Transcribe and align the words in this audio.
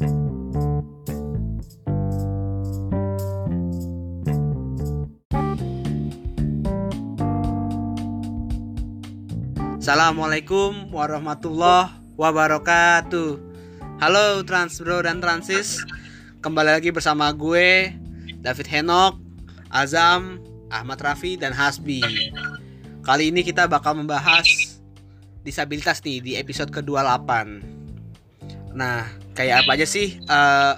Assalamualaikum 0.00 0.16
warahmatullahi 10.88 11.92
wabarakatuh. 12.16 13.36
Halo 14.00 14.40
Transbro 14.48 15.04
dan 15.04 15.20
Transis. 15.20 15.76
Kembali 16.40 16.80
lagi 16.80 16.88
bersama 16.88 17.28
gue 17.36 17.92
David 18.40 18.72
Henok 18.72 19.20
Azam 19.68 20.40
Ahmad 20.72 20.96
Rafi 21.04 21.36
dan 21.36 21.52
Hasbi. 21.52 22.00
Kali 23.04 23.28
ini 23.28 23.44
kita 23.44 23.68
bakal 23.68 24.00
membahas 24.00 24.48
Disabilitas 25.44 26.00
nih 26.04 26.20
di 26.24 26.36
episode 26.36 26.68
ke-28 26.68 27.79
Nah 28.74 29.08
kayak 29.34 29.66
apa 29.66 29.76
aja 29.78 29.86
sih 29.86 30.18
eh, 30.18 30.74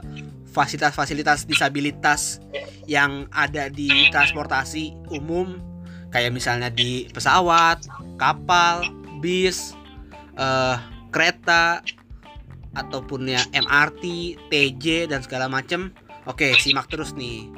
Fasilitas-fasilitas 0.53 1.49
disabilitas 1.49 2.45
Yang 2.85 3.29
ada 3.33 3.73
di 3.73 3.89
transportasi 4.13 5.13
umum 5.13 5.57
Kayak 6.13 6.37
misalnya 6.37 6.69
di 6.69 7.09
pesawat, 7.09 7.89
kapal, 8.21 8.85
bis, 9.25 9.73
eh, 10.37 10.77
kereta, 11.09 11.81
ataupun 12.73 13.29
ya 13.29 13.43
MRT, 13.53 14.37
TJ 14.49 15.13
dan 15.13 15.21
segala 15.21 15.49
macem. 15.49 15.93
Oke, 16.25 16.57
simak 16.61 16.89
terus 16.89 17.13
nih. 17.13 17.49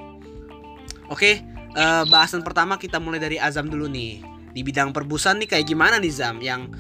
Oke, 1.13 1.45
eh, 1.75 2.05
bahasan 2.09 2.43
pertama 2.43 2.81
kita 2.81 2.99
mulai 2.99 3.23
dari 3.23 3.37
Azam 3.39 3.71
dulu 3.71 3.87
nih. 3.87 4.25
Di 4.55 4.63
bidang 4.63 4.95
perbusan 4.95 5.43
nih 5.43 5.49
kayak 5.51 5.67
gimana 5.67 5.99
nih 5.99 6.15
Zam? 6.15 6.39
Yang 6.39 6.71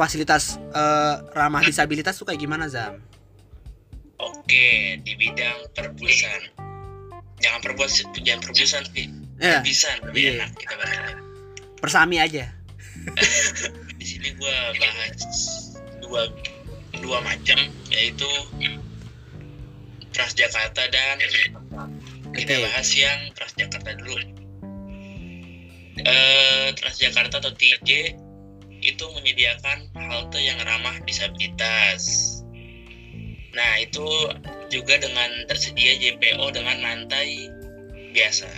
fasilitas 0.00 0.56
eh, 0.72 1.14
ramah 1.36 1.60
disabilitas 1.60 2.16
tuh 2.16 2.24
kayak 2.24 2.40
gimana 2.40 2.64
Zam? 2.66 2.96
Oke, 4.16 4.96
di 5.00 5.12
bidang 5.16 5.68
perbusan. 5.72 6.40
Jangan 7.40 7.60
perbusan, 7.60 8.04
jangan 8.16 8.40
perbusan 8.40 8.82
sih. 8.92 9.08
Ya, 9.36 9.60
Perbisan 9.60 9.96
lebih 10.04 10.22
Iya. 10.22 10.32
enak 10.36 10.50
kita 10.56 10.74
bahasnya. 10.76 11.14
persami 11.76 12.16
aja. 12.16 12.44
Di 13.96 14.04
sini 14.04 14.36
gua 14.36 14.52
bahas 14.76 15.16
dua 16.00 16.28
dua 17.00 17.18
macam 17.20 17.56
yaitu 17.88 18.28
Transjakarta 20.12 20.84
dan 20.92 21.16
kita 22.36 22.52
Oke. 22.52 22.64
bahas 22.68 22.88
yang 22.92 23.18
Transjakarta 23.32 23.96
dulu. 23.96 24.20
Eh, 25.96 26.68
Transjakarta 26.76 27.40
atau 27.40 27.52
TJ 27.56 28.19
itu 28.90 29.04
menyediakan 29.14 29.86
halte 29.94 30.40
yang 30.42 30.58
ramah 30.66 30.98
disabilitas. 31.06 32.02
Nah, 33.54 33.72
itu 33.82 34.06
juga 34.70 34.98
dengan 34.98 35.30
tersedia 35.46 35.98
JPO 35.98 36.50
dengan 36.54 36.78
lantai 36.82 37.50
biasa. 38.14 38.50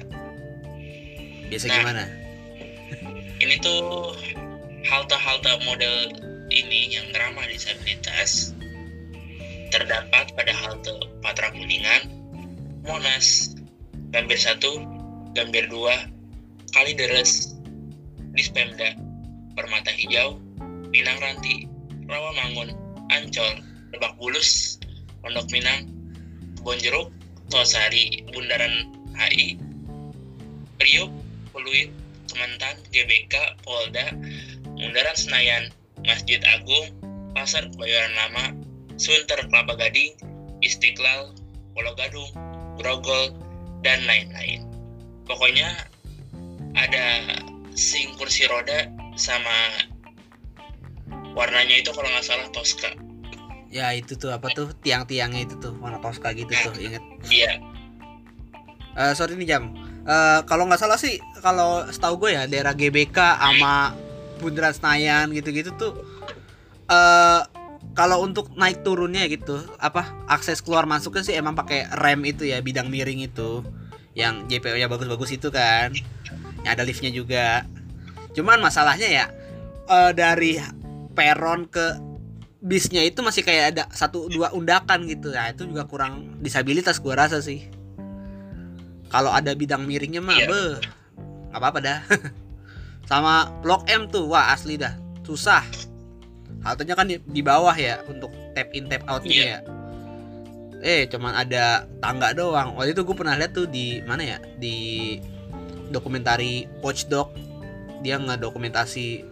Biasa 1.48 1.64
Nah. 1.69 1.77
gimana? 1.80 2.05
Ini 3.42 3.56
tuh 3.60 4.16
halte-halte 4.88 5.53
model 5.64 5.97
ini 6.53 6.92
yang 6.92 7.08
ramah 7.16 7.48
disabilitas 7.48 8.53
terdapat 9.72 10.36
pada 10.36 10.53
halte 10.53 10.92
Patra 11.25 11.48
Kuningan, 11.48 12.12
Monas, 12.84 13.56
Gambir 14.12 14.36
1, 14.36 14.84
Gambir 15.33 15.64
2, 15.72 16.12
Kalideres, 16.77 17.56
Dispemda, 18.36 18.92
Permata 19.53 19.92
Hijau, 19.92 20.41
Pinang 20.89 21.19
Ranti, 21.20 21.69
Rawamangun, 22.08 22.72
Ancol, 23.12 23.61
Lebak 23.92 24.17
Bulus, 24.17 24.81
Pondok 25.20 25.48
Minang, 25.53 25.89
Bonjeruk, 26.64 27.12
Tosari, 27.53 28.25
Bundaran 28.33 28.89
HI, 29.12 29.61
Priuk, 30.81 31.12
Pluit, 31.53 31.92
Kementan, 32.33 32.81
GBK, 32.89 33.34
Polda, 33.60 34.16
Bundaran 34.72 35.16
Senayan, 35.16 35.69
Masjid 36.05 36.41
Agung, 36.49 36.97
Pasar 37.37 37.69
Kebayoran 37.72 38.16
Lama, 38.16 38.44
Sunter 38.97 39.37
Kelapa 39.53 39.76
Gading, 39.76 40.16
Istiqlal, 40.65 41.37
Pulau 41.76 41.93
Gadung, 41.97 42.32
Grogol, 42.81 43.37
dan 43.84 44.00
lain-lain. 44.09 44.65
Pokoknya 45.28 45.87
ada 46.78 47.37
sing 47.76 48.15
kursi 48.16 48.49
roda 48.49 48.88
sama 49.17 49.56
warnanya 51.33 51.81
itu 51.81 51.91
kalau 51.93 52.09
nggak 52.09 52.25
salah 52.25 52.49
Tosca. 52.53 52.91
Ya 53.73 53.89
itu 53.97 54.21
tuh 54.21 54.28
apa 54.28 54.53
tuh 54.53 54.77
tiang-tiangnya 54.84 55.49
itu 55.49 55.56
tuh 55.56 55.73
warna 55.81 55.97
toska 55.97 56.37
gitu 56.37 56.53
tuh 56.53 56.77
inget. 56.77 57.00
Iya, 57.33 57.56
Eh 58.93 59.12
sorry 59.17 59.41
nih 59.41 59.49
jam. 59.49 59.73
Eh 60.05 60.41
kalau 60.45 60.69
nggak 60.69 60.77
salah 60.77 61.00
sih 61.00 61.17
kalau 61.41 61.89
setahu 61.89 62.21
gue 62.21 62.37
ya 62.37 62.45
daerah 62.45 62.77
GBK 62.77 63.17
sama 63.17 63.97
Bundaran 64.45 64.77
Senayan 64.77 65.33
gitu-gitu 65.33 65.73
tuh 65.81 65.93
eh 66.93 67.41
kalau 67.97 68.21
untuk 68.21 68.53
naik 68.61 68.84
turunnya 68.84 69.25
gitu 69.33 69.56
apa 69.81 70.05
akses 70.29 70.61
keluar 70.61 70.84
masuknya 70.84 71.25
sih 71.25 71.37
emang 71.37 71.56
pakai 71.56 71.89
rem 71.97 72.21
itu 72.29 72.44
ya 72.44 72.61
bidang 72.61 72.93
miring 72.93 73.25
itu 73.25 73.65
yang 74.12 74.44
JPO-nya 74.49 74.93
bagus-bagus 74.93 75.33
itu 75.33 75.49
kan. 75.49 75.97
Yang 76.62 76.73
ada 76.77 76.84
liftnya 76.84 77.11
juga. 77.11 77.47
Cuman 78.32 78.59
masalahnya 78.60 79.09
ya 79.09 79.26
eh 79.87 80.10
dari 80.15 80.56
peron 81.12 81.69
ke 81.69 81.98
bisnya 82.62 83.03
itu 83.03 83.20
masih 83.20 83.43
kayak 83.43 83.65
ada 83.76 83.84
satu 83.93 84.31
dua 84.31 84.54
undakan 84.54 85.04
gitu. 85.04 85.34
Ya 85.34 85.50
itu 85.50 85.66
juga 85.66 85.84
kurang 85.84 86.38
disabilitas 86.41 86.97
gua 87.03 87.26
rasa 87.26 87.43
sih. 87.43 87.66
Kalau 89.12 89.28
ada 89.28 89.53
bidang 89.53 89.84
miringnya 89.84 90.25
mah 90.25 90.38
Iya. 90.38 90.48
beh 90.48 90.72
nggak 91.53 91.60
apa-apa 91.60 91.78
dah. 91.84 91.98
Sama 93.10 93.53
blok 93.60 93.84
M 93.91 94.09
tuh 94.09 94.25
wah 94.31 94.56
asli 94.56 94.81
dah. 94.81 94.97
Susah. 95.26 95.60
Haltenya 96.64 96.94
kan 96.94 97.10
di, 97.10 97.19
di 97.20 97.43
bawah 97.43 97.75
ya 97.75 98.00
untuk 98.09 98.31
tap 98.54 98.70
in 98.72 98.88
tap 98.88 99.04
outnya 99.10 99.34
Iya. 99.34 99.44
ya. 99.44 99.59
Eh 100.82 101.03
cuman 101.10 101.37
ada 101.37 101.84
tangga 102.00 102.32
doang. 102.32 102.72
Waktu 102.75 102.97
itu 102.97 103.03
gue 103.04 103.16
pernah 103.19 103.37
lihat 103.37 103.53
tuh 103.53 103.69
di 103.69 104.00
mana 104.03 104.25
ya? 104.25 104.38
Di 104.56 105.19
dokumentari 105.93 106.64
Watchdog 106.81 107.31
dia 108.02 108.18
ngedokumentasi 108.18 109.24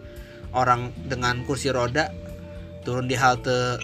orang 0.55 0.91
dengan 1.07 1.43
kursi 1.47 1.71
roda 1.71 2.11
turun 2.81 3.05
di 3.05 3.15
halte 3.15 3.77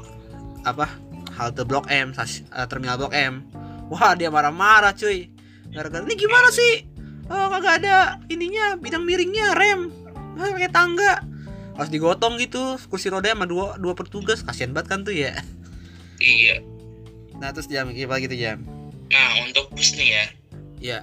apa 0.65 0.89
halte 1.37 1.61
blok 1.63 1.87
M 1.87 2.11
eh, 2.17 2.67
terminal 2.67 2.97
blok 2.97 3.13
M. 3.13 3.45
Wah 3.87 4.17
dia 4.19 4.27
marah-marah 4.27 4.91
cuy. 4.91 5.31
Gara-gara 5.71 6.03
ini 6.03 6.15
gimana 6.19 6.51
sih? 6.51 6.83
Oh 7.31 7.47
kagak 7.51 7.83
ada 7.83 8.19
ininya 8.27 8.75
bidang 8.75 9.05
miringnya 9.05 9.55
rem. 9.55 9.93
Ah, 10.35 10.51
pakai 10.51 10.71
tangga. 10.71 11.23
Harus 11.77 11.93
digotong 11.93 12.41
gitu 12.41 12.75
kursi 12.91 13.07
roda 13.07 13.31
sama 13.31 13.47
dua 13.47 13.79
dua 13.79 13.93
petugas. 13.95 14.43
Kasihan 14.43 14.75
banget 14.75 14.87
kan 14.91 14.99
tuh 15.07 15.15
ya? 15.15 15.35
Iya. 16.17 16.65
nah 17.37 17.53
terus 17.53 17.69
jam 17.69 17.93
apa 17.93 18.15
gitu 18.17 18.33
jam? 18.33 18.65
Nah, 19.13 19.45
untuk 19.45 19.69
bus 19.69 19.93
nih 19.93 20.09
ya, 20.09 20.25
ya 20.81 20.99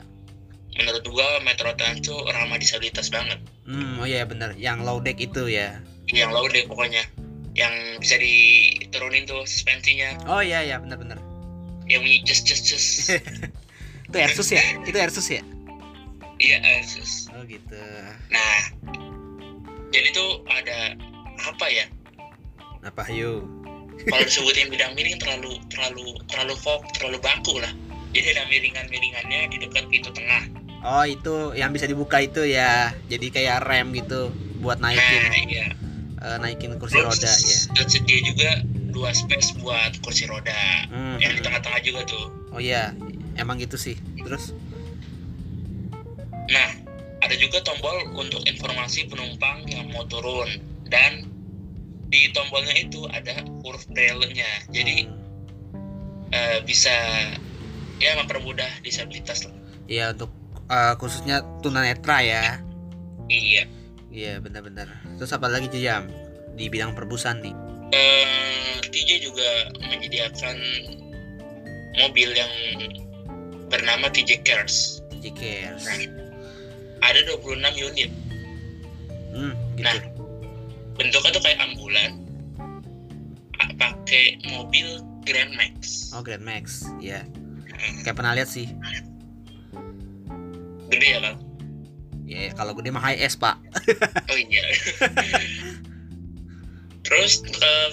menurut 0.79 1.05
gua 1.07 1.39
Metro 1.43 1.71
Trans 1.79 2.03
tuh 2.03 2.19
ramah 2.31 2.59
disabilitas 2.59 3.09
banget. 3.11 3.39
hmm 3.65 4.03
oh 4.03 4.07
iya 4.07 4.27
bener 4.27 4.53
yang 4.59 4.83
low 4.85 4.99
deck 5.01 5.17
itu 5.19 5.49
ya 5.49 5.79
Yang 6.13 6.31
low 6.37 6.45
deh 6.51 6.65
pokoknya. 6.69 7.05
Yang 7.55 7.75
bisa 8.03 8.17
diturunin 8.19 9.25
tuh 9.25 9.47
suspensinya, 9.47 10.19
oh 10.27 10.43
iya 10.43 10.61
iya 10.67 10.77
bener 10.83 10.99
bener 10.99 11.19
yang 11.87 12.01
bunyi 12.01 12.25
cus 12.25 12.41
cus 12.43 12.61
cus. 12.65 12.87
itu 14.09 14.17
Airsus 14.17 14.49
ya 14.51 14.63
itu 14.85 14.97
Airsus 14.97 15.29
ya 15.29 15.43
iya, 16.43 16.59
Asus. 16.83 17.31
oh 17.31 17.43
gitu 17.47 17.79
Nah, 18.27 18.59
jadi 19.95 20.09
tuh 20.11 20.43
ada 20.51 20.99
apa 21.39 21.67
ya? 21.71 21.87
apa 22.83 23.07
yuk 23.09 23.47
Kalau 24.11 24.25
disebutin 24.29 24.67
bidang 24.69 24.93
miring 24.99 25.17
terlalu 25.23 25.63
terlalu 25.71 26.19
terlalu 26.27 26.55
fok, 26.59 26.83
terlalu 26.99 27.19
baku 27.23 27.63
lah. 27.63 27.71
Jadi 28.11 28.35
ada 28.35 28.43
miringan-miringannya 28.51 29.55
di 29.55 29.57
dekat 29.63 29.87
pintu 29.87 30.11
tengah. 30.11 30.43
Oh 30.85 31.05
itu 31.09 31.57
yang 31.57 31.73
bisa 31.73 31.89
dibuka 31.89 32.21
itu 32.21 32.45
ya 32.45 32.93
jadi 33.09 33.27
kayak 33.33 33.59
rem 33.65 33.89
gitu 33.97 34.29
buat 34.61 34.79
Nah, 34.79 34.93
naikin 34.93 35.23
iya. 35.49 35.67
eh, 36.21 36.37
naikin 36.39 36.77
kursi 36.77 37.01
Terus 37.01 37.19
roda 37.19 37.33
ya 37.33 37.59
tersedia 37.75 38.19
juga 38.23 38.51
dua 38.95 39.11
space 39.11 39.59
buat 39.59 39.99
kursi 40.07 40.29
roda. 40.31 40.55
Hmm, 40.87 41.19
Yang 41.19 41.33
di 41.35 41.41
tengah-tengah 41.43 41.81
juga 41.83 42.01
tuh. 42.07 42.25
oh 42.55 42.61
iya 42.63 42.95
emang 43.35 43.59
gitu 43.59 43.75
sih 43.75 43.97
terus 44.23 44.53
Nah, 46.45 46.71
ada 47.25 47.35
juga 47.41 47.65
tombol 47.65 48.05
untuk 48.15 48.45
informasi 48.45 49.09
penumpang 49.09 49.65
yang 49.65 49.89
mau 49.91 50.05
turun 50.05 50.61
dan 50.93 51.25
di 52.13 52.29
tombolnya 52.31 52.77
itu 52.77 53.09
ada 53.09 53.41
huruf 53.65 53.89
braille-nya. 53.89 54.69
Jadi 54.69 55.09
hmm, 55.09 56.31
eh, 56.31 56.59
bisa 56.63 56.93
ya 57.97 58.13
mempermudah 58.21 58.69
disabilitas 58.85 59.49
lah. 59.49 59.57
iya 59.89 60.13
untuk 60.13 60.29
eh, 60.67 60.95
khususnya 60.97 61.43
tunanetra 61.61 62.19
ya 62.19 62.45
Iya. 63.27 63.65
iya 64.09 64.33
benar-benar 64.39 64.87
terus 65.17 65.31
apa 65.31 65.49
lagi 65.49 65.67
jam 65.73 66.07
di 66.55 66.69
bidang 66.69 66.93
perbusan 66.93 67.41
nih 67.41 67.55
Eh, 67.91 68.83
TJ 68.85 69.23
juga 69.23 69.47
menyediakan 69.81 70.57
mobil 71.95 72.27
yang 72.33 72.51
bernama 73.71 74.11
TJ 74.11 74.43
Cares. 74.43 74.99
TJ 75.15 75.31
Cares. 75.31 75.87
Nah, 75.87 75.95
ada 77.01 77.21
26 77.23 77.55
unit. 77.77 78.11
Hmm, 79.31 79.55
gitu. 79.75 79.87
Nah, 79.87 79.95
bentuknya 80.95 81.31
tuh 81.31 81.43
kayak 81.43 81.59
ambulan. 81.63 82.11
Pakai 83.79 84.43
mobil 84.45 84.99
Grand 85.23 85.55
Max. 85.55 86.11
Oh, 86.11 86.23
Grand 86.23 86.43
Max. 86.43 86.83
Ya. 86.99 87.23
Hmm, 87.71 88.03
Kayak 88.03 88.17
pernah 88.19 88.35
lihat 88.35 88.51
sih. 88.51 88.67
Gede 90.89 91.07
ya 91.09 91.21
kan? 91.21 91.35
Ya, 92.25 92.49
kalau 92.57 92.73
gede 92.73 92.89
mah 92.89 93.05
high 93.05 93.21
S, 93.21 93.37
Pak. 93.37 93.61
Oh 94.33 94.39
iya. 94.39 94.65
Terus 97.05 97.45
eh, 97.45 97.91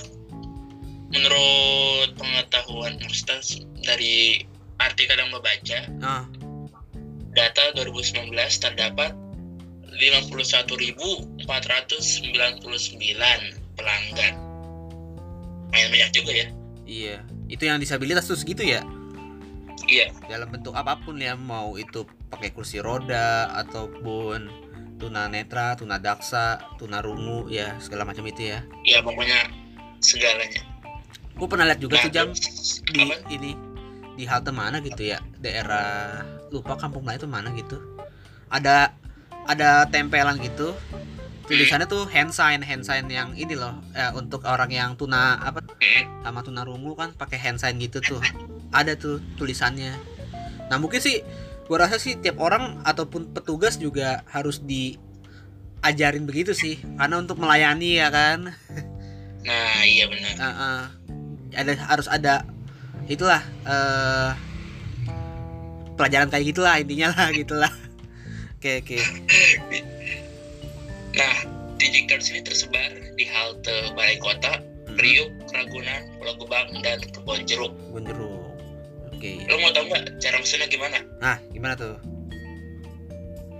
menurut 1.11 2.15
pengetahuan 2.15 2.95
maksudnya 3.03 3.43
dari 3.83 4.39
artikel 4.79 5.19
yang 5.19 5.29
gue 5.29 5.43
baca, 5.43 5.79
Ah, 5.99 6.23
data 7.35 7.63
2019 7.75 8.31
terdapat 8.57 9.11
51.499 9.91 11.43
pelanggan. 13.75 14.33
Main 15.71 15.87
banyak 15.87 16.09
juga 16.11 16.31
ya. 16.33 16.47
iya. 16.83 17.17
Itu 17.47 17.67
yang 17.67 17.83
disabilitas 17.83 18.27
tuh 18.27 18.39
segitu 18.39 18.63
ya? 18.63 18.79
Iya, 19.83 20.07
Dalam 20.31 20.47
bentuk 20.47 20.71
apa 20.71 20.95
pun 21.03 21.19
ya, 21.19 21.35
mau 21.35 21.75
itu 21.75 22.07
pakai 22.31 22.55
kursi 22.55 22.79
roda 22.79 23.51
ataupun 23.53 24.47
tuna 24.97 25.27
netra, 25.27 25.75
tuna 25.75 25.97
daksa, 25.99 26.61
tuna 26.79 27.01
rungu 27.01 27.49
ya, 27.49 27.75
segala 27.77 28.05
macam 28.05 28.23
itu 28.23 28.53
ya. 28.53 28.63
ya 28.85 29.01
pokoknya 29.01 29.49
segalanya. 29.99 30.61
Gue 31.35 31.47
pernah 31.49 31.65
lihat 31.67 31.81
juga 31.81 31.97
Nah, 31.97 32.03
tuh 32.05 32.11
jam 32.13 32.27
di 32.87 33.01
apa? 33.01 33.15
ini 33.29 33.51
di 34.13 34.23
halte 34.29 34.51
mana 34.53 34.77
gitu 34.79 35.07
ya 35.07 35.17
daerah 35.39 36.21
lupa 36.51 36.75
kampung 36.77 37.07
lain 37.07 37.17
itu 37.17 37.25
mana 37.25 37.49
gitu 37.55 37.79
ada 38.51 38.91
ada 39.47 39.87
tempelan 39.87 40.37
gitu 40.37 40.75
tulisannya 41.47 41.87
tuh 41.87 42.05
hand 42.05 42.29
sign 42.29 42.59
hand 42.61 42.83
sign 42.85 43.07
yang 43.09 43.31
ini 43.33 43.55
loh 43.55 43.73
eh, 43.95 44.11
untuk 44.13 44.43
orang 44.45 44.69
yang 44.69 44.93
tuna 44.95 45.39
apa 45.41 45.63
Hmm, 45.81 46.05
sama 46.21 46.45
tuna 46.45 46.61
rungu 46.61 46.93
kan 46.93 47.09
pakai 47.17 47.39
hand 47.41 47.57
sign 47.57 47.81
gitu 47.81 47.97
tuh 48.03 48.21
ada 48.69 48.93
tuh 48.93 49.17
tulisannya 49.39 49.95
nah 50.69 50.77
mungkin 50.77 51.01
sih 51.01 51.25
gua 51.71 51.87
rasa 51.87 52.03
sih 52.03 52.19
tiap 52.19 52.35
orang 52.43 52.83
ataupun 52.83 53.31
petugas 53.31 53.79
juga 53.79 54.27
harus 54.27 54.59
diajarin 54.59 56.27
begitu 56.27 56.51
sih 56.51 56.83
karena 56.99 57.15
untuk 57.15 57.39
melayani 57.39 57.95
ya 57.95 58.11
kan 58.11 58.51
Nah, 59.41 59.81
iya 59.87 60.05
benar. 60.05 60.35
Ah, 60.37 60.51
ah. 60.51 60.81
ada 61.55 61.71
harus 61.79 62.11
ada 62.11 62.43
itulah 63.07 63.39
eh 63.63 64.31
pelajaran 65.95 66.27
kayak 66.27 66.51
gitulah 66.51 66.75
intinya 66.75 67.15
lah 67.15 67.31
gitulah 67.39 67.71
oke 68.59 68.71
oke 68.83 68.97
Nah, 71.11 71.35
Digicars 71.75 72.31
ini 72.31 72.39
tersebar 72.39 72.91
di 73.15 73.27
halte 73.27 73.91
Balai 73.95 74.15
Kota, 74.19 74.63
Priuk, 74.95 75.27
Ragunan, 75.51 76.07
Pulau 76.19 76.35
Gebang, 76.39 76.71
dan 76.79 77.03
Kebon 77.03 77.43
Jeruk. 77.43 77.75
Gunjeruk 77.91 78.30
oke 79.21 79.45
Lo 79.45 79.55
mau 79.61 79.69
tau 79.69 79.85
nggak 79.85 80.17
cara 80.17 80.41
mesennya 80.41 80.65
gimana? 80.65 80.97
nah 81.21 81.37
gimana 81.53 81.77
tuh 81.77 81.93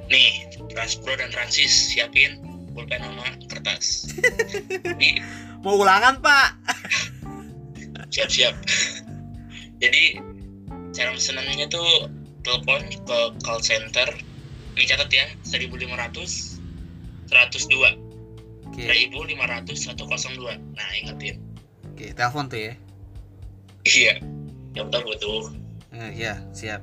Nih, 0.10 0.44
Transpro 0.68 1.16
dan 1.16 1.30
Transis 1.32 1.72
siapin 1.94 2.44
pulpen 2.76 3.00
sama 3.00 3.24
kertas. 3.48 4.12
Di 5.00 5.16
mau 5.64 5.80
ulangan 5.80 6.20
pak 6.20 6.52
siap-siap. 8.12 8.52
Jadi 9.80 10.20
cara 10.92 11.16
mesenannya 11.16 11.64
tuh 11.72 12.12
telepon 12.44 12.84
ke 13.08 13.20
call 13.40 13.64
center. 13.64 14.04
Ini 14.76 14.84
catat 14.84 15.08
ya, 15.12 15.26
1500 15.48 16.60
102 17.32 17.96
oke 18.68 18.84
1500 18.84 19.96
102. 19.96 20.76
Nah, 20.76 20.88
ingetin. 21.00 21.40
oke 21.88 22.06
telepon 22.12 22.52
tuh 22.52 22.60
ya 22.60 22.74
Iya. 23.88 24.14
Tahu 24.72 24.88
butuh. 24.88 25.52
eh, 25.92 26.12
ya 26.16 26.40
siap. 26.56 26.82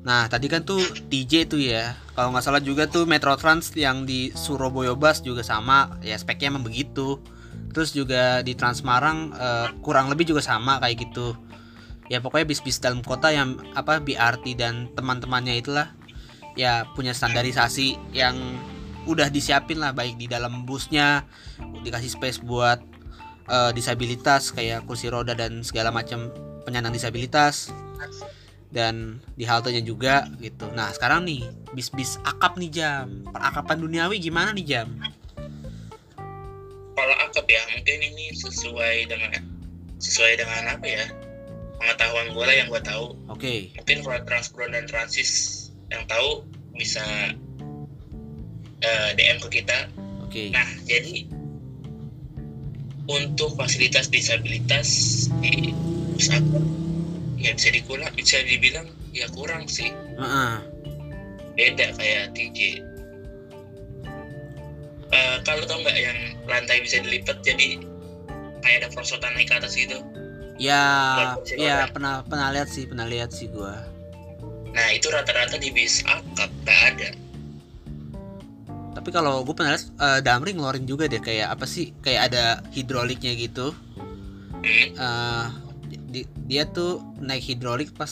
Nah 0.00 0.28
tadi 0.32 0.48
kan 0.48 0.64
tuh 0.64 0.80
TJ 1.08 1.48
tuh 1.48 1.60
ya. 1.60 1.96
Kalau 2.16 2.32
nggak 2.32 2.44
salah 2.44 2.60
juga 2.60 2.88
tuh 2.88 3.04
Metro 3.04 3.32
Trans 3.36 3.72
yang 3.76 4.04
di 4.04 4.32
Surabaya 4.32 4.96
Bus 4.96 5.20
juga 5.20 5.44
sama. 5.44 5.96
Ya 6.04 6.16
speknya 6.16 6.52
emang 6.52 6.64
begitu. 6.64 7.20
Terus 7.72 7.92
juga 7.92 8.40
di 8.44 8.56
Transmarang 8.56 9.18
eh, 9.32 9.68
kurang 9.84 10.08
lebih 10.12 10.28
juga 10.32 10.40
sama 10.44 10.80
kayak 10.80 11.08
gitu. 11.08 11.36
Ya 12.10 12.18
pokoknya 12.18 12.48
bis-bis 12.48 12.82
dalam 12.82 13.00
kota 13.06 13.30
yang 13.30 13.60
apa 13.78 14.02
BRT 14.02 14.58
dan 14.58 14.90
teman-temannya 14.98 15.62
itulah 15.62 15.94
ya 16.58 16.82
punya 16.98 17.14
standarisasi 17.14 17.94
yang 18.10 18.34
udah 19.06 19.30
disiapin 19.30 19.78
lah 19.80 19.94
baik 19.94 20.18
di 20.18 20.26
dalam 20.26 20.66
busnya 20.66 21.24
dikasih 21.86 22.10
space 22.10 22.42
buat 22.42 22.82
eh, 23.46 23.70
disabilitas 23.72 24.50
kayak 24.50 24.84
kursi 24.90 25.06
roda 25.06 25.32
dan 25.38 25.62
segala 25.62 25.94
macam 25.94 26.28
penyandang 26.70 26.94
disabilitas 26.94 27.74
dan 28.70 29.18
di 29.34 29.42
haltenya 29.42 29.82
juga 29.82 30.30
gitu. 30.38 30.70
Nah 30.70 30.94
sekarang 30.94 31.26
nih 31.26 31.42
bis-bis 31.74 32.22
akap 32.22 32.54
nih 32.54 32.70
jam 32.70 33.26
perakapan 33.26 33.82
duniawi 33.82 34.22
gimana 34.22 34.54
nih 34.54 34.78
jam? 34.78 34.88
Kalau 36.94 37.16
akap 37.26 37.46
ya, 37.50 37.58
mungkin 37.74 37.98
ini 37.98 38.30
sesuai 38.38 39.10
dengan 39.10 39.42
sesuai 39.98 40.32
dengan 40.38 40.62
apa 40.78 40.86
ya? 40.86 41.04
Pengetahuan 41.80 42.36
gue 42.36 42.44
lah 42.44 42.56
yang 42.60 42.68
gue 42.68 42.82
tahu. 42.84 43.16
Oke, 43.32 43.72
Mungkin 43.74 44.04
kalau 44.04 44.20
Transpro 44.28 44.68
dan 44.68 44.84
Transis 44.84 45.66
yang 45.90 46.04
tahu 46.06 46.44
bisa 46.76 47.02
eh, 48.84 49.10
DM 49.16 49.42
ke 49.42 49.60
kita 49.60 49.90
oke, 50.22 50.54
Nah, 50.54 50.68
jadi 50.86 51.26
untuk 53.10 53.58
fasilitas 53.58 54.06
disabilitas 54.06 54.88
di 55.42 55.74
pusat 56.14 56.42
ya 57.40 57.50
bisa 57.56 57.68
dikurang 57.74 58.10
bisa 58.14 58.38
dibilang 58.46 58.86
ya 59.10 59.26
kurang 59.34 59.66
sih 59.66 59.90
Heeh. 60.20 60.52
beda 61.58 61.86
kayak 61.98 62.30
TJ 62.38 62.86
Eh, 65.10 65.36
kalau 65.42 65.66
tau 65.66 65.82
nggak 65.82 65.98
yang 65.98 66.18
lantai 66.46 66.86
bisa 66.86 67.02
dilipat 67.02 67.42
jadi 67.42 67.82
kayak 68.62 68.86
ada 68.86 68.88
perosotan 68.94 69.34
naik 69.34 69.50
ke 69.50 69.58
atas 69.58 69.74
gitu 69.74 69.98
ya, 70.54 71.34
ya 71.58 71.76
roda. 71.82 71.90
pernah 71.90 72.14
pernah 72.22 72.48
lihat 72.54 72.68
sih, 72.70 72.86
pernah 72.86 73.10
lihat 73.10 73.34
sih 73.34 73.50
gua. 73.50 73.74
nah 74.70 74.86
itu 74.94 75.10
rata-rata 75.10 75.58
di 75.58 75.74
bis 75.74 76.06
akap 76.06 76.46
nggak 76.62 76.80
ada 76.94 77.08
Tapi 79.00 79.16
kalau 79.16 79.40
gue 79.48 79.56
pernah 79.56 79.72
lihat 79.72 79.88
eh, 79.96 80.20
Damri 80.20 80.52
ngeluarin 80.52 80.84
juga 80.84 81.08
deh 81.08 81.24
kayak 81.24 81.56
apa 81.56 81.64
sih? 81.64 81.96
Kayak 82.04 82.22
ada 82.32 82.44
hidroliknya 82.76 83.32
gitu. 83.32 83.72
eh 85.00 85.46
di- 86.10 86.28
dia 86.50 86.66
tuh 86.68 87.00
naik 87.22 87.40
hidrolik 87.40 87.94
pas 87.96 88.10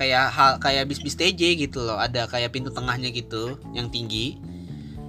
kayak 0.00 0.30
hal 0.32 0.50
kayak 0.62 0.86
bis 0.86 1.02
bis 1.02 1.18
TJ 1.18 1.58
gitu 1.68 1.82
loh 1.82 1.98
ada 1.98 2.24
kayak 2.30 2.54
pintu 2.54 2.70
tengahnya 2.70 3.10
gitu 3.10 3.58
yang 3.74 3.90
tinggi 3.90 4.38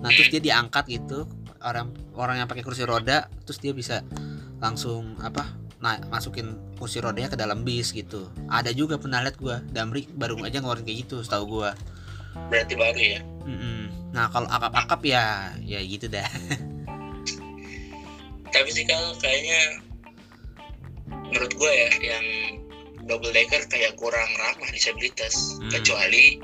nah 0.01 0.09
terus 0.11 0.27
dia 0.33 0.41
diangkat 0.41 0.85
gitu 0.89 1.29
orang 1.61 1.93
orang 2.17 2.41
yang 2.43 2.47
pakai 2.49 2.65
kursi 2.65 2.83
roda 2.83 3.29
terus 3.45 3.59
dia 3.61 3.71
bisa 3.71 4.01
langsung 4.59 5.15
apa 5.21 5.45
nah 5.77 6.01
masukin 6.09 6.57
kursi 6.81 6.97
rodanya 6.97 7.29
ke 7.29 7.37
dalam 7.37 7.61
bis 7.61 7.93
gitu 7.93 8.33
ada 8.49 8.73
juga 8.73 8.97
pernah 8.97 9.21
lihat 9.21 9.37
gua 9.37 9.61
Damri 9.69 10.09
baru 10.09 10.41
aja 10.41 10.57
ngeluarin 10.57 10.83
kayak 10.85 11.05
gitu 11.05 11.21
setahu 11.21 11.61
gua 11.61 11.77
berarti 12.49 12.73
baru 12.77 13.01
ya? 13.01 13.21
Mm-mm. 13.47 13.81
nah 14.11 14.27
kalau 14.33 14.49
akap-akap 14.49 15.01
ya 15.07 15.53
ya 15.63 15.79
gitu 15.83 16.07
dah. 16.09 16.23
Tapi 18.53 18.69
sih 18.71 18.87
kalau 18.87 19.11
kayaknya 19.19 19.61
menurut 21.11 21.51
gue 21.53 21.71
ya 21.71 21.91
yang 22.15 22.25
double 23.07 23.31
decker 23.31 23.63
kayak 23.71 23.95
kurang 23.99 24.27
ramah 24.39 24.69
disabilitas. 24.71 25.59
Hmm. 25.59 25.71
kecuali 25.71 26.39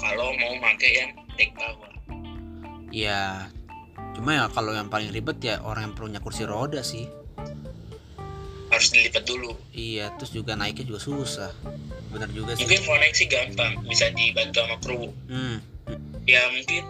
kalau 0.00 0.32
mau 0.36 0.54
pakai 0.60 0.90
yang 0.92 1.10
deck 1.36 1.52
bawah 1.56 1.96
ya 2.96 3.52
cuma 4.16 4.32
ya 4.32 4.44
kalau 4.48 4.72
yang 4.72 4.88
paling 4.88 5.12
ribet 5.12 5.36
ya 5.44 5.60
orang 5.60 5.92
yang 5.92 5.94
punya 5.94 6.20
kursi 6.24 6.48
roda 6.48 6.80
sih. 6.80 7.04
Harus 8.72 8.88
dilipat 8.90 9.28
dulu. 9.28 9.54
Iya, 9.76 10.10
terus 10.18 10.34
juga 10.34 10.58
naiknya 10.58 10.90
juga 10.90 11.00
susah. 11.04 11.52
Bener 12.16 12.28
juga 12.32 12.50
sih. 12.52 12.58
mungkin 12.64 12.80
koneksi 12.82 13.24
gampang 13.28 13.72
bisa 13.84 14.06
dibantu 14.10 14.58
sama 14.58 14.76
kru 14.80 15.00
Hmm, 15.28 15.56
ya 16.24 16.40
mungkin 16.48 16.82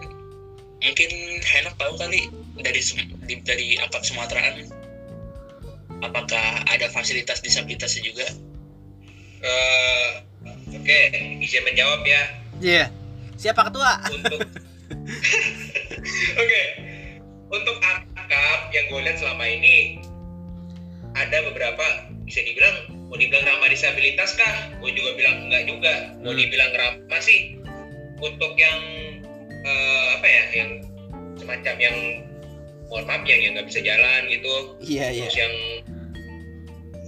mungkin 0.79 1.09
Henok 1.41 1.75
tahu 1.75 1.93
kali 1.97 2.21
dari 2.57 2.79
dari 3.43 3.67
akap 3.77 4.01
Sumateraan 4.01 4.65
apakah 5.99 6.45
ada 6.63 6.87
fasilitas 6.87 7.39
disabilitasnya 7.39 8.03
juga 8.03 8.27
Eh, 9.37 10.07
Oke, 10.69 10.99
izin 11.39 11.63
menjawab 11.63 12.01
ya 12.01 12.21
Iya. 12.57 12.85
Siapa 13.35 13.63
ketua? 13.63 14.01
untuk 14.09 14.41
Oke, 16.41 16.61
untuk 17.47 17.75
akap 17.77 18.59
yang 18.71 18.85
gue 18.87 18.99
lihat 19.03 19.17
selama 19.17 19.43
ini 19.43 19.99
ada 21.13 21.37
beberapa 21.43 21.85
bisa 22.23 22.39
dibilang 22.41 22.96
mau 23.07 23.15
dibilang 23.15 23.45
ramah 23.45 23.69
disabilitas 23.71 24.35
kah? 24.35 24.55
Gue 24.79 24.91
juga 24.91 25.15
bilang 25.15 25.47
enggak 25.47 25.63
juga. 25.65 25.93
Mau 26.19 26.31
Hmm. 26.31 26.39
dibilang 26.39 26.71
ramah 26.75 27.21
sih 27.23 27.55
untuk 28.19 28.53
yang 28.55 28.79
eh, 29.67 30.05
apa 30.15 30.27
ya 30.27 30.43
yang 30.55 30.69
semacam 31.35 31.75
yang 31.75 31.97
mohon 32.87 33.03
maaf 33.03 33.23
yang 33.27 33.39
yang 33.43 33.51
nggak 33.55 33.67
bisa 33.67 33.79
jalan 33.83 34.21
gitu. 34.27 34.55
Iya 34.83 35.05
iya. 35.11 35.27
Terus 35.27 35.35
yang 35.35 35.55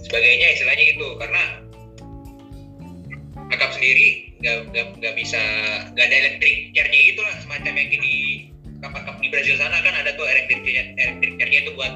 sebagainya 0.04 0.46
istilahnya 0.56 0.84
gitu. 0.92 1.08
Karena 1.16 1.42
akap 3.50 3.70
sendiri 3.74 4.30
nggak 4.40 5.14
bisa 5.16 5.40
nggak 5.92 6.06
ada 6.06 6.16
elektrik 6.16 6.72
chairnya 6.72 7.00
gitu 7.12 7.20
lah 7.20 7.34
semacam 7.44 7.72
yang 7.76 7.88
di 7.92 8.14
kapal-kapal 8.80 9.20
di 9.20 9.28
Brazil 9.28 9.56
sana 9.60 9.84
kan 9.84 9.92
ada 9.92 10.16
tuh 10.16 10.24
elektrik 10.24 10.64
chair- 10.64 10.96
elektrik 10.96 11.32
chairnya 11.36 11.58
itu 11.68 11.70
buat 11.76 11.92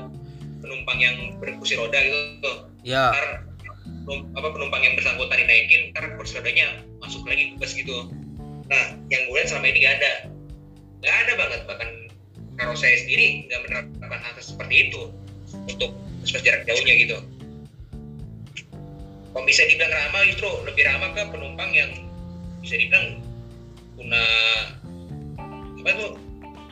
penumpang 0.60 0.98
yang 1.00 1.16
berkursi 1.40 1.76
roda 1.76 1.96
gitu. 2.00 2.16
Tuh 2.44 2.56
ya 2.84 3.08
ntar 3.12 3.24
penum- 3.24 3.53
apa 4.12 4.48
penumpang 4.52 4.82
yang 4.84 4.94
bersangkutan 5.00 5.40
dinaikin 5.40 5.90
ntar 5.96 6.04
kursi 6.20 6.36
rodanya 6.36 6.84
masuk 7.00 7.24
lagi 7.24 7.52
ke 7.52 7.54
bus 7.56 7.72
gitu. 7.72 8.12
Nah 8.68 8.84
yang 9.08 9.22
gue 9.28 9.36
lihat 9.40 9.48
selama 9.48 9.66
ini 9.72 9.78
nggak 9.80 9.94
ada. 10.00 10.12
Nggak 11.00 11.16
ada 11.24 11.32
banget 11.40 11.60
bahkan 11.64 11.90
kalau 12.60 12.74
saya 12.76 12.96
sendiri 13.00 13.48
nggak 13.48 13.60
menerapkan 13.64 14.20
hal 14.20 14.34
seperti 14.40 14.74
itu 14.88 15.00
untuk 15.68 15.90
bus 16.20 16.32
jarak 16.44 16.68
jauhnya 16.68 16.94
gitu. 17.00 17.16
Kalau 19.34 19.44
bisa 19.48 19.66
dibilang 19.66 19.90
ramah 19.90 20.22
justru 20.30 20.48
lebih 20.62 20.84
ramah 20.86 21.10
ke 21.10 21.22
penumpang 21.32 21.70
yang 21.74 21.90
bisa 22.62 22.78
dibilang 22.78 23.18
guna 23.98 24.22
apa 25.84 25.90
tuh 26.00 26.10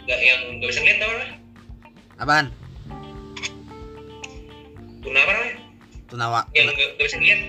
nggak 0.07 0.21
yang 0.21 0.41
nggak 0.61 0.69
bisa 0.71 0.81
ngeliat 0.85 0.99
tau 1.01 1.13
lah. 1.17 1.31
Apaan? 2.23 2.47
Guna 5.03 5.19
apa 5.19 5.32
tunawa. 6.13 6.45
Yang 6.53 6.77
nggak 6.77 6.91
bisa 7.01 7.17
ngeliat. 7.17 7.41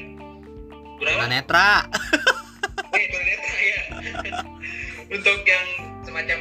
Guna 0.96 1.10
apa 1.12 1.20
tunanetra. 1.28 1.70
Eh, 2.94 3.06
tunanetra 3.10 3.54
ya. 3.60 3.82
Untuk 5.20 5.38
yang 5.44 5.68
semacam 6.06 6.40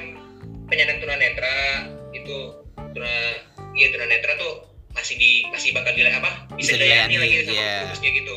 penyandang 0.69 0.99
tunanetra 1.03 1.57
itu 2.13 2.37
tuna 2.77 3.15
iya 3.73 3.89
tunanetra 3.91 4.33
tuh 4.37 4.69
masih 4.93 5.17
di 5.17 5.49
masih 5.51 5.75
bakal 5.75 5.97
dilihat 5.97 6.21
apa? 6.23 6.47
Bisa 6.55 6.77
bisa 6.77 6.85
dilayani 6.85 7.17
lagi 7.19 7.35
sama 7.49 7.65
khususnya 7.89 8.11
gitu. 8.15 8.35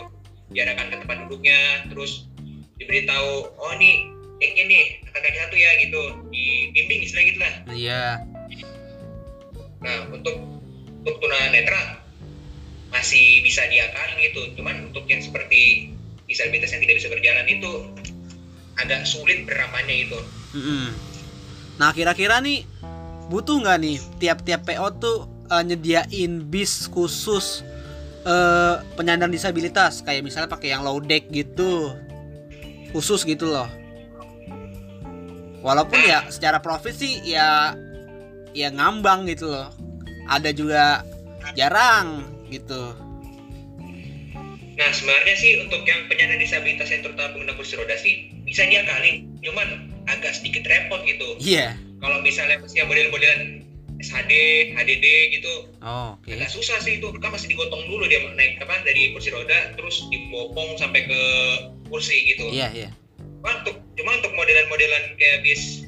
Diarahkan 0.55 0.87
ke 0.89 0.95
tempat 1.03 1.17
duduknya 1.27 1.59
terus 1.91 2.31
diberitahu 2.79 3.51
oh 3.55 3.73
nih 3.75 4.09
eknya 4.39 4.63
nih 4.67 4.83
kaki 5.11 5.39
satu 5.39 5.55
ya 5.59 5.71
gitu. 5.83 6.01
Dibimbing 6.31 6.99
istilah 7.03 7.23
gitu 7.27 7.39
lah 7.43 7.53
iya. 7.75 8.03
Nah 9.83 10.07
untuk 10.09 10.35
untuk 11.03 11.15
tunanetra 11.19 12.04
masih 12.95 13.43
bisa 13.43 13.67
diakalin 13.67 14.17
gitu 14.23 14.41
cuman 14.55 14.87
untuk 14.87 15.03
yang 15.11 15.19
seperti 15.19 15.91
disabilitas 16.31 16.71
yang 16.71 16.81
tidak 16.87 17.03
bisa 17.03 17.09
berjalan 17.11 17.45
itu 17.51 17.71
agak 18.79 19.03
sulit 19.03 19.43
berapannya 19.43 20.07
gitu 20.07 20.19
Mm-mm. 20.55 20.95
Nah 21.75 21.91
kira-kira 21.91 22.39
nih 22.39 22.63
butuh 23.27 23.59
nggak 23.59 23.77
nih 23.83 23.97
tiap-tiap 24.23 24.63
PO 24.63 24.87
tuh 25.03 25.17
eh, 25.51 25.63
nyediain 25.67 26.47
bis 26.47 26.87
khusus 26.87 27.67
eh, 28.23 28.75
penyandang 28.95 29.31
disabilitas 29.31 29.99
kayak 29.99 30.23
misalnya 30.23 30.47
pakai 30.47 30.71
yang 30.71 30.87
low 30.87 31.03
deck 31.03 31.27
gitu 31.29 31.91
khusus 32.95 33.27
gitu 33.27 33.51
loh. 33.51 33.67
Walaupun 35.59 35.99
ya 35.99 36.23
secara 36.31 36.63
profit 36.63 36.95
sih 36.95 37.19
ya 37.27 37.75
ya 38.55 38.71
ngambang 38.71 39.27
gitu 39.27 39.51
loh. 39.51 39.67
Ada 40.31 40.55
juga 40.55 41.03
jarang 41.53 42.34
gitu. 42.49 42.93
Nah 44.75 44.91
sebenarnya 44.91 45.35
sih 45.39 45.63
untuk 45.63 45.87
yang 45.87 46.03
penyandang 46.11 46.43
disabilitas 46.43 46.91
yang 46.91 46.99
terutama 46.99 47.31
pengguna 47.31 47.55
kursi 47.55 47.79
roda 47.79 47.95
sih 47.95 48.27
bisa 48.43 48.67
diakalin, 48.67 49.31
cuman 49.39 49.87
agak 50.11 50.35
sedikit 50.35 50.67
repot 50.67 50.99
gitu. 51.07 51.39
Iya. 51.39 51.79
Kalau 52.03 52.19
misalnya 52.19 52.59
usia 52.59 52.83
model-modelan 52.83 53.63
SHD, 54.03 54.31
HDD 54.75 55.05
gitu, 55.39 55.71
Oh, 55.79 56.19
oke. 56.19 56.27
agak 56.27 56.51
susah 56.51 56.75
sih 56.83 56.99
itu. 56.99 57.07
Kan 57.23 57.31
masih 57.31 57.47
digotong 57.47 57.87
dulu 57.87 58.03
dia 58.11 58.19
naik 58.35 58.59
apa 58.59 58.83
dari 58.83 59.15
kursi 59.15 59.31
roda, 59.31 59.71
terus 59.79 60.03
dibopong 60.11 60.75
sampai 60.75 61.07
ke 61.07 61.21
kursi 61.87 62.35
gitu. 62.35 62.51
Iya, 62.51 62.67
iya. 62.75 62.89
Cuma 63.39 63.63
untuk 63.63 63.79
cuma 63.95 64.11
untuk 64.19 64.35
modelan-modelan 64.35 65.15
kayak 65.15 65.39
bis 65.47 65.87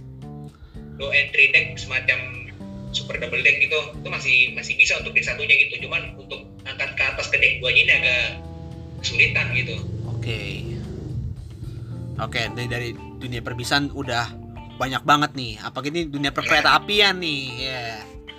low 0.95 1.11
entry 1.11 1.51
deck 1.51 1.75
semacam 1.75 2.46
super 2.95 3.19
double 3.19 3.41
deck 3.43 3.57
gitu, 3.59 3.79
itu 3.97 4.07
masih 4.07 4.37
masih 4.55 4.73
bisa 4.79 4.97
untuk 4.99 5.13
deck 5.13 5.25
satunya 5.27 5.55
gitu. 5.67 5.87
Cuman 5.87 6.15
untuk 6.15 6.45
angkat 6.63 6.95
ke 6.95 7.03
atas 7.03 7.27
ke 7.31 7.37
deck 7.39 7.59
duanya 7.59 7.81
ini 7.83 7.93
agak 7.93 8.23
kesulitan 9.01 9.47
gitu. 9.53 9.75
Oke. 10.09 10.41
Oke, 12.17 12.41
dari 12.57 12.67
dari 12.67 12.89
dunia 12.97 13.45
perbisan 13.45 13.93
udah 13.93 14.25
banyak 14.77 15.03
banget 15.05 15.31
nih. 15.33 15.53
Apa 15.61 15.85
ini 15.85 16.09
dunia 16.09 16.33
perkereta 16.33 16.77
apian 16.77 17.17
nih? 17.21 17.43
Ya. 17.61 17.85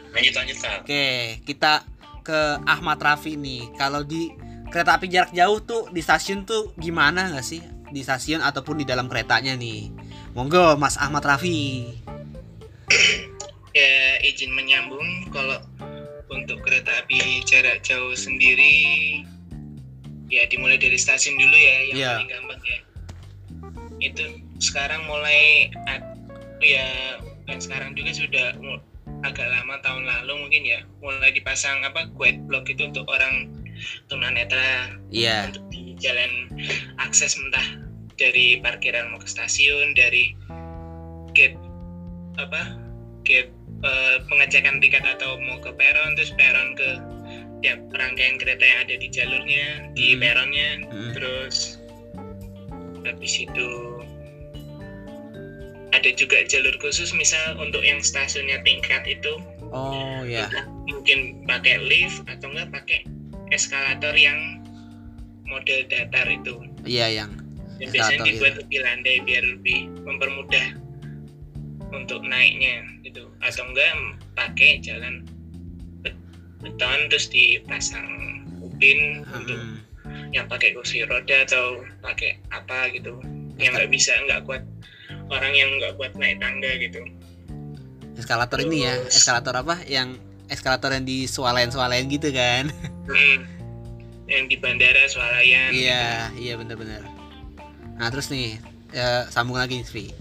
lanjut 0.08 0.34
lanjut 0.40 0.56
kak 0.64 0.76
Oke, 0.82 1.06
kita 1.44 1.84
ke 2.24 2.40
Ahmad 2.64 2.98
Rafi 2.98 3.38
nih. 3.38 3.70
Kalau 3.76 4.02
di 4.02 4.32
kereta 4.72 4.96
api 4.96 5.06
jarak 5.10 5.30
jauh 5.34 5.58
tuh 5.62 5.82
di 5.92 6.00
stasiun 6.00 6.42
tuh 6.42 6.72
gimana 6.74 7.30
nggak 7.30 7.44
sih? 7.44 7.60
Di 7.92 8.00
stasiun 8.02 8.40
ataupun 8.42 8.82
di 8.82 8.86
dalam 8.88 9.06
keretanya 9.06 9.54
nih. 9.54 9.92
Monggo 10.32 10.74
Mas 10.80 10.96
Ahmad 10.96 11.22
Rafi. 11.22 11.92
ya 13.78 13.94
izin 14.26 14.50
menyambung 14.50 15.30
kalau 15.30 15.62
untuk 16.28 16.58
kereta 16.66 16.90
api 17.06 17.40
jarak 17.46 17.80
jauh 17.86 18.12
sendiri 18.18 19.22
ya 20.28 20.44
dimulai 20.50 20.76
dari 20.76 20.98
stasiun 20.98 21.38
dulu 21.38 21.56
ya 21.56 21.76
yang 21.94 21.96
Iya. 21.96 22.10
paling 22.18 22.30
gampang 22.34 22.62
ya 22.66 22.78
itu 23.98 24.24
sekarang 24.58 25.02
mulai 25.06 25.70
ya 26.58 26.86
kan 27.46 27.58
sekarang 27.62 27.94
juga 27.94 28.12
sudah 28.12 28.46
agak 29.24 29.48
lama 29.50 29.80
tahun 29.82 30.04
lalu 30.04 30.46
mungkin 30.46 30.62
ya 30.68 30.80
mulai 31.00 31.32
dipasang 31.32 31.80
apa 31.82 32.06
guide 32.14 32.38
block 32.44 32.68
itu 32.68 32.86
untuk 32.86 33.08
orang 33.08 33.48
tunanetra 34.10 34.94
Iya. 35.08 35.48
untuk 35.50 35.64
di 35.72 35.94
jalan 36.02 36.50
akses 37.00 37.38
entah 37.38 37.64
dari 38.18 38.58
parkiran 38.60 39.14
mau 39.14 39.22
ke 39.22 39.30
stasiun 39.30 39.94
dari 39.94 40.34
gate 41.32 41.56
apa 42.36 42.74
gate 43.24 43.50
eh, 43.78 44.16
pengecekan 44.26 44.82
tiket 44.82 45.04
atau 45.06 45.38
mau 45.38 45.58
ke 45.58 45.70
peron 45.70 46.18
terus 46.18 46.34
peron 46.34 46.74
ke 46.74 46.88
tiap 47.58 47.78
rangkaian 47.94 48.38
kereta 48.38 48.62
yang 48.62 48.78
ada 48.86 48.94
di 48.94 49.08
jalurnya 49.10 49.66
di 49.94 50.14
Mhm. 50.14 50.20
peronnya 50.22 50.68
Mm. 50.90 51.10
terus 51.14 51.56
habis 53.02 53.34
itu 53.38 53.68
ada 55.90 56.10
juga 56.12 56.44
jalur 56.44 56.74
khusus 56.78 57.10
misal 57.10 57.56
untuk 57.58 57.80
yang 57.82 57.98
stasiunnya 57.98 58.60
tingkat 58.62 59.02
itu 59.08 59.40
Oh 59.68 60.22
ya. 60.24 60.46
entah 60.48 60.64
mungkin 60.86 61.44
pakai 61.44 61.82
lift 61.82 62.22
atau 62.26 62.48
enggak 62.52 62.70
pakai 62.72 63.00
eskalator 63.50 64.14
yang 64.14 64.60
model 65.44 65.84
datar 65.88 66.28
itu 66.28 66.62
Iya 66.84 67.24
yang. 67.24 67.30
dan 67.78 67.88
biasanya 67.90 68.20
dibuat 68.26 68.54
lebih 68.58 68.78
landai 68.82 69.16
biar 69.22 69.44
lebih 69.44 69.86
mempermudah 70.02 70.66
untuk 71.90 72.20
naiknya 72.22 72.84
gitu 73.02 73.27
atau 73.38 73.62
enggak 73.64 73.90
pakai 74.34 74.78
jalan 74.78 75.22
bet- 76.00 76.18
beton 76.58 76.98
terus 77.08 77.26
dipasang 77.28 78.06
untuk 78.58 79.58
Hmm. 79.58 79.78
yang 80.30 80.46
pakai 80.46 80.72
kursi 80.72 81.02
roda 81.02 81.44
atau 81.44 81.82
pakai 81.98 82.36
apa 82.48 82.88
gitu 82.90 83.18
yang 83.56 83.72
nggak 83.72 83.88
bisa 83.88 84.12
nggak 84.24 84.44
kuat 84.44 84.62
orang 85.28 85.52
yang 85.52 85.70
nggak 85.76 85.94
kuat 85.94 86.12
naik 86.14 86.38
tangga 86.38 86.72
gitu 86.76 87.02
Eskalator 88.14 88.58
ini 88.60 88.82
ya. 88.82 88.98
Terus- 88.98 89.14
Eskalator 89.16 89.54
apa? 89.56 89.78
Yang 89.84 90.18
eskalator 90.48 90.90
yang 90.90 91.06
di 91.06 91.22
swalayan-swalayan 91.24 92.06
gitu 92.08 92.28
kan. 92.30 92.66
Hmm. 93.06 93.38
yang 94.26 94.44
di 94.44 94.58
bandara 94.58 95.06
swalayan 95.06 95.70
Iya, 95.72 96.28
iya 96.34 96.52
benar-benar. 96.52 97.00
Nah 97.94 98.08
terus 98.10 98.28
nih, 98.28 98.58
ya, 98.90 99.24
sambung 99.24 99.56
lagi 99.56 99.80
Sri. 99.80 100.12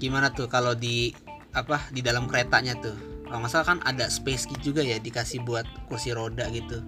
Gimana 0.00 0.32
tuh 0.32 0.48
kalau 0.48 0.72
di 0.72 1.12
apa 1.52 1.92
di 1.92 2.00
dalam 2.00 2.24
keretanya 2.24 2.72
tuh? 2.80 2.96
Kalau 3.28 3.44
nggak 3.44 3.52
salah 3.52 3.66
kan 3.76 3.78
ada 3.84 4.08
space 4.08 4.48
gitu 4.48 4.72
juga 4.72 4.82
ya 4.82 4.96
dikasih 4.96 5.44
buat 5.44 5.68
kursi 5.86 6.16
roda 6.16 6.48
gitu. 6.48 6.80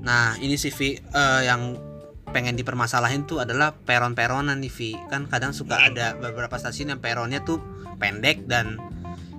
Nah 0.00 0.38
ini 0.38 0.54
sih 0.54 0.70
Vi 0.70 0.96
eh, 0.96 1.42
yang 1.44 1.74
pengen 2.30 2.54
dipermasalahin 2.54 3.26
tuh 3.26 3.42
adalah 3.42 3.74
peron-peronan 3.74 4.62
nih 4.62 4.72
Vi. 4.72 4.90
Kan 5.10 5.26
kadang 5.26 5.50
suka 5.50 5.90
ada 5.90 6.14
beberapa 6.16 6.54
stasiun 6.56 6.96
yang 6.96 7.00
peronnya 7.02 7.42
tuh 7.42 7.58
pendek 7.98 8.46
dan 8.46 8.78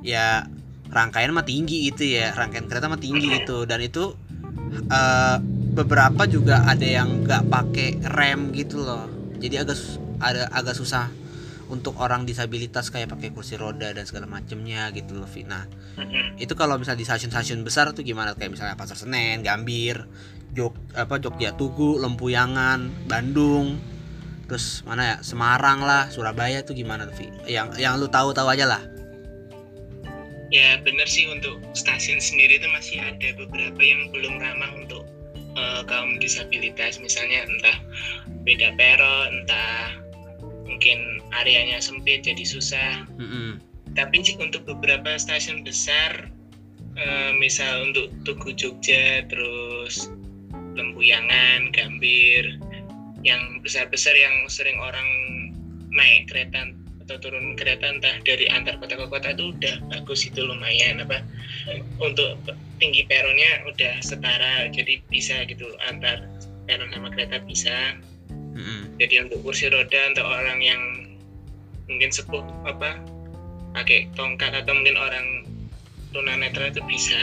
ya 0.06 0.46
rangkaian 0.92 1.34
mah 1.34 1.48
tinggi 1.48 1.90
gitu 1.90 2.06
ya 2.06 2.36
rangkaian 2.38 2.70
kereta 2.70 2.92
mah 2.92 3.02
tinggi 3.02 3.42
gitu 3.42 3.66
dan 3.66 3.82
itu 3.82 4.14
eh, 4.92 5.38
beberapa 5.76 6.24
juga 6.30 6.64
ada 6.64 6.86
yang 6.86 7.26
nggak 7.26 7.50
pakai 7.50 7.90
rem 8.14 8.54
gitu 8.54 8.86
loh 8.86 9.10
jadi 9.42 9.66
agak 9.66 9.76
ada 10.20 10.48
agak 10.52 10.76
susah 10.78 11.10
untuk 11.66 11.98
orang 11.98 12.30
disabilitas 12.30 12.94
kayak 12.94 13.10
pakai 13.10 13.34
kursi 13.34 13.58
roda 13.58 13.90
dan 13.90 14.06
segala 14.06 14.30
macemnya 14.30 14.94
gitu 14.94 15.18
loh 15.18 15.26
Vi. 15.26 15.50
Nah 15.50 15.66
Mm-mm. 15.98 16.38
itu 16.38 16.54
kalau 16.54 16.78
misalnya 16.78 17.02
di 17.02 17.08
stasiun-stasiun 17.10 17.66
besar 17.66 17.90
tuh 17.90 18.06
gimana 18.06 18.38
kayak 18.38 18.54
misalnya 18.54 18.78
Pasar 18.78 18.94
Senen, 18.94 19.42
Gambir, 19.42 20.06
Jog 20.54 20.78
apa 20.94 21.18
Jogja 21.18 21.58
Tugu, 21.58 21.98
Lempuyangan, 21.98 23.10
Bandung, 23.10 23.82
terus 24.46 24.86
mana 24.86 25.02
ya 25.04 25.16
Semarang 25.26 25.82
lah, 25.82 26.14
Surabaya 26.14 26.62
tuh 26.62 26.78
gimana 26.78 27.10
tuh 27.10 27.18
Vi? 27.18 27.28
Yang 27.50 27.82
yang 27.82 27.98
lu 27.98 28.06
tahu-tahu 28.14 28.46
aja 28.46 28.70
lah. 28.70 28.84
ya 30.54 30.78
benar 30.86 31.10
sih 31.10 31.26
untuk 31.28 31.58
stasiun 31.74 32.22
sendiri 32.22 32.62
itu 32.62 32.70
masih 32.72 33.02
ada 33.02 33.34
beberapa 33.36 33.82
yang 33.82 34.14
belum 34.14 34.40
ramah 34.40 34.72
untuk 34.78 35.04
eh, 35.58 35.82
kaum 35.90 36.22
disabilitas 36.22 37.02
misalnya 37.02 37.50
entah 37.50 37.78
beda 38.46 38.72
peron 38.78 39.44
entah 39.44 39.90
mungkin 40.66 41.22
areanya 41.32 41.80
sempit 41.80 42.26
jadi 42.26 42.44
susah 42.44 43.06
Mm-mm. 43.22 43.62
tapi 43.94 44.22
sih 44.26 44.36
untuk 44.42 44.66
beberapa 44.66 45.16
stasiun 45.16 45.62
besar 45.64 46.30
eh, 46.98 47.32
misal 47.38 47.94
untuk 47.94 48.12
Tugu 48.26 48.52
Jogja 48.58 49.24
terus 49.30 50.10
Lempuyangan 50.76 51.72
Gambir 51.72 52.60
yang 53.24 53.64
besar-besar 53.64 54.14
yang 54.14 54.46
sering 54.52 54.78
orang 54.78 55.08
naik 55.90 56.28
kereta 56.30 56.76
atau 57.06 57.22
turun 57.22 57.54
kereta 57.54 57.86
entah 57.86 58.18
dari 58.26 58.50
antar 58.50 58.82
kota 58.82 58.98
ke 58.98 59.06
kota 59.08 59.30
itu 59.38 59.54
udah 59.54 59.76
bagus 59.94 60.26
itu 60.26 60.42
lumayan 60.42 61.06
apa 61.06 61.22
untuk 62.02 62.42
tinggi 62.82 63.06
peronnya 63.06 63.62
udah 63.70 64.02
setara 64.02 64.74
jadi 64.74 64.98
bisa 65.14 65.46
gitu 65.46 65.70
antar 65.86 66.26
peron 66.66 66.90
sama 66.90 67.14
kereta 67.14 67.38
bisa 67.46 67.94
Mm-mm. 68.56 68.96
jadi 68.98 69.28
untuk 69.28 69.44
kursi 69.44 69.68
roda 69.68 70.16
untuk 70.16 70.24
orang 70.24 70.60
yang 70.64 70.82
mungkin 71.92 72.10
sepuh 72.10 72.42
apa 72.66 72.98
pakai 73.76 74.08
tongkat 74.16 74.56
atau 74.56 74.72
mungkin 74.72 74.96
orang 74.96 75.44
tunanetra 76.16 76.72
itu 76.72 76.80
bisa. 76.88 77.20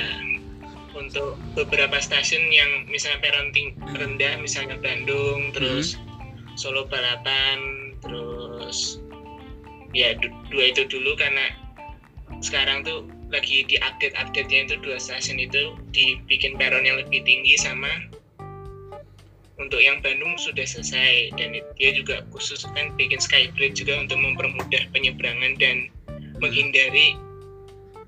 Untuk 0.92 1.40
beberapa 1.56 1.96
stasiun 1.96 2.52
yang 2.52 2.84
misalnya 2.84 3.24
peron 3.24 3.48
ting- 3.56 3.72
rendah 3.96 4.36
misalnya 4.36 4.76
Bandung 4.76 5.48
terus 5.56 5.96
Solo 6.60 6.84
Balapan 6.84 7.96
terus 8.04 9.00
ya 9.96 10.12
du- 10.20 10.36
dua 10.52 10.68
itu 10.68 10.84
dulu 10.84 11.16
karena 11.16 11.48
sekarang 12.44 12.84
tuh 12.84 13.08
lagi 13.32 13.64
di 13.64 13.80
update 13.80 14.12
update 14.20 14.52
nya 14.52 14.68
itu 14.68 14.76
dua 14.84 15.00
stasiun 15.00 15.40
itu 15.40 15.72
dibikin 15.96 16.60
peron 16.60 16.84
yang 16.84 17.00
lebih 17.00 17.24
tinggi 17.24 17.56
sama 17.56 17.88
untuk 19.62 19.78
yang 19.78 20.02
Bandung 20.02 20.34
sudah 20.36 20.66
selesai. 20.66 21.32
Dan 21.38 21.62
dia 21.78 21.90
juga 21.94 22.26
khusus 22.34 22.66
kan 22.74 22.90
bikin 22.98 23.22
skybridge 23.22 23.78
juga 23.82 24.02
untuk 24.02 24.18
mempermudah 24.18 24.90
penyeberangan 24.90 25.54
dan 25.62 25.86
menghindari 26.42 27.14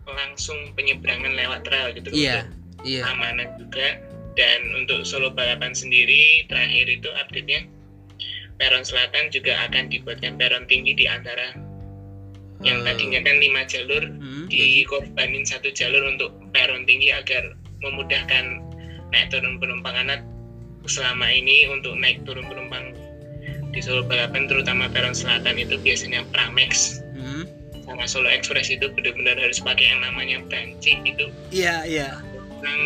langsung 0.05 0.59
penyeberangan 0.75 1.33
lewat 1.33 1.65
rel 1.71 1.95
gitu. 1.97 2.11
Iya, 2.13 2.51
untuk 2.77 2.85
iya. 2.85 3.03
amanah 3.09 3.49
juga. 3.57 4.03
Dan 4.35 4.75
untuk 4.75 5.07
Solo 5.07 5.31
Balapan 5.31 5.71
sendiri 5.79 6.43
terakhir 6.51 6.91
itu 6.91 7.07
update-nya 7.15 7.71
peron 8.59 8.83
selatan 8.83 9.31
juga 9.31 9.55
akan 9.71 9.87
dibuatkan 9.91 10.35
peron 10.35 10.67
tinggi 10.67 10.95
di 10.95 11.07
antara 11.07 11.55
yang 12.63 12.83
Eh, 12.83 12.85
tadinya 12.87 13.21
kan 13.23 13.37
lima 13.39 13.63
jalur 13.67 14.03
mm, 14.03 14.47
jadi- 14.51 14.83
dikorbanin 14.83 15.45
satu 15.47 15.71
jalur 15.71 16.03
untuk 16.11 16.35
peron 16.51 16.83
tinggi 16.87 17.15
agar 17.15 17.55
memudahkan 17.83 18.59
naik 19.15 19.31
turun 19.31 19.63
penumpang. 19.63 19.95
Anak 19.95 20.27
selama 20.87 21.27
ini 21.27 21.69
untuk 21.69 21.97
naik 21.97 22.23
turun 22.25 22.45
penumpang 22.45 22.93
di 23.71 23.81
Solo 23.83 24.05
Balapan 24.05 24.47
terutama 24.47 24.87
peron 24.87 25.13
selatan 25.13 25.59
itu 25.59 25.75
biasanya 25.77 26.23
Pramex 26.31 27.01
mm, 27.13 27.45
sama 27.83 28.05
Solo 28.07 28.29
Express 28.29 28.71
itu 28.71 28.87
benar-benar 28.89 29.35
harus 29.37 29.59
pakai 29.59 29.89
yang 29.89 30.01
namanya 30.01 30.39
banci 30.47 30.95
itu 31.03 31.27
Iya, 31.51 31.83
iya. 31.85 32.09
kurang 32.61 32.81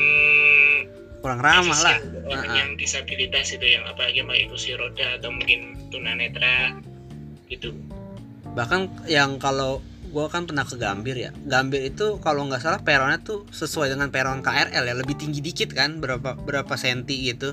Kurang 1.19 1.41
ramah 1.43 1.81
lah. 1.83 1.99
orang 2.25 2.47
Ah, 2.47 2.51
ah. 2.51 2.57
yang 2.57 2.71
disabilitas 2.75 3.51
itu 3.51 3.67
yang 3.67 3.83
apalagi 3.85 4.23
pakai 4.23 4.47
kursi 4.47 4.73
roda 4.75 5.19
atau 5.19 5.35
mungkin 5.35 5.75
tunanetra 5.91 6.79
gitu 7.49 7.75
Bahkan 8.49 9.07
yang 9.07 9.37
kalau 9.37 9.83
gua 10.09 10.27
kan 10.27 10.49
pernah 10.49 10.65
ke 10.65 10.75
Gambir 10.75 11.15
ya. 11.15 11.31
Gambir 11.45 11.85
itu 11.85 12.17
kalau 12.19 12.49
nggak 12.49 12.65
salah 12.65 12.81
peronnya 12.81 13.21
tuh 13.21 13.45
sesuai 13.51 13.93
dengan 13.93 14.09
peron 14.09 14.41
KRL 14.41 14.83
ya, 14.83 14.95
lebih 14.97 15.15
tinggi 15.15 15.39
dikit 15.39 15.69
kan, 15.71 16.01
berapa 16.01 16.33
berapa 16.35 16.75
senti 16.75 17.29
gitu. 17.29 17.53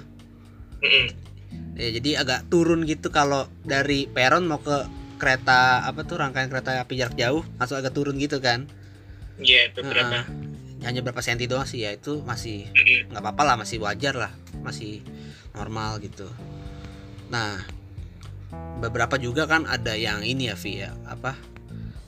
Ya, 1.76 1.90
jadi 2.00 2.24
agak 2.24 2.48
turun 2.48 2.88
gitu 2.88 3.12
kalau 3.12 3.52
dari 3.68 4.08
peron 4.08 4.48
mau 4.48 4.64
ke 4.64 4.88
kereta 5.20 5.84
apa 5.84 6.08
tuh 6.08 6.24
rangkaian 6.24 6.48
kereta 6.48 6.80
api 6.80 6.96
jarak 6.96 7.16
jauh 7.20 7.44
langsung 7.60 7.80
agak 7.80 7.92
turun 7.92 8.16
gitu 8.20 8.40
kan. 8.40 8.68
ya 9.36 9.68
beberapa 9.76 10.24
Heeh. 10.24 10.88
hanya 10.88 11.04
berapa 11.04 11.20
senti 11.20 11.44
doang 11.44 11.68
sih 11.68 11.84
ya 11.84 11.92
itu 11.92 12.24
masih 12.24 12.72
nggak 13.12 13.20
apa-apa 13.20 13.44
lah 13.44 13.56
masih 13.60 13.84
wajar 13.84 14.16
lah 14.16 14.32
masih 14.64 15.04
normal 15.52 16.00
gitu. 16.00 16.28
Nah 17.28 17.60
beberapa 18.80 19.20
juga 19.20 19.44
kan 19.44 19.68
ada 19.68 19.92
yang 20.00 20.24
ini 20.24 20.48
ya 20.48 20.56
Vi 20.56 20.80
ya 20.80 20.96
apa 21.04 21.36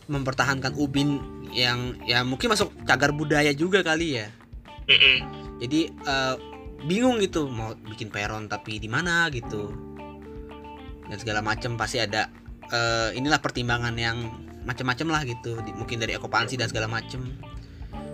mempertahankan 0.07 0.79
ubin 0.79 1.19
yang 1.51 1.99
ya 2.07 2.23
mungkin 2.23 2.55
masuk 2.55 2.71
cagar 2.87 3.11
budaya 3.11 3.51
juga 3.51 3.83
kali 3.83 4.23
ya. 4.23 4.31
Jadi 5.59 5.91
eh, 5.91 6.35
bingung 6.83 7.17
gitu 7.17 7.49
mau 7.49 7.73
bikin 7.73 8.11
peron 8.11 8.45
tapi 8.45 8.77
di 8.77 8.85
mana 8.85 9.25
gitu. 9.29 9.73
Dan 11.07 11.17
segala 11.17 11.39
macam 11.39 11.79
pasti 11.79 11.97
ada 11.97 12.27
eh, 12.67 13.15
inilah 13.15 13.39
pertimbangan 13.39 13.95
yang 13.95 14.17
macam-macam 14.67 15.07
lah 15.07 15.21
gitu 15.23 15.55
Di- 15.63 15.71
mungkin 15.71 16.03
dari 16.03 16.11
ekopansi 16.11 16.59
dan 16.59 16.67
segala 16.67 16.91
macam 16.91 17.23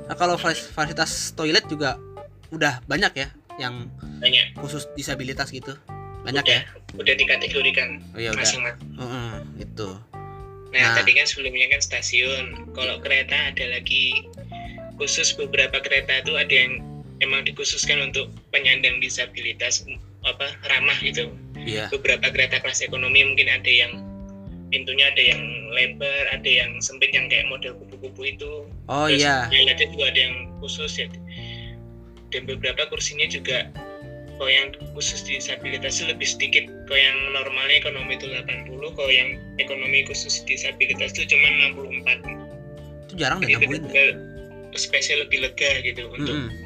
nah 0.06 0.14
kalau 0.14 0.38
fas- 0.38 0.70
fasilitas 0.70 1.34
toilet 1.34 1.66
juga 1.66 1.98
udah 2.54 2.84
banyak 2.86 3.14
ya 3.18 3.28
yang 3.58 3.88
banyak. 4.22 4.54
khusus 4.60 4.86
disabilitas 4.94 5.50
gitu. 5.50 5.74
Banyak 6.22 6.44
udah, 6.46 6.54
ya? 6.54 6.62
udah 6.94 7.14
dikategorikan 7.18 7.98
oh 8.14 8.20
ya 8.22 8.30
udah. 8.34 8.42
masing-masing. 8.42 8.94
Heeh, 9.00 9.32
gitu. 9.58 9.90
Nah, 10.70 10.82
Nah. 10.90 10.94
tadi 10.98 11.12
kan 11.14 11.26
sebelumnya 11.26 11.70
kan 11.70 11.82
stasiun. 11.82 12.74
Kalau 12.74 12.98
kereta 13.00 13.54
ada 13.54 13.66
lagi 13.70 14.26
khusus 14.98 15.34
beberapa 15.34 15.80
kereta 15.80 16.22
itu 16.22 16.34
ada 16.36 16.50
yang 16.54 16.82
emang 17.22 17.46
dikhususkan 17.46 18.10
untuk 18.10 18.32
penyandang 18.50 18.98
disabilitas 19.04 19.84
apa 20.24 20.56
ramah 20.72 20.98
gitu. 21.04 21.30
iya 21.60 21.92
Beberapa 21.92 22.32
kereta 22.32 22.64
kelas 22.64 22.82
ekonomi 22.82 23.22
mungkin 23.22 23.52
ada 23.52 23.70
yang 23.70 23.92
pintunya 24.74 25.12
ada 25.14 25.22
yang 25.22 25.42
lebar, 25.70 26.34
ada 26.34 26.50
yang 26.50 26.82
sempit 26.82 27.14
yang 27.14 27.30
kayak 27.30 27.46
model 27.46 27.78
kupu-kupu 27.78 28.34
itu. 28.34 28.66
oh 28.90 29.06
iya 29.06 29.46
toiletnya 29.52 29.86
juga 29.94 30.06
ada 30.10 30.20
yang 30.20 30.36
khusus 30.64 30.98
ya. 30.98 31.08
Dan 32.34 32.50
beberapa 32.50 32.90
kursinya 32.90 33.30
juga 33.30 33.70
kalau 34.42 34.50
yang 34.50 34.74
khusus 34.98 35.22
disabilitas 35.22 36.02
itu 36.02 36.10
lebih 36.10 36.26
sedikit. 36.26 36.66
Kalau 36.90 36.98
yang 36.98 37.18
normalnya 37.38 37.78
ekonomi 37.78 38.18
itu 38.18 38.26
80, 38.26 38.98
kalau 38.98 39.12
yang 39.14 39.38
ekonomi 39.62 40.02
khusus 40.10 40.42
disabilitas 40.50 41.14
itu 41.14 41.38
cuma 41.38 41.48
64. 41.70 42.26
itu 43.06 43.14
jarang 43.22 43.40
juga 43.46 44.04
spesial 44.74 45.22
lebih 45.22 45.46
lega 45.46 45.86
gitu 45.86 46.10
untuk 46.10 46.34
Mm-mm. 46.34 46.63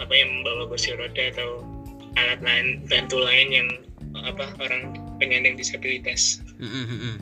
Apa 0.00 0.12
yang 0.12 0.28
membawa 0.40 0.68
kursi 0.68 0.92
roda 0.94 1.24
atau 1.32 1.64
alat 2.20 2.40
lain 2.44 2.84
bantu 2.88 3.16
lain 3.20 3.48
yang 3.50 3.68
apa 4.12 4.52
orang 4.60 4.92
penyandang 5.16 5.56
disabilitas. 5.56 6.44
Mm-mm, 6.60 6.84
mm-mm. 6.84 7.14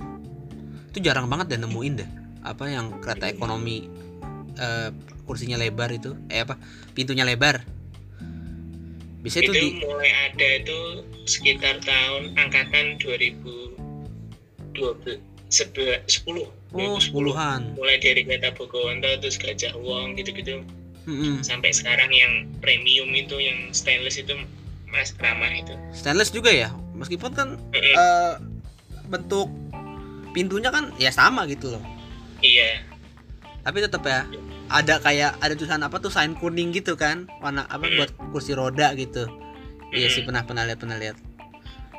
itu 0.90 0.98
jarang 1.06 1.30
banget 1.30 1.54
deh 1.54 1.60
nemuin 1.62 1.94
deh 2.02 2.10
apa 2.42 2.64
yang 2.66 2.98
kereta 2.98 3.30
ekonomi 3.30 3.86
eh, 4.56 4.90
kursinya 5.28 5.60
lebar 5.60 5.94
itu 5.94 6.16
eh 6.26 6.42
apa 6.42 6.58
pintunya 6.96 7.22
lebar 7.22 7.62
bisa 9.20 9.44
itu 9.44 9.52
itu 9.52 9.60
di 9.60 9.68
mulai 9.84 10.10
ada 10.32 10.48
itu 10.64 11.04
sekitar 11.28 11.76
tahun 11.84 12.34
angkatan 12.40 12.96
2012 12.98 13.76
11 14.74 16.08
10 16.08 16.48
oh 16.74 16.96
2010. 16.98 17.04
sepuluhan 17.04 17.60
mulai 17.76 18.00
dari 18.00 18.24
kereta 18.24 18.50
Bogowonto 18.56 19.20
terus 19.20 19.36
Gajah 19.36 19.76
Wong 19.76 20.16
gitu-gitu 20.16 20.64
Mm-mm. 21.10 21.42
sampai 21.42 21.74
sekarang 21.74 22.06
yang 22.08 22.32
premium 22.62 23.10
itu 23.10 23.34
yang 23.36 23.74
stainless 23.74 24.14
itu 24.16 24.30
mas 24.86 25.10
ramah 25.18 25.50
itu 25.50 25.74
stainless 25.90 26.30
juga 26.30 26.48
ya 26.48 26.70
meskipun 26.94 27.34
kan 27.34 27.48
Mm-mm. 27.74 27.94
eh, 27.98 28.34
bentuk 29.06 29.50
pintunya 30.30 30.70
kan 30.70 30.94
ya 30.96 31.10
sama 31.10 31.42
gitu 31.44 31.74
loh 31.74 31.82
iya 32.38 32.86
tapi 33.60 33.82
tetap 33.82 34.06
ya 34.06 34.22
ada 34.70 35.02
kayak 35.02 35.34
ada 35.36 35.52
tulisan 35.52 35.82
apa 35.82 35.98
tuh 35.98 36.08
sign 36.08 36.38
kuning 36.38 36.70
gitu 36.70 36.94
kan 36.94 37.26
warna 37.42 37.66
apa 37.66 37.82
Mm. 37.82 37.96
buat 37.98 38.10
kursi 38.30 38.54
roda 38.54 38.94
gitu 38.94 39.26
iya 39.90 40.06
Mm. 40.06 40.14
sih 40.14 40.22
pernah 40.22 40.46
pernah 40.46 40.62
lihat 40.62 40.78
pernah 40.78 40.94
lihat 40.94 41.18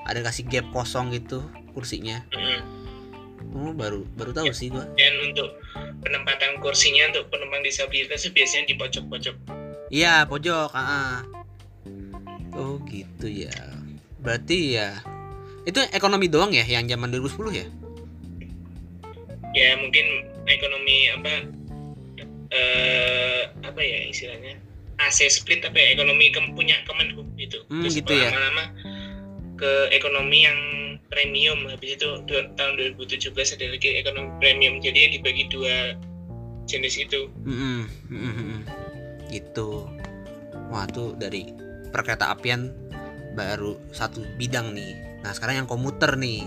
ada 0.01 0.23
kasih 0.23 0.47
gap 0.49 0.65
kosong 0.71 1.11
gitu 1.11 1.45
kursinya. 1.71 2.25
Oh 3.55 3.73
baru 3.75 4.05
baru 4.15 4.31
tahu 4.31 4.53
sih 4.53 4.71
gua. 4.71 4.85
dan 4.95 5.13
untuk 5.25 5.57
penempatan 6.01 6.57
kursinya 6.59 7.11
untuk 7.13 7.29
penumpang 7.29 7.61
disabilitas 7.61 8.25
itu 8.25 8.33
biasanya 8.33 8.65
di 8.69 8.75
pojok-pojok. 8.77 9.35
Iya 9.91 10.25
pojok 10.25 10.71
ah 10.73 10.81
ah. 10.81 11.15
oh 12.55 12.79
gitu 12.87 13.27
ya. 13.27 13.53
Berarti 14.21 14.77
ya 14.79 14.97
itu 15.67 15.77
ekonomi 15.93 16.25
doang 16.25 16.49
ya 16.49 16.65
yang 16.65 16.89
zaman 16.89 17.13
2010 17.13 17.59
ya? 17.61 17.67
Ya 19.51 19.69
mungkin 19.77 20.05
ekonomi 20.47 21.11
apa 21.11 21.31
eh 22.51 23.41
apa 23.61 23.81
ya 23.81 23.99
istilahnya? 24.09 24.57
AC 25.01 25.25
split 25.33 25.65
apa 25.65 25.77
ya 25.81 25.97
ekonomi 25.97 26.29
kem, 26.29 26.53
punya 26.53 26.77
Kemenhub 26.85 27.25
gitu. 27.33 27.65
Hmm, 27.69 27.81
terus 27.81 27.97
gitu 27.97 28.13
ya. 28.13 28.29
lama-lama 28.29 28.69
ke 29.61 29.93
ekonomi 29.93 30.49
yang 30.49 30.59
premium. 31.13 31.69
Habis 31.69 32.01
itu 32.01 32.09
dua, 32.25 32.49
tahun 32.57 32.97
2017 32.97 33.29
ada 33.29 33.65
lagi 33.69 33.89
ekonomi 34.01 34.29
premium. 34.41 34.81
Jadi 34.81 34.97
ya 34.97 35.09
dibagi 35.13 35.45
dua 35.53 35.93
jenis 36.65 36.97
itu. 36.97 37.29
Mm-mm, 37.45 37.85
mm-mm. 38.09 38.59
gitu. 39.29 39.85
Wah 40.73 40.89
tuh 40.89 41.13
dari 41.13 41.45
perkereta 41.93 42.33
apian 42.33 42.73
baru 43.37 43.77
satu 43.93 44.25
bidang 44.41 44.73
nih. 44.73 45.21
Nah 45.21 45.31
sekarang 45.37 45.63
yang 45.63 45.69
komuter 45.69 46.17
nih. 46.17 46.41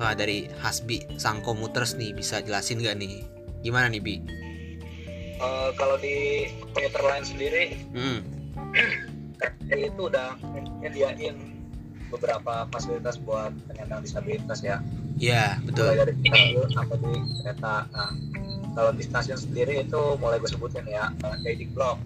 Wah 0.00 0.16
dari 0.16 0.48
Hasbi 0.62 1.04
sang 1.20 1.42
komuters 1.44 1.98
nih 1.98 2.16
bisa 2.16 2.40
jelasin 2.40 2.80
gak 2.80 2.96
nih? 3.02 3.26
Gimana 3.66 3.90
nih 3.90 3.98
bi? 3.98 4.16
Eh, 5.38 5.70
kalau 5.78 5.98
di 5.98 6.46
komuter 6.74 7.02
lain 7.02 7.22
sendiri 7.26 7.64
Mm, 7.94 8.20
itu 9.90 10.02
udah 10.10 10.34
nyediain 10.82 11.57
beberapa 12.08 12.66
fasilitas 12.72 13.20
buat 13.20 13.52
penyandang 13.68 14.04
disabilitas 14.04 14.60
ya. 14.64 14.80
Ya 15.18 15.58
mulai 15.60 15.66
betul 15.66 15.88
dari 15.98 16.12
stasiun 16.22 16.68
sampai 16.72 16.96
di 17.02 17.12
kereta. 17.42 17.74
Nah 17.90 18.10
kalau 18.78 18.90
di 18.94 19.02
stasiun 19.02 19.38
sendiri 19.38 19.82
itu 19.82 20.02
mulai 20.22 20.38
gue 20.38 20.50
sebutin 20.50 20.86
ya 20.86 21.10
eh, 21.10 21.36
guiding 21.42 21.74
block. 21.74 21.98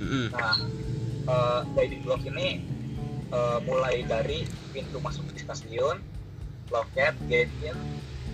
Mm-mm, 0.00 0.32
nah 0.32 0.56
eh, 1.28 1.60
guiding 1.72 2.02
block 2.04 2.20
ini 2.28 2.60
eh, 3.32 3.58
mulai 3.64 4.04
dari 4.04 4.44
pintu 4.70 5.00
masuk 5.00 5.24
di 5.32 5.40
stasiun 5.40 5.98
loket 6.70 7.16
gate 7.26 7.50
in 7.66 7.76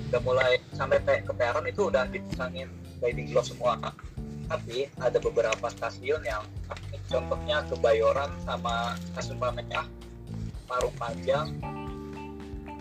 udah 0.07 0.23
mulai 0.23 0.63
sampai 0.77 1.03
ke 1.03 1.33
peron 1.35 1.67
itu 1.67 1.91
udah 1.91 2.07
dipasangin 2.11 2.69
guiding 2.99 3.31
block 3.31 3.47
semua. 3.47 3.79
Tapi 4.47 4.87
ada 5.03 5.19
beberapa 5.19 5.67
stasiun 5.75 6.23
yang 6.23 6.43
contohnya 7.11 7.67
Kebayoran 7.67 8.31
sama 8.47 8.95
stasiun 9.11 9.39
Palmerah 9.43 9.87
Parung 10.67 10.95
Panjang. 10.99 11.49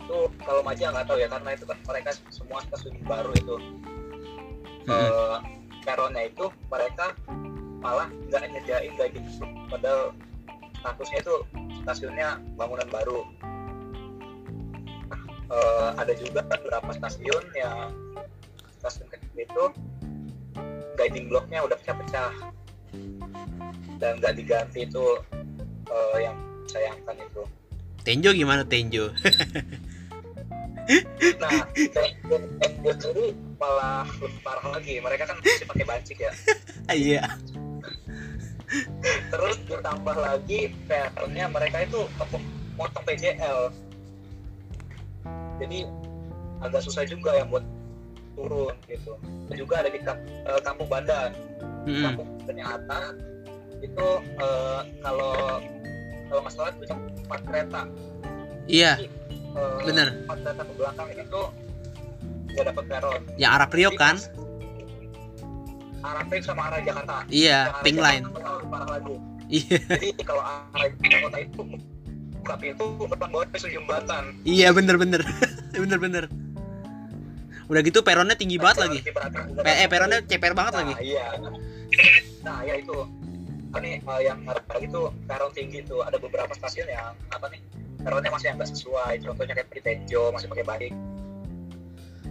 Itu 0.06 0.30
kalau 0.42 0.62
Maja 0.62 0.94
nggak 0.94 1.06
tahu 1.10 1.18
ya 1.22 1.30
karena 1.30 1.50
itu 1.54 1.66
kan 1.66 1.78
mereka 1.86 2.10
semua 2.34 2.60
stasiun 2.66 2.98
baru 3.06 3.32
itu. 3.34 3.56
Eh, 4.86 5.38
peronnya 5.82 6.30
itu 6.30 6.46
mereka 6.70 7.14
malah 7.82 8.10
nggak 8.30 8.50
nyediain 8.50 8.94
guiding 8.98 9.26
block 9.38 9.52
padahal 9.70 10.14
statusnya 10.82 11.20
itu 11.22 11.36
stasiunnya 11.82 12.30
bangunan 12.58 12.90
baru. 12.90 13.20
Eh, 15.46 15.90
ada 15.98 16.14
juga 16.18 16.42
beberapa 16.46 16.90
stasiun 16.94 17.44
yang 17.54 17.94
stasiun 18.82 19.10
kecil 19.10 19.34
itu 19.42 19.64
guiding 20.98 21.30
blocknya 21.30 21.66
udah 21.66 21.78
pecah-pecah. 21.82 22.34
Dan 23.98 24.22
nggak 24.22 24.38
diganti 24.38 24.86
itu 24.86 25.18
eh, 25.90 26.18
yang 26.22 26.38
sayangkan 26.70 27.18
itu 27.22 27.42
Tenjo 28.06 28.30
gimana 28.38 28.62
Tenjo? 28.62 29.10
Nah 31.42 31.66
Tenjo 31.74 32.92
sendiri 33.02 33.34
malah 33.58 34.06
lebih 34.22 34.40
parah 34.46 34.66
lagi. 34.78 35.02
Mereka 35.02 35.26
kan 35.26 35.36
masih 35.42 35.66
pakai 35.66 35.86
bancik 35.90 36.18
ya. 36.22 36.32
Iya. 36.86 37.26
Terus 39.34 39.58
ditambah 39.66 40.18
lagi 40.22 40.70
peronnya 40.86 41.50
mereka 41.50 41.82
itu 41.82 42.06
motong 42.78 43.04
PJL 43.10 43.74
jadi 45.56 45.88
agak 46.62 46.82
susah 46.84 47.08
juga 47.08 47.42
yang 47.42 47.50
buat 47.50 47.66
turun 48.38 48.76
gitu. 48.86 49.18
Dan 49.50 49.56
juga 49.58 49.82
ada 49.82 49.90
di 49.90 50.00
eh, 50.06 50.62
kampung 50.62 50.88
Bandan. 50.92 51.32
Mm-mm, 51.86 52.02
kampung 52.02 52.30
ternyata 52.46 53.00
itu 53.82 54.08
eh, 54.42 54.82
kalau 55.02 55.62
kalau 56.26 56.42
nggak 56.42 56.54
salah 56.54 56.72
itu 56.72 56.84
empat 57.22 57.40
kereta. 57.44 57.82
Iya 58.66 58.92
Eh, 59.56 59.80
bener. 59.84 60.08
empat 60.26 60.38
kereta 60.42 60.62
ke 60.62 60.74
belakang 60.76 61.08
itu 61.12 61.42
nggak 62.52 62.66
dapat 62.68 62.84
peron. 62.88 63.22
Yang 63.36 63.52
arah 63.52 63.68
Priok 63.68 63.96
kan? 63.96 64.16
arah 66.02 66.22
Pink 66.24 66.44
sama 66.44 66.70
arah 66.70 66.80
Jakarta. 66.80 67.26
Iya 67.28 67.58
arah 67.68 67.82
pink 67.82 67.98
Jakarta 67.98 68.14
line. 68.14 68.26
parah 68.70 68.90
lagi. 68.92 69.16
Iya. 69.48 69.78
Jadi 69.90 70.10
kalau 70.22 70.44
arah 70.44 70.88
Jakarta 70.92 71.38
itu 71.40 71.62
buka 72.36 72.54
pintu 72.56 72.86
depan 73.04 73.28
bawah 73.28 73.46
itu 73.48 73.68
jembatan 73.72 74.24
iya 74.44 74.70
bener 74.70 74.96
bener. 74.96 75.22
Bener 75.76 76.00
bener. 76.00 76.24
Udah 77.66 77.82
gitu 77.82 78.00
peronnya 78.00 78.38
tinggi 78.38 78.56
banget 78.56 78.86
lagi. 78.86 79.00
Pe- 79.60 79.78
eh 79.82 79.90
peronnya 79.90 80.22
ceper 80.24 80.54
banget 80.54 80.72
nah, 80.72 80.80
lagi. 80.86 80.94
iya. 81.04 81.26
Nah 82.46 82.62
ya 82.62 82.78
itu 82.78 82.96
apa 83.76 83.84
nih 83.84 84.00
eh, 84.00 84.22
yang 84.24 84.40
lagi 84.48 84.88
tuh 84.88 85.12
peron 85.28 85.52
tinggi 85.52 85.84
tuh. 85.84 86.00
Ada 86.08 86.16
beberapa 86.16 86.56
stasiun 86.56 86.88
yang 86.88 87.12
apa 87.28 87.52
nih 87.52 87.60
peronnya 88.00 88.32
masih 88.32 88.48
yang 88.48 88.56
nggak 88.56 88.72
sesuai. 88.72 89.14
Contohnya 89.20 89.52
kayak 89.60 89.68
di 89.68 89.82
Tenjo 89.84 90.32
masih 90.32 90.48
pakai 90.48 90.64
barik 90.64 90.94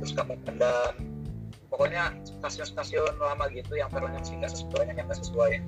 terus 0.00 0.10
kamu 0.16 0.34
Pandan 0.42 0.96
pokoknya 1.70 2.16
stasiun-stasiun 2.40 3.14
lama 3.20 3.46
gitu 3.52 3.76
yang 3.76 3.92
peronnya 3.92 4.24
masih 4.24 4.40
nggak 4.40 4.56
sesuai 4.56 4.88
yang 4.88 4.96
nggak 5.04 5.20
sesuai. 5.20 5.60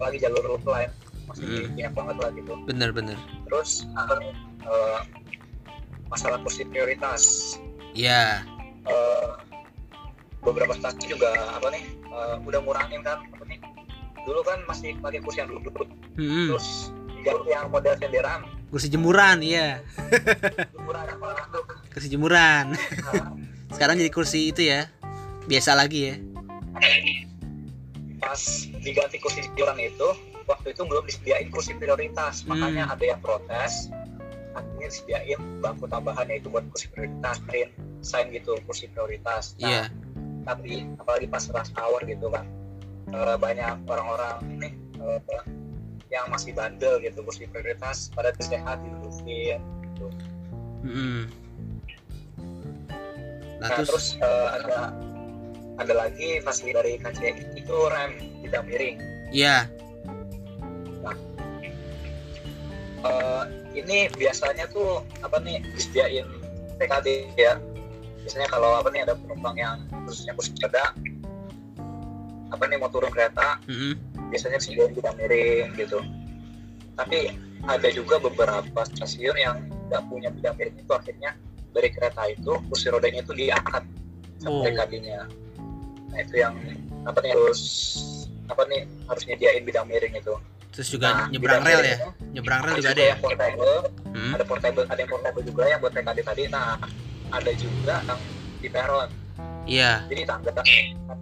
Apalagi 0.00 0.16
jalur 0.24 0.56
line 0.64 0.92
masih 1.28 1.44
Hmm. 1.44 1.68
banyak 1.76 1.92
banget 1.92 2.16
lah 2.16 2.30
gitu. 2.32 2.52
Bener 2.64 2.90
bener. 2.96 3.18
Terus 3.52 3.84
eh, 4.64 5.00
masalah 6.08 6.40
kursi 6.40 6.64
prioritas. 6.64 7.56
Iya. 7.92 8.48
Eh, 8.88 9.30
beberapa 10.40 10.72
stasiun 10.72 11.20
juga 11.20 11.36
apa 11.52 11.68
nih 11.68 11.84
eh, 12.00 12.36
udah 12.48 12.60
ngurangin 12.64 13.04
kan 13.04 13.20
dulu 14.26 14.42
kan 14.42 14.58
masih 14.66 14.98
pakai 14.98 15.22
kursi 15.22 15.38
yang 15.38 15.50
duduk. 15.54 15.86
Mm-mm. 16.18 16.50
terus 16.50 16.90
diganti 17.14 17.50
yang 17.54 17.70
model 17.70 17.94
senderan. 17.94 18.40
Kursi 18.66 18.90
jemuran 18.90 19.38
iya. 19.40 19.78
Tuh 21.54 21.62
kursi 21.94 22.10
jemuran. 22.10 22.74
Nah, 22.74 23.30
sekarang 23.78 23.94
jadi 24.02 24.10
kursi 24.10 24.50
itu 24.50 24.66
ya. 24.66 24.90
Biasa 25.46 25.78
lagi 25.78 26.10
ya. 26.10 26.14
Pas 28.18 28.42
diganti 28.82 29.22
kursi 29.22 29.46
iuran 29.54 29.78
itu 29.78 30.08
waktu 30.50 30.74
itu 30.74 30.82
belum 30.82 31.06
disediain 31.06 31.48
kursi 31.54 31.78
prioritas. 31.78 32.42
Hmm. 32.42 32.58
makanya 32.58 32.90
ada 32.90 33.04
yang 33.06 33.20
protes 33.22 33.90
akhirnya 34.56 34.88
disediain 34.88 35.40
bangku 35.60 35.84
tambahan 35.86 36.26
yaitu 36.32 36.48
buat 36.48 36.64
kursi 36.72 36.90
prioritas 36.90 37.38
print 37.46 37.70
sign 38.02 38.34
gitu 38.34 38.58
kursi 38.66 38.90
prioritas. 38.90 39.54
Nah, 39.62 39.70
iya. 39.70 39.82
tapi 40.42 40.90
apalagi 40.98 41.30
pas 41.30 41.46
rush 41.46 41.70
hour 41.78 42.02
gitu 42.02 42.26
kan 42.34 42.46
eh, 43.12 43.36
banyak 43.38 43.74
orang-orang 43.86 44.36
nih 44.58 44.72
eh, 45.02 45.20
yang 46.10 46.26
masih 46.30 46.54
bandel 46.54 47.02
gitu 47.02 47.22
kursi 47.26 47.50
prioritas 47.50 48.14
pada 48.14 48.30
sehat 48.38 48.78
didudukin 48.82 49.58
gitu. 49.92 50.06
Mm-mm. 50.86 51.20
nah 53.58 53.68
nah 53.68 53.68
terus 53.82 53.88
terus 53.90 54.06
eh, 54.22 54.48
ada 54.62 54.94
ada 55.76 55.92
lagi 55.92 56.40
fasilitas 56.40 56.80
dari 56.84 56.92
KCI 57.02 57.32
itu 57.58 57.76
rem 57.90 58.12
tidak 58.46 58.62
miring 58.64 58.96
iya 59.34 59.66
Eh, 63.06 63.44
ini 63.76 64.08
biasanya 64.16 64.66
tuh 64.72 65.04
apa 65.20 65.38
nih 65.44 65.60
disediain 65.76 66.26
PKD 66.80 67.28
ya 67.36 67.60
biasanya 68.24 68.48
kalau 68.50 68.74
apa 68.80 68.88
nih 68.90 69.06
ada 69.06 69.14
penumpang 69.14 69.54
yang 69.54 69.76
khususnya 70.08 70.32
kursi 70.34 70.56
roda 70.58 70.96
apa 72.48 72.62
nih 72.64 72.76
mau 72.76 72.86
turun 72.86 73.10
kereta 73.10 73.58
Mm-mm. 73.64 73.94
biasanya 74.28 74.56
disediain 74.56 74.92
tidak 74.92 75.14
miring 75.14 75.70
gitu. 75.74 75.98
Tapi 76.94 77.34
ada 77.62 77.88
juga 77.90 78.16
beberapa 78.18 78.80
stasiun 78.86 79.36
yang 79.36 79.56
nggak 79.86 80.02
punya 80.06 80.28
bidang 80.30 80.54
miring 80.54 80.76
itu 80.76 80.90
akhirnya 80.90 81.30
dari 81.70 81.88
kereta 81.88 82.22
itu 82.26 82.52
kursi 82.64 82.88
rodanya 82.88 83.20
itu 83.20 83.32
diangkat 83.32 83.84
Oh. 84.38 84.60
sama 84.60 84.68
PKD-nya 84.68 85.24
nah 86.06 86.18
itu 86.20 86.34
yang 86.36 86.52
apa 87.02 87.18
nih 87.18 87.32
harus 87.32 87.60
apa 88.46 88.62
nih 88.64 88.84
harus 89.06 89.22
nyediain 89.24 89.64
bidang 89.64 89.86
miring 89.86 90.12
itu. 90.14 90.34
Terus 90.70 90.88
juga 90.88 91.08
Nah, 91.08 91.26
nyebrang 91.28 91.64
rel 91.64 91.80
ya? 91.80 91.96
itu 91.96 92.08
nyebrang 92.32 92.60
rel 92.62 92.76
juga 92.76 92.90
ada 92.90 93.00
ya? 93.02 93.16
portable. 93.16 93.76
Hmm. 94.06 94.32
ada 94.32 94.44
portable 94.44 94.84
ada 94.86 94.98
yang 94.98 95.08
portable 95.08 95.40
juga 95.42 95.62
yang 95.66 95.80
buat 95.80 95.88
PKD 95.90 96.18
tadi. 96.22 96.42
Nah 96.46 96.76
ada 97.32 97.50
juga 97.52 97.94
yang 98.04 98.20
di 98.56 98.68
peron. 98.68 99.08
Iya. 99.64 100.04
Jadi 100.06 100.22
tangga 100.22 100.50
tangga 100.52 100.72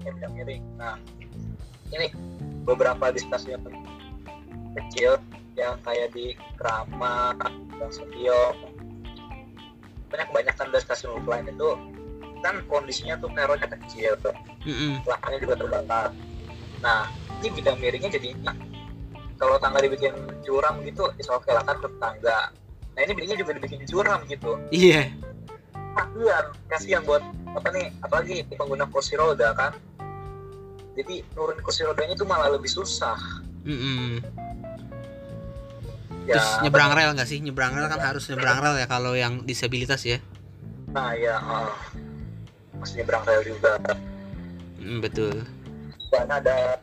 bidang 0.04 0.32
miring. 0.34 0.62
Nah 0.74 0.94
ini 1.94 2.08
beberapa 2.64 3.12
di 3.14 3.20
stasiun 3.22 3.60
kecil 4.74 5.20
yang 5.54 5.78
kayak 5.86 6.10
di 6.10 6.34
Krama 6.58 7.38
dan 7.78 7.90
Setio 7.94 8.54
banyak 10.10 10.26
kebanyakan 10.30 10.66
dari 10.70 10.82
stasiun 10.82 11.18
offline 11.18 11.46
itu. 11.50 11.70
Kan 12.44 12.60
kondisinya 12.68 13.16
tuh 13.18 13.32
peronnya 13.32 13.66
kecil 13.66 14.20
Mm-mm. 14.68 15.00
lahannya 15.08 15.38
juga 15.40 15.54
terbatas. 15.58 16.10
Nah 16.84 17.08
ini 17.40 17.48
bidang 17.56 17.80
miringnya 17.80 18.10
jadi 18.12 18.36
kalau 19.40 19.56
tangga 19.58 19.82
dibikin 19.82 20.12
curam 20.44 20.84
gitu 20.84 21.08
is 21.16 21.26
oke 21.32 21.48
lah 21.48 21.64
kan 21.64 21.80
ke 21.80 21.88
tangga. 21.98 22.52
Nah 22.94 23.00
ini 23.00 23.12
bidangnya 23.16 23.38
juga 23.40 23.52
dibikin 23.56 23.80
curam 23.88 24.20
gitu. 24.28 24.60
Iya. 24.70 25.08
Kasihan 25.94 26.44
kasihan 26.68 27.02
buat 27.06 27.22
apa 27.54 27.68
nih 27.70 27.86
apalagi 28.02 28.36
pengguna 28.50 28.84
kursi 28.90 29.14
roda 29.14 29.54
kan 29.54 29.72
jadi 30.94 31.14
nurun 31.32 31.58
kursi 31.58 31.82
rodanya 31.82 32.14
itu 32.14 32.24
malah 32.24 32.48
lebih 32.48 32.68
susah 32.68 33.18
Mm-mm. 33.62 34.22
ya 36.24 36.36
Terus 36.36 36.48
nyebrang 36.62 36.92
rel 36.92 37.10
nggak 37.12 37.26
sih? 37.26 37.38
Nyebrang 37.38 37.72
rel 37.72 37.86
kan 37.86 38.00
harus 38.00 38.24
nyebrang 38.26 38.58
rel 38.58 38.76
ya 38.76 38.86
kalau 38.86 39.12
yang 39.12 39.42
disabilitas 39.42 40.02
ya. 40.02 40.18
nah 40.88 41.10
ya 41.12 41.36
uh, 41.36 41.74
masih 42.74 43.00
nyebrang 43.00 43.24
rel 43.24 43.42
juga 43.44 43.74
Mm, 44.76 45.00
betul. 45.00 45.40
dan 46.10 46.28
ada 46.28 46.76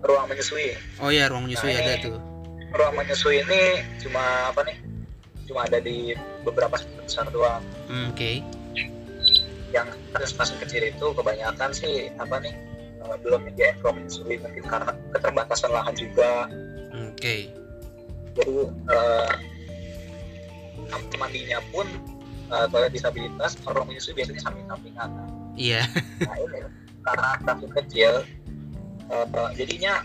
ruang 0.00 0.26
menyusui 0.26 0.74
Oh 0.98 1.06
ya 1.08 1.26
ruang 1.26 1.46
menyusui 1.46 1.70
Nah, 1.70 1.80
ada 1.80 1.92
ini- 1.94 2.02
tuh. 2.02 2.18
ruang 2.68 2.94
menyusui 2.94 3.40
ini 3.40 3.62
cuma 3.98 4.20
apa 4.50 4.66
nih 4.66 4.76
cuma 5.46 5.62
ada 5.62 5.78
di 5.78 6.12
beberapa 6.42 6.74
besar 6.98 7.24
doang 7.28 7.62
Mm, 7.86 8.10
Oke. 8.10 8.42
yang 9.70 9.86
stasiun 10.18 10.58
kecil 10.58 10.82
itu 10.84 11.06
kebanyakan 11.08 11.70
sih 11.70 12.10
apa 12.14 12.36
nih 12.38 12.52
belum 13.22 13.40
menyediakan 13.46 13.78
ruang 13.82 13.96
menyusui 14.02 14.36
mungkin 14.42 14.64
karena 14.66 14.90
keterbatasan 15.14 15.70
lahan 15.70 15.94
juga 15.94 16.50
Oke. 17.08 17.50
jadi 18.34 18.54
uh, 18.90 19.30
mandinya 21.18 21.58
pun 21.74 21.86
uh, 22.50 22.66
toilet 22.70 22.92
disabilitas 22.94 23.58
menyusui 23.90 24.14
biasanya 24.14 24.42
samping-sampingan 24.42 25.10
Iya. 25.58 25.82
nah 26.22 26.36
ini 26.38 26.58
karena 27.02 27.28
stasiun 27.42 27.72
kecil 27.82 28.12
uh, 29.10 29.50
jadinya 29.58 30.02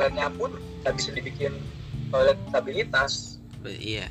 toiletnya 0.00 0.26
pun 0.36 0.50
nggak 0.84 0.94
bisa 0.96 1.08
dibikin 1.12 1.52
toilet 2.08 2.36
disabilitas 2.48 3.12
Iya. 3.64 4.08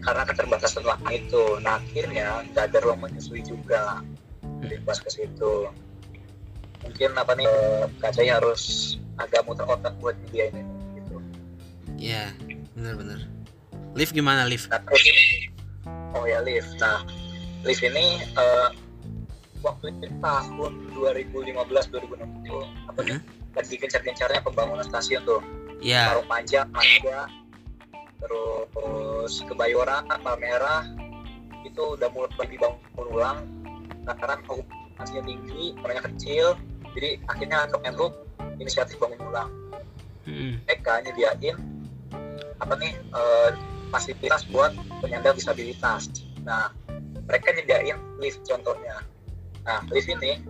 karena 0.00 0.24
keterbatasan 0.24 0.84
lahan 0.88 1.12
itu 1.12 1.44
nah 1.60 1.76
akhirnya 1.76 2.40
nggak 2.52 2.72
ada 2.72 2.78
ruang 2.80 3.04
menyusui 3.04 3.44
juga 3.44 4.00
pas 4.84 4.96
ke 5.00 5.08
situ 5.12 5.68
mungkin 6.80 7.10
apa 7.16 7.32
nih 7.36 7.48
KCI 8.00 8.30
harus 8.32 8.62
agak 9.20 9.44
muter 9.44 9.68
otak 9.68 9.92
buat 10.00 10.16
media 10.28 10.48
ini 10.50 10.62
gitu 10.96 11.16
Iya. 12.00 12.32
Bener-bener. 12.72 13.28
Lift 13.92 14.16
gimana 14.16 14.48
lift? 14.48 14.70
nah 14.72 14.80
oh 16.16 16.24
ya 16.26 16.42
lift 16.42 16.74
nah 16.80 17.04
lift 17.62 17.82
ini 17.84 18.18
eh, 18.24 18.68
waktu 19.60 19.94
itu 19.94 20.08
tahun 20.18 20.72
2015 20.96 21.54
2016 21.92 22.48
itu 22.48 22.58
apa 22.88 23.00
nih 23.04 23.20
lagi 23.52 23.74
gencar-gencarnya 23.78 24.40
pembangunan 24.42 24.86
stasiun 24.86 25.22
tuh 25.26 25.42
Iya. 25.80 26.12
Parung 26.12 26.28
Panjang, 26.28 26.68
Manja, 26.76 27.24
terus 28.20 29.32
Kebayoran, 29.48 30.04
Palmerah 30.12 30.84
itu 31.64 31.96
udah 31.96 32.08
mulai 32.12 32.46
dibangun 32.52 33.06
ulang 33.08 33.40
karena 34.04 34.36
okupansinya 35.00 35.24
tinggi, 35.24 35.72
orangnya 35.80 36.04
kecil, 36.12 36.46
jadi 36.92 37.16
akhirnya 37.24 37.58
Kemenhub 37.72 38.12
inisiatif 38.60 39.00
bangun 39.00 39.32
ulang. 39.32 39.48
Mm-mm. 40.28 40.60
mereka 40.68 41.00
nyediain 41.00 41.56
apa 42.60 42.76
nih 42.76 42.92
eh, 42.92 43.50
fasilitas 43.88 44.44
buat 44.52 44.76
penyandang 45.00 45.32
disabilitas. 45.32 46.12
Nah, 46.44 46.68
mereka 47.24 47.56
nyediain 47.56 47.96
lift 48.20 48.44
contohnya. 48.44 49.00
Nah, 49.64 49.80
lift 49.88 50.12
ini 50.12 50.44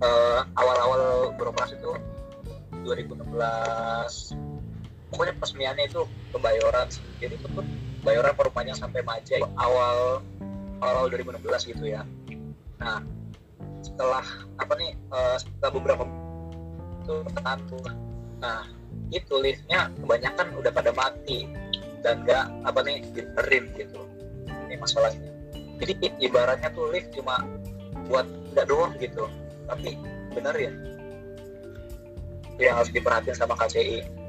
eh, 0.00 0.40
awal-awal 0.56 1.36
beroperasi 1.36 1.76
itu 1.76 1.92
2016 2.88 4.32
pokoknya 5.12 5.36
peresmiannya 5.36 5.84
itu 5.92 6.08
kebayoran 6.32 6.88
jadi 7.20 7.36
itu 7.36 7.46
tuh 7.52 7.64
bayoran 8.00 8.32
perupanya 8.32 8.74
sampai 8.74 9.04
Maja 9.04 9.44
awal 9.60 10.24
awal 10.80 11.04
2016 11.12 11.76
gitu 11.76 11.84
ya 11.84 12.02
nah 12.80 13.04
setelah 13.82 14.24
apa 14.56 14.72
nih 14.78 14.94
eh, 14.94 15.36
setelah 15.42 15.72
beberapa 15.74 16.02
itu 17.02 17.14
bertahan 17.26 17.58
tuh. 17.66 17.82
nah 18.42 18.66
itu 19.14 19.34
liftnya 19.38 19.92
kebanyakan 20.02 20.46
udah 20.58 20.72
pada 20.72 20.90
mati 20.94 21.46
dan 22.02 22.24
nggak 22.26 22.46
apa 22.66 22.80
nih 22.82 22.98
dibenerin 23.12 23.64
gitu. 23.76 24.00
Ini 24.66 24.74
masalahnya. 24.80 25.30
Jadi 25.82 25.94
ibaratnya 26.22 26.70
tuh 26.74 26.90
lift 26.90 27.12
cuma 27.14 27.42
buat 28.08 28.26
nggak 28.54 28.66
doang 28.66 28.94
gitu 28.98 29.28
tapi 29.68 29.98
benerin. 30.32 30.74
Itu 32.56 32.60
yang 32.62 32.82
harus 32.82 32.90
diperhatiin 32.90 33.36
sama 33.36 33.54
KCI 33.58 34.22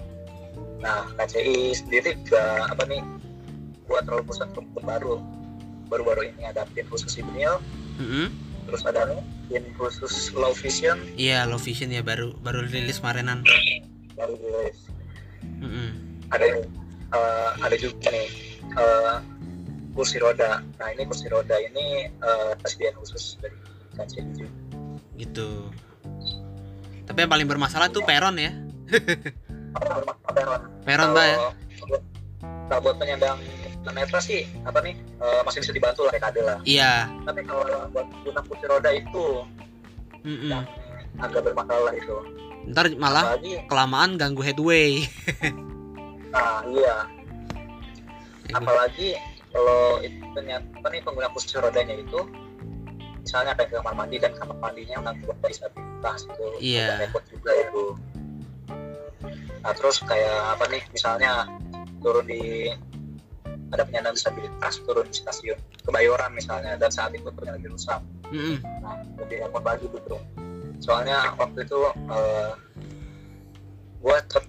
nah 0.84 1.08
KCI 1.16 1.80
sendiri 1.80 2.12
juga 2.28 2.68
apa 2.68 2.84
nih 2.84 3.00
buat 3.88 4.04
terobosan 4.04 4.52
baru. 4.84 5.24
Baru-baru 5.88 6.28
ini 6.36 6.44
ada 6.44 6.68
pin 6.74 6.84
khusus 6.92 7.16
Ibnil 7.22 7.62
Mm-mm. 8.02 8.28
Terus 8.63 8.84
ada 8.84 9.02
pin 9.47 9.63
khusus 9.76 10.32
Low 10.34 10.52
Vision 10.54 10.97
Iya, 11.13 11.43
Low 11.45 11.58
Vision 11.58 11.89
ya 11.89 12.02
baru 12.02 12.34
baru 12.39 12.63
rilis 12.63 12.97
kemarinan. 12.97 13.43
baru 14.13 14.34
rilis 14.36 14.80
Mm-mm. 15.43 15.89
ada 16.30 16.45
eh, 16.47 17.49
ada 17.60 17.76
juga 17.76 18.10
nih 18.10 18.28
eh, 18.73 19.15
kursi 19.93 20.17
roda 20.17 20.63
nah 20.78 20.88
ini 20.89 21.04
kursi 21.04 21.28
roda 21.28 21.54
ini 21.54 22.10
persediaan 22.58 22.95
khusus 22.97 23.38
dari 23.38 23.54
juga 23.93 24.49
Gitu. 25.13 25.49
Tapi 27.06 27.17
yang 27.19 27.30
paling 27.30 27.45
bermasalah 27.45 27.93
tuh 27.93 28.02
peron 28.02 28.34
ya. 28.36 28.49
peron 30.34 30.62
Peron 30.82 31.08
mbak 31.13 31.26
ya. 31.26 31.38
kalau 32.65 32.80
buat 32.82 32.95
penyandang 32.97 33.38
netra 33.91 34.19
sih 34.19 34.48
apa 34.63 34.80
nih 34.80 34.96
eh, 34.96 35.41
masih 35.43 35.60
bisa 35.60 35.74
dibantu 35.74 36.08
lah 36.08 36.13
kayak 36.13 36.39
lah 36.39 36.58
Iya. 36.63 37.12
tapi 37.28 37.43
kalau 37.43 37.67
buat 37.91 38.08
guna 38.24 38.39
kursi 38.41 38.65
roda 38.65 38.89
itu 38.89 39.26
Mm-mm. 40.24 40.50
yang 40.50 40.63
agak 41.19 41.43
bermasalah 41.43 41.91
itu 41.91 42.15
Ntar 42.63 42.96
malah 42.96 43.36
apalagi 43.36 43.60
kelamaan 43.67 44.15
ganggu 44.15 44.39
headway. 44.39 45.04
nah 46.32 46.63
iya 46.65 47.04
apalagi 48.52 49.19
kalau 49.52 50.00
itu 50.00 50.24
ternyata 50.32 50.88
nih 50.88 51.02
pengguna 51.02 51.28
kursi 51.30 51.54
rodanya 51.56 51.93
itu 51.93 52.19
misalnya 53.19 53.52
ada 53.52 53.63
ke 53.63 53.76
kamar 53.76 53.96
mandi 53.96 54.17
dan 54.17 54.32
kamar 54.34 54.58
mandinya 54.58 55.12
nanti 55.12 55.24
buat 55.24 55.38
disabilitas 55.41 56.24
itu 56.24 56.46
Iya. 56.60 56.88
agak 56.88 57.00
repot 57.04 57.24
juga 57.30 57.52
itu 57.54 57.84
nah 59.60 59.72
terus 59.72 59.98
kayak 60.02 60.38
apa 60.56 60.63
nih 60.67 60.84
misalnya 60.89 61.32
turun 62.00 62.28
di 62.28 62.67
ada 63.74 63.84
penyandang 63.84 64.14
disabilitas 64.14 64.78
turun 64.86 65.10
di 65.10 65.18
stasiun 65.18 65.58
kebayoran 65.82 66.30
misalnya 66.32 66.78
dan 66.78 66.94
saat 66.94 67.10
itu 67.12 67.26
turunnya 67.26 67.58
lagi 67.58 67.68
rusak 67.68 68.00
Mm-mm. 68.30 68.62
nah 68.80 69.02
lebih 69.18 69.42
repot 69.42 69.64
lagi 69.66 69.86
betul 69.90 70.22
soalnya 70.78 71.34
waktu 71.36 71.66
itu 71.66 71.80
uh, 72.08 72.54
gue 73.98 74.18
cek 74.30 74.46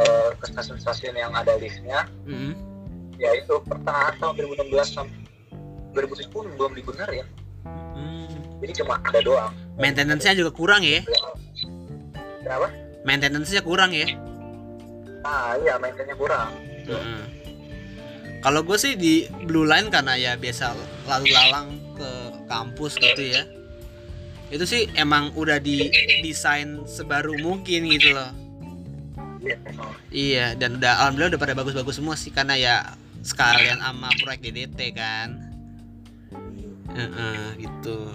uh, 0.00 0.30
ke 0.34 0.44
stasiun-stasiun 0.48 1.14
yang 1.14 1.32
ada 1.36 1.60
liftnya 1.60 2.08
Mm-mm. 2.24 2.56
ya 3.20 3.36
itu 3.36 3.60
pertengahan 3.68 4.16
tahun 4.16 4.34
2016 4.64 4.96
sampai 4.96 5.18
2010 5.92 6.32
pun 6.32 6.44
belum 6.56 6.72
dibenerin 6.74 7.28
Mm. 7.90 8.64
jadi 8.64 8.72
cuma 8.80 8.96
ada 9.04 9.20
doang 9.20 9.52
Maintenance-nya 9.76 10.32
juga 10.32 10.48
kurang 10.52 10.80
ya. 10.80 11.04
kenapa? 12.40 12.68
Maintenance-nya 13.04 13.60
kurang 13.60 13.92
ya. 13.92 14.08
nah 15.20 15.52
iya 15.60 15.76
maintenance 15.76 16.16
kurang 16.16 16.48
Mm-mm. 16.88 17.20
Kalau 18.40 18.64
gue 18.64 18.76
sih 18.80 18.96
di 18.96 19.28
Blue 19.44 19.68
Line 19.68 19.92
karena 19.92 20.16
ya 20.16 20.32
biasa 20.36 20.72
lalu 21.04 21.26
lalang 21.28 21.76
ke 21.96 22.10
kampus 22.48 22.96
gitu 22.96 23.22
ya. 23.36 23.44
Itu 24.48 24.64
sih 24.64 24.88
emang 24.96 25.36
udah 25.36 25.60
didesain 25.60 26.88
sebaru 26.88 27.36
mungkin 27.38 27.86
gitu 27.86 28.16
loh. 28.16 28.32
Iya. 29.40 29.56
Iya, 30.10 30.46
dan 30.56 30.80
udah 30.80 30.92
alhamdulillah 31.04 31.36
udah 31.36 31.40
pada 31.40 31.54
bagus-bagus 31.56 31.96
semua 31.96 32.16
sih 32.16 32.32
karena 32.32 32.56
ya 32.56 32.76
sekalian 33.20 33.80
sama 33.80 34.08
proyek 34.20 34.40
DDT 34.40 34.80
kan. 34.96 35.50
Heeh, 36.90 37.54
gitu. 37.62 38.10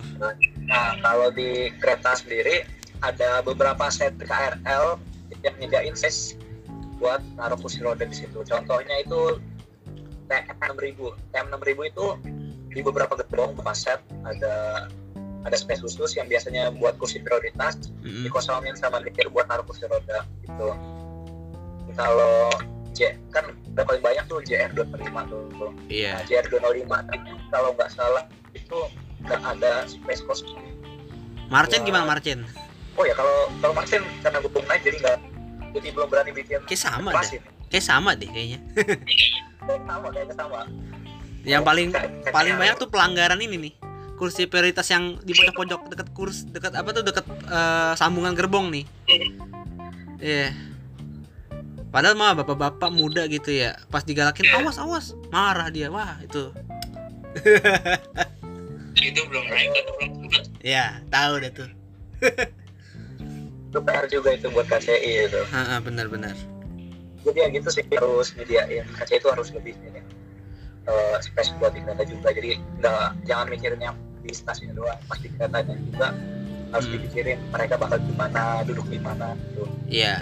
nah 0.67 0.99
kalau 0.99 1.31
di 1.31 1.71
kereta 1.79 2.11
sendiri 2.19 2.67
ada 2.99 3.39
beberapa 3.39 3.87
set 3.87 4.19
KRL 4.19 4.99
yang 5.47 5.55
nyediain 5.63 5.95
space 5.95 6.35
buat 6.99 7.23
naruh 7.39 7.55
kursi 7.55 7.79
roda 7.79 8.03
di 8.03 8.15
situ 8.15 8.43
contohnya 8.43 8.99
itu 8.99 9.39
TM 10.27 10.57
6000 10.59 11.33
TM 11.33 11.47
6000 11.53 11.91
itu 11.91 12.05
di 12.75 12.79
beberapa 12.83 13.13
beberapa 13.15 13.71
set 13.71 14.03
ada 14.27 14.87
ada 15.45 15.55
space 15.55 15.85
khusus 15.85 16.17
yang 16.17 16.25
biasanya 16.25 16.73
buat 16.75 16.97
kursi 16.97 17.21
prioritas 17.21 17.77
Mm-mm. 18.01 18.25
dikosongin 18.25 18.73
sama 18.75 18.99
dikir 19.05 19.29
buat 19.29 19.45
naruh 19.47 19.63
kursi 19.63 19.85
roda 19.85 20.25
gitu 20.43 20.73
kalau 21.95 22.51
J 22.95 23.19
kan 23.31 23.51
udah 23.75 23.83
paling 23.83 24.03
banyak 24.03 24.23
tuh 24.31 24.39
JR 24.47 24.71
205 24.71 25.31
tuh 25.31 25.41
tuh. 25.59 25.71
Iya. 25.91 26.19
nah, 26.19 26.23
JR 26.27 26.47
205 26.47 26.87
itu 27.11 27.33
kalau 27.51 27.69
nggak 27.75 27.89
salah 27.91 28.23
itu 28.55 28.79
nggak 29.27 29.41
ada 29.43 29.83
space 29.87 30.23
khusus 30.23 30.47
Marcin 31.51 31.83
Wah. 31.83 31.87
gimana 31.87 32.05
Marcin? 32.07 32.39
oh 32.95 33.03
ya 33.03 33.13
kalau 33.15 33.51
kalau 33.59 33.73
Martin 33.75 34.01
karena 34.23 34.37
gue 34.39 34.61
naik 34.63 34.81
jadi 34.87 34.97
nggak 35.03 35.17
jadi 35.75 35.87
belum 35.91 36.07
berani 36.07 36.31
bikin 36.31 36.59
Kayak 36.63 36.81
sama 36.81 37.11
deh. 37.11 37.43
Kayak 37.71 37.85
sama 37.85 38.13
deh 38.15 38.29
kayaknya. 38.29 38.59
Kayak 39.65 39.83
sama 39.89 40.07
kayaknya 40.13 40.35
sama. 40.37 40.59
Yang 41.45 41.63
paling 41.65 41.87
paling 42.29 42.53
banyak 42.57 42.75
tuh 42.77 42.89
pelanggaran 42.89 43.41
ini 43.41 43.57
nih. 43.69 43.73
kursi 44.15 44.47
prioritas 44.47 44.87
yang 44.87 45.19
di 45.27 45.35
pojok-pojok 45.35 45.91
deket 45.91 46.07
kurs 46.15 46.47
deket 46.47 46.71
apa 46.71 46.87
tuh 46.95 47.03
deket 47.03 47.27
eh, 47.51 47.93
sambungan 47.99 48.31
gerbong 48.31 48.71
nih. 48.71 48.87
Iya. 50.23 50.55
Padahal 51.91 52.15
mah 52.15 52.31
bapak-bapak 52.39 52.95
muda 52.95 53.27
gitu 53.27 53.51
ya 53.51 53.75
pas 53.91 54.07
digalakin 54.07 54.47
awas 54.55 54.79
awas. 54.79 55.05
Marah 55.35 55.67
dia 55.67 55.91
wah 55.91 56.15
itu. 56.23 56.47
Itu 58.95 59.21
belum 59.27 59.45
naik 59.51 59.75
atau 59.75 59.93
belum 59.99 60.11
sempet 60.23 60.43
ya 60.63 61.03
tahu 61.11 61.43
deh 61.43 61.51
tuh. 61.51 61.69
Itu 63.67 63.79
PR 63.83 64.07
juga 64.07 64.31
itu 64.31 64.47
buat 64.47 64.71
KCI 64.71 65.27
itu. 65.27 65.41
Heeh, 65.51 65.79
benar-benar 65.83 66.54
jadi 67.25 67.37
ya 67.43 67.47
gitu 67.57 67.69
sih 67.73 67.83
harus 67.89 68.27
nyediain. 68.37 68.85
KCI 68.93 69.17
itu 69.17 69.27
harus 69.33 69.49
lebih 69.49 69.73
ini. 69.81 70.01
Eh, 70.85 71.17
space 71.17 71.49
buat 71.57 71.73
di 71.73 71.81
kereta 71.81 72.05
juga. 72.05 72.29
Jadi 72.29 72.61
nggak 72.77 73.25
jangan 73.25 73.45
mikirin 73.49 73.81
yang 73.81 73.97
di 74.21 74.29
stasiun 74.29 74.77
doang. 74.77 75.01
Pas 75.09 75.17
di 75.17 75.33
keretanya 75.33 75.73
juga 75.89 76.13
harus 76.69 76.85
Hmm. 76.85 76.93
dipikirin 76.97 77.39
mereka 77.49 77.75
bakal 77.75 77.97
gimana 77.97 78.61
duduk 78.63 78.85
di 78.87 78.99
mana 79.01 79.33
gitu. 79.49 79.65
Iya. 79.89 80.21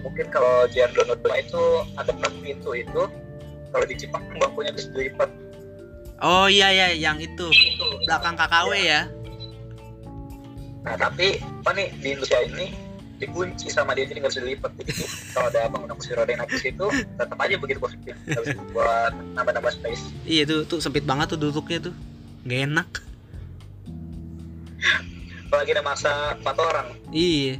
Mungkin 0.00 0.26
kalau 0.32 0.64
Jardono 0.72 1.14
2 1.14 1.44
itu 1.44 1.62
ada 1.94 2.10
enam 2.10 2.32
pintu 2.40 2.72
itu 2.72 3.02
kalau 3.70 3.84
di 3.86 3.94
Jepang 3.94 4.24
bangkunya 4.34 4.72
bisa 4.72 4.88
dilipat 4.90 5.28
oh 6.20 6.48
iya 6.48 6.72
ya 6.72 6.86
yang 6.90 7.20
itu. 7.20 7.46
Belakang 8.08 8.34
KKW 8.34 8.70
ya. 8.80 9.00
Nah 10.88 10.96
tapi 10.96 11.36
apa 11.38 11.70
nih 11.76 11.92
di 12.00 12.16
Indonesia 12.16 12.40
ini 12.40 12.66
dikunci 13.20 13.68
sama 13.68 13.92
dia 13.92 14.08
jadi 14.08 14.24
nggak 14.24 14.32
bisa 14.32 14.42
dilipat 14.42 14.70
jadi 14.80 14.92
kalau 15.36 15.46
ada 15.52 15.60
bangunan 15.68 15.94
kursi 15.94 16.16
roda 16.16 16.30
yang 16.32 16.40
naik 16.40 16.50
ke 16.56 16.58
situ 16.58 16.86
tetap 16.90 17.36
aja 17.36 17.54
begitu 17.60 17.78
positif 17.78 18.14
bisa 18.24 18.40
buat 18.72 19.12
nambah-nambah 19.36 19.72
space 19.76 20.02
iya 20.24 20.48
tuh 20.48 20.64
tuh 20.64 20.80
sempit 20.80 21.04
banget 21.04 21.36
tuh 21.36 21.38
duduknya 21.38 21.92
tuh 21.92 21.94
nggak 22.48 22.60
enak 22.72 22.88
apalagi 25.52 25.70
ada 25.76 25.84
masa 25.84 26.12
empat 26.40 26.56
orang 26.56 26.88
Iya. 27.10 27.58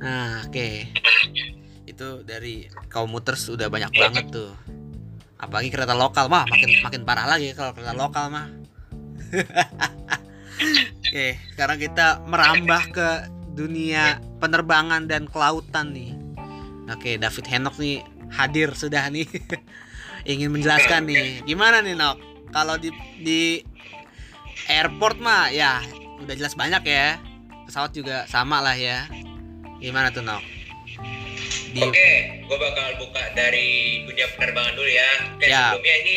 Nah, 0.00 0.48
oke. 0.48 0.68
Itu 1.84 2.22
dari 2.24 2.64
komuter 2.88 3.36
sudah 3.36 3.68
banyak 3.68 3.92
banget 3.92 4.24
tuh. 4.32 4.50
Apalagi 5.38 5.70
kereta 5.70 5.94
lokal 5.94 6.26
mah 6.26 6.48
makin 6.50 6.70
makin 6.82 7.02
parah 7.06 7.26
lagi 7.28 7.54
kalau 7.54 7.76
kereta 7.76 7.94
lokal 7.94 8.32
mah. 8.32 8.48
oke, 11.04 11.26
sekarang 11.54 11.78
kita 11.78 12.24
merambah 12.26 12.82
ke 12.90 13.08
dunia 13.58 14.22
penerbangan 14.38 15.10
dan 15.10 15.26
kelautan 15.26 15.90
nih. 15.90 16.14
Oke, 16.88 17.18
David 17.18 17.46
Henok 17.50 17.76
nih 17.82 18.00
hadir 18.30 18.70
sudah 18.72 19.10
nih. 19.10 19.26
Ingin 20.30 20.54
menjelaskan 20.54 21.10
nih. 21.10 21.42
Gimana 21.42 21.82
nih, 21.82 21.98
Nok? 21.98 22.16
Kalau 22.48 22.78
di 22.78 22.88
di 23.18 23.60
airport 24.70 25.18
mah 25.18 25.50
ya 25.50 25.82
udah 26.18 26.34
jelas 26.34 26.54
banyak 26.54 26.82
ya 26.84 27.16
pesawat 27.64 27.92
juga 27.92 28.24
sama 28.26 28.58
lah 28.58 28.74
ya 28.74 29.06
gimana 29.78 30.10
tuh 30.10 30.24
Nok? 30.24 30.42
Di, 31.68 31.84
Oke, 31.84 32.08
gue 32.48 32.58
bakal 32.58 32.96
buka 32.96 33.22
dari 33.36 34.00
dunia 34.08 34.24
penerbangan 34.34 34.72
dulu 34.72 34.88
ya. 34.88 35.10
Oke, 35.36 35.46
Ya. 35.46 35.60
sebelumnya 35.76 35.96
ini 36.00 36.16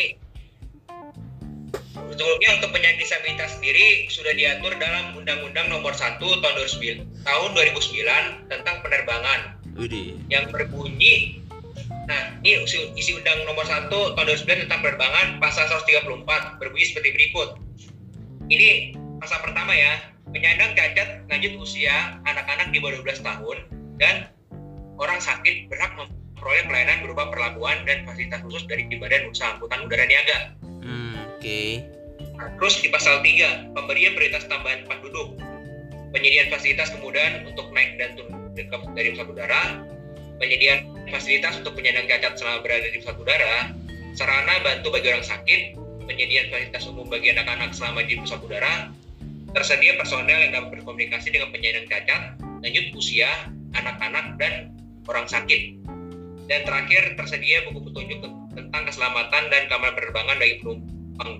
sebelumnya 2.22 2.62
untuk 2.62 2.70
penyandang 2.70 3.02
disabilitas 3.02 3.50
sendiri 3.58 4.06
sudah 4.06 4.30
diatur 4.38 4.78
dalam 4.78 5.18
Undang-Undang 5.18 5.66
Nomor 5.74 5.90
1 5.90 6.22
Tahun 6.22 6.54
2009, 6.54 7.26
tahun 7.26 7.48
2009 7.50 8.46
tentang 8.46 8.76
penerbangan 8.78 9.58
Widih. 9.74 10.14
yang 10.30 10.46
berbunyi 10.54 11.42
Nah, 12.06 12.34
ini 12.46 12.62
isi, 12.62 12.78
isi 12.94 13.10
Undang 13.18 13.42
Nomor 13.42 13.66
1 13.66 13.90
Tahun 13.90 14.14
2009 14.14 14.70
tentang 14.70 14.80
penerbangan 14.86 15.42
pasal 15.42 15.66
134 15.66 16.62
berbunyi 16.62 16.86
seperti 16.86 17.10
berikut. 17.10 17.58
Ini 18.46 18.94
pasal 19.18 19.42
pertama 19.42 19.74
ya, 19.74 20.14
penyandang 20.30 20.78
cacat 20.78 21.26
lanjut 21.26 21.58
usia 21.58 22.22
anak-anak 22.22 22.70
di 22.70 22.78
bawah 22.78 23.02
12 23.02 23.18
tahun 23.18 23.56
dan 23.98 24.30
orang 24.98 25.18
sakit 25.18 25.66
berhak 25.70 25.94
memperoleh 25.98 26.70
pelayanan 26.70 27.02
berupa 27.02 27.34
perlakuan 27.34 27.82
dan 27.82 28.06
fasilitas 28.06 28.46
khusus 28.46 28.62
dari 28.70 28.86
Badan 28.94 29.30
Usaha 29.30 29.58
Angkutan 29.58 29.86
Udara 29.86 30.06
Niaga. 30.06 30.38
Hmm, 30.82 31.14
oke. 31.38 31.60
Nah, 31.82 32.01
terus 32.58 32.78
di 32.80 32.88
pasal 32.90 33.20
3, 33.20 33.74
pemberian 33.74 34.12
prioritas 34.14 34.46
tambahan 34.46 34.86
tempat 34.86 34.98
duduk, 35.02 35.38
penyediaan 36.12 36.48
fasilitas 36.52 36.92
kemudahan 36.92 37.42
untuk 37.48 37.72
naik 37.72 37.96
dan 37.96 38.14
turun 38.14 38.52
dari- 38.94 39.12
pesawat 39.16 39.30
udara, 39.32 39.62
penyediaan 40.38 40.80
fasilitas 41.08 41.58
untuk 41.58 41.72
penyandang 41.78 42.06
cacat 42.06 42.36
selama 42.36 42.58
berada 42.62 42.88
di 42.92 42.98
pesawat 43.00 43.18
udara, 43.18 43.56
sarana 44.12 44.54
bantu 44.60 44.92
bagi 44.92 45.08
orang 45.08 45.24
sakit, 45.24 45.60
penyediaan 46.04 46.46
fasilitas 46.52 46.84
umum 46.88 47.08
bagi 47.08 47.32
anak-anak 47.32 47.70
selama 47.72 48.04
di 48.04 48.14
pesawat 48.20 48.42
udara, 48.44 48.74
tersedia 49.52 49.92
personel 49.96 50.38
yang 50.38 50.52
dapat 50.52 50.80
berkomunikasi 50.80 51.32
dengan 51.32 51.48
penyandang 51.52 51.88
cacat, 51.88 52.22
lanjut 52.60 52.84
usia, 52.96 53.30
anak-anak, 53.76 54.36
dan 54.36 54.72
orang 55.08 55.26
sakit. 55.28 55.80
Dan 56.46 56.60
terakhir, 56.68 57.16
tersedia 57.16 57.64
buku 57.70 57.88
petunjuk 57.88 58.18
tentang 58.52 58.82
keselamatan 58.84 59.42
dan 59.48 59.62
keamanan 59.70 59.94
penerbangan 59.96 60.36
bagi 60.36 60.56
penumpang 60.60 60.91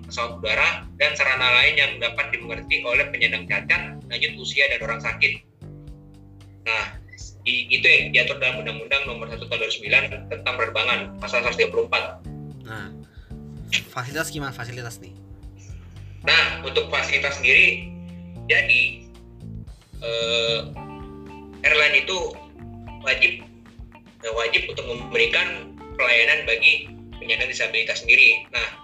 pesawat 0.07 0.39
udara 0.39 0.69
dan 0.97 1.11
sarana 1.15 1.47
lain 1.61 1.75
yang 1.75 1.91
dapat 1.99 2.31
dimengerti 2.31 2.83
oleh 2.83 3.07
penyandang 3.11 3.45
cacat, 3.47 3.81
lanjut 4.07 4.31
usia, 4.39 4.65
dan 4.71 4.79
orang 4.83 5.01
sakit. 5.01 5.43
Nah, 6.63 6.85
itu 7.43 7.83
yang 7.83 8.15
diatur 8.15 8.39
dalam 8.39 8.63
Undang-Undang 8.63 9.03
Nomor 9.03 9.27
1 9.27 9.39
Tahun 9.39 9.59
2009 9.59 10.31
tentang 10.31 10.53
penerbangan, 10.55 10.99
pasal 11.19 11.43
134. 11.43 12.23
Nah, 12.63 12.87
fasilitas 13.91 14.31
gimana 14.31 14.55
fasilitas 14.55 15.03
nih? 15.03 15.11
Nah, 16.23 16.63
untuk 16.63 16.87
fasilitas 16.87 17.35
sendiri, 17.35 17.91
jadi 18.47 18.81
eh, 19.99 20.59
airline 21.67 22.07
itu 22.07 22.17
wajib 23.03 23.43
eh, 24.23 24.33
wajib 24.39 24.71
untuk 24.71 24.85
memberikan 24.87 25.75
pelayanan 25.99 26.47
bagi 26.47 26.87
penyandang 27.19 27.51
disabilitas 27.51 28.03
sendiri. 28.07 28.47
Nah, 28.55 28.82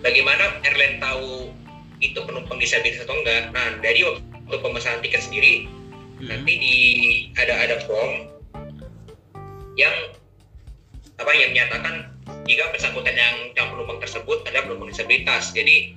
bagaimana 0.00 0.60
airline 0.64 0.98
tahu 1.00 1.52
itu 2.00 2.16
penumpang 2.24 2.58
disabilitas 2.60 3.04
atau 3.04 3.16
enggak? 3.20 3.52
Nah, 3.52 3.76
dari 3.84 4.00
waktu 4.04 4.56
pemesanan 4.56 5.04
tiket 5.04 5.22
sendiri, 5.24 5.68
hmm, 6.20 6.28
nanti 6.28 6.52
di 6.56 6.76
ada 7.36 7.54
ada 7.60 7.76
form 7.84 8.28
yang 9.76 9.92
apa 11.20 11.30
yang 11.36 11.52
menyatakan 11.52 12.08
jika 12.48 12.72
bersangkutan 12.72 13.12
yang 13.12 13.36
calon 13.52 13.76
penumpang 13.76 14.00
tersebut 14.00 14.40
adalah 14.48 14.64
penumpang 14.66 14.90
disabilitas. 14.90 15.52
Jadi, 15.52 15.94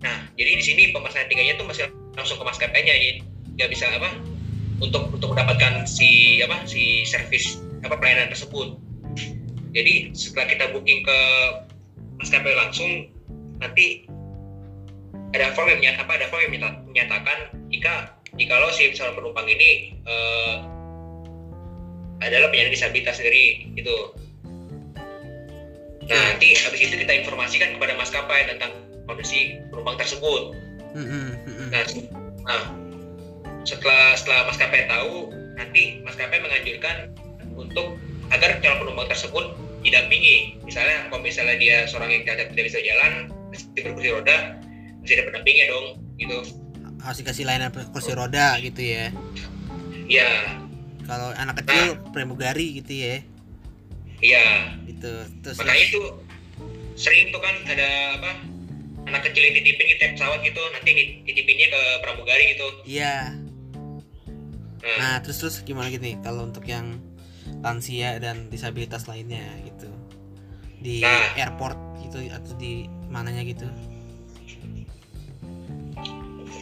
nah 0.00 0.30
jadi 0.38 0.50
di 0.56 0.64
sini 0.64 0.82
pemesanan 0.94 1.26
tiketnya 1.26 1.58
itu 1.58 1.66
masih 1.66 1.90
langsung 2.14 2.38
ke 2.38 2.44
maskapainya, 2.46 2.94
jadi 2.94 3.10
nggak 3.58 3.70
bisa 3.74 3.90
apa 3.90 4.16
untuk 4.80 5.10
untuk 5.12 5.34
mendapatkan 5.34 5.84
si 5.84 6.40
apa 6.40 6.64
si 6.64 7.02
servis 7.04 7.58
apa 7.82 7.98
pelayanan 7.98 8.30
tersebut. 8.30 8.78
Jadi 9.70 10.14
setelah 10.14 10.46
kita 10.50 10.64
booking 10.74 11.02
ke 11.06 11.18
maskapai 12.22 12.54
langsung, 12.58 13.09
nanti 13.60 14.08
ada 15.30 15.54
form 15.54 15.70
yang 15.70 15.78
menyatakan 15.78 16.04
apa 16.08 16.12
ada 16.18 16.26
form 16.32 16.40
yang 16.42 16.52
menyata- 16.58 16.82
menyatakan 16.90 17.38
jika 17.70 17.94
jikalau 18.34 18.70
si 18.74 18.90
calon 18.96 19.14
penumpang 19.14 19.46
ini 19.46 19.94
eh, 20.02 20.56
adalah 22.20 22.52
penyandang 22.52 22.74
disabilitas 22.74 23.16
sendiri 23.16 23.70
gitu. 23.78 23.96
Nah 26.10 26.20
nanti 26.34 26.58
habis 26.58 26.80
itu 26.82 26.94
kita 26.98 27.12
informasikan 27.22 27.78
kepada 27.78 27.94
maskapai 27.96 28.50
tentang 28.50 28.72
kondisi 29.06 29.62
penumpang 29.70 29.96
tersebut. 29.96 30.54
hmm, 30.90 31.06
hmm, 31.06 31.28
hmm, 31.46 31.54
hmm. 31.54 31.68
Nah, 31.70 31.82
nah, 32.46 32.62
setelah 33.62 34.18
setelah 34.18 34.50
maskapai 34.50 34.90
tahu, 34.90 35.30
nanti 35.54 36.02
maskapai 36.02 36.42
menganjurkan 36.42 37.14
untuk 37.54 37.94
agar 38.34 38.58
calon 38.58 38.86
penumpang 38.86 39.08
tersebut 39.10 39.54
didampingi. 39.86 40.58
Misalnya, 40.66 41.06
kalau 41.08 41.22
misalnya 41.22 41.56
dia 41.58 41.86
seorang 41.86 42.10
yang 42.10 42.22
cacat 42.26 42.50
tidak 42.52 42.64
bisa 42.74 42.78
jalan, 42.82 43.30
masih 43.50 43.66
berkursi 43.74 44.10
roda, 44.10 44.36
masih 45.02 45.14
ada 45.18 45.22
pendampingnya 45.28 45.66
dong, 45.68 45.86
gitu. 46.16 46.38
Harus 47.00 47.18
dikasih 47.18 47.44
layanan 47.44 47.70
kursi 47.72 48.12
roda 48.12 48.58
gitu 48.60 48.80
ya. 48.80 49.10
Ya, 50.06 50.58
Kalau 51.06 51.34
anak 51.34 51.62
kecil 51.62 51.98
pramugari 52.10 52.78
gitu 52.78 52.92
ya. 52.94 53.16
iya. 54.20 54.74
Gitu. 54.84 55.10
Terus 55.40 55.56
Makanya 55.58 55.82
itu 55.82 56.02
sering 56.94 57.32
tuh 57.32 57.40
kan 57.40 57.56
ada 57.66 57.88
apa 58.20 58.30
anak 59.08 59.26
kecil 59.26 59.42
yang 59.42 59.54
titipin 59.56 59.86
di 59.86 59.94
tiap 59.96 60.12
pesawat 60.14 60.38
gitu, 60.44 60.60
nanti 60.70 60.90
titipinnya 61.24 61.66
ke 61.72 61.82
pramugari 62.04 62.54
gitu. 62.54 62.68
Iya. 62.84 63.32
Nah, 64.80 64.96
Nah, 64.98 65.14
terus 65.20 65.40
terus 65.40 65.56
gimana 65.62 65.88
gitu 65.88 66.04
nih 66.04 66.20
kalau 66.20 66.46
untuk 66.46 66.62
yang 66.64 67.00
lansia 67.60 68.20
dan 68.20 68.46
disabilitas 68.52 69.08
lainnya 69.08 69.42
gitu. 69.64 69.88
Di 70.78 71.00
Nah. 71.00 71.36
airport 71.36 71.76
gitu 72.04 72.28
atau 72.28 72.52
di 72.56 72.86
mananya 73.10 73.42
gitu. 73.42 73.66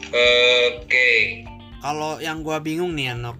oke. 0.08 1.08
Kalau 1.78 2.18
yang 2.18 2.42
gua 2.42 2.58
bingung 2.58 2.96
nih 2.96 3.14
Anok, 3.14 3.38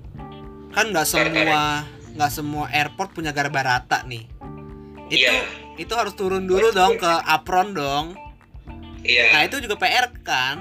kan 0.71 0.93
nggak 0.93 1.09
semua 1.09 1.83
nggak 2.15 2.33
semua 2.33 2.71
airport 2.71 3.11
punya 3.13 3.33
garba 3.33 3.65
rata 3.65 4.05
nih. 4.05 4.25
Itu 5.09 5.25
Iya. 5.25 5.43
itu 5.79 5.93
harus 5.95 6.13
turun 6.13 6.45
dulu 6.45 6.71
dong 6.71 6.99
ke 6.99 7.09
apron 7.25 7.73
dong. 7.73 8.15
iya 9.01 9.33
Nah 9.33 9.43
itu 9.43 9.59
juga 9.59 9.79
PR 9.79 10.11
kan 10.21 10.59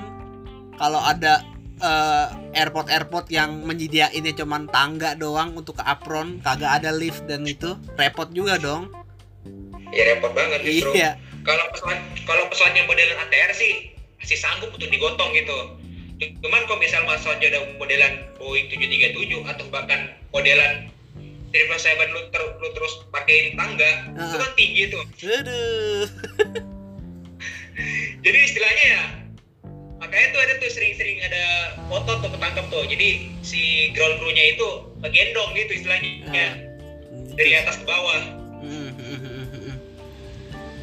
kalau 0.73 0.97
ada 0.97 1.43
eh, 1.77 2.27
airport-airport 2.55 3.29
yang 3.29 3.61
menyediainnya 3.61 4.33
cuman 4.33 4.65
tangga 4.65 5.13
doang 5.13 5.53
untuk 5.53 5.77
ke 5.77 5.83
apron, 5.85 6.41
kagak 6.41 6.81
ada 6.81 6.89
lift 6.89 7.29
dan 7.29 7.45
itu 7.45 7.77
repot 7.93 8.25
juga 8.31 8.57
dong. 8.57 8.89
ya 9.87 10.03
repot 10.09 10.33
banget 10.33 10.65
Iya. 10.65 11.11
Kalau 11.47 11.65
pesawat 11.71 11.99
kalau 12.27 12.43
pesawatnya 12.51 12.83
modelan 12.83 13.15
ATR 13.23 13.51
sih 13.55 13.95
masih 14.19 14.35
sanggup 14.35 14.75
untuk 14.75 14.91
digotong 14.91 15.31
gitu. 15.31 15.57
Cuman 16.43 16.61
kalau 16.67 16.81
misal 16.83 17.07
pesawatnya 17.07 17.55
ada 17.55 17.59
modelan 17.79 18.27
Boeing 18.35 18.67
737 18.67 19.47
atau 19.47 19.65
bahkan 19.71 20.11
modelan 20.35 20.91
777 21.55 22.11
lu, 22.11 22.21
ter, 22.35 22.43
lu 22.59 22.67
terus 22.75 22.93
pakai 23.09 23.55
tangga 23.55 24.11
itu 24.11 24.35
Ah. 24.35 24.39
kan 24.43 24.51
tinggi 24.59 24.83
tuh. 24.91 25.03
Aduh. 25.23 26.05
jadi 28.25 28.37
istilahnya 28.43 28.85
ya 28.91 29.03
makanya 29.97 30.27
tuh 30.35 30.41
ada 30.43 30.53
tuh 30.59 30.69
sering-sering 30.69 31.17
ada 31.23 31.43
foto 31.87 32.11
tuh 32.19 32.29
ketangkep 32.35 32.65
tuh. 32.67 32.83
Jadi 32.91 33.07
si 33.39 33.95
ground 33.95 34.19
crew-nya 34.19 34.59
itu 34.59 34.67
ngegendong 34.99 35.55
gitu 35.55 35.71
istilahnya. 35.79 36.11
Ah. 36.27 36.53
dari 37.37 37.53
atas 37.53 37.77
ke 37.79 37.85
bawah 37.85 38.19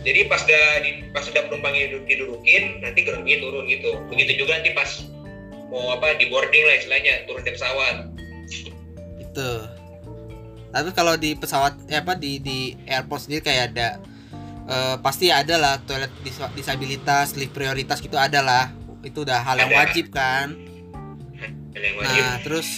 jadi 0.04 0.28
pas 0.28 0.44
udah 0.44 0.66
di, 0.84 0.90
pas 1.10 1.24
udah 1.24 1.42
penumpangnya 1.48 1.96
duduk 1.96 2.04
didudukin 2.06 2.84
nanti 2.84 3.00
crew 3.08 3.24
turun 3.24 3.64
gitu 3.66 3.90
begitu 4.12 4.44
juga 4.44 4.60
nanti 4.60 4.76
pas 4.76 4.90
mau 5.72 5.96
apa 5.96 6.14
di 6.20 6.28
boarding 6.28 6.64
lah 6.68 6.76
istilahnya 6.78 7.24
turun 7.26 7.42
dari 7.42 7.56
pesawat 7.56 7.96
Itu. 9.18 9.50
Tapi 10.70 10.90
kalau 10.94 11.18
di 11.18 11.34
pesawat 11.34 11.74
eh, 11.90 11.98
apa 11.98 12.14
di 12.14 12.38
di 12.38 12.78
airport 12.86 13.26
sendiri 13.26 13.42
kayak 13.42 13.74
ada 13.74 13.98
eh, 14.70 14.96
pasti 15.02 15.30
ada 15.34 15.58
lah 15.58 15.74
toilet 15.82 16.12
dis- 16.22 16.52
disabilitas, 16.54 17.34
lift 17.34 17.50
prioritas 17.50 17.98
gitu 17.98 18.14
ada 18.14 18.38
lah. 18.38 18.70
Itu 19.02 19.26
udah 19.26 19.42
hal 19.42 19.58
yang 19.58 19.74
Ada. 19.74 19.78
wajib 19.82 20.14
kan. 20.14 20.54
Dan 21.74 21.80
yang 21.82 21.96
wajib 21.98 22.22
Nah, 22.22 22.36
terus 22.46 22.68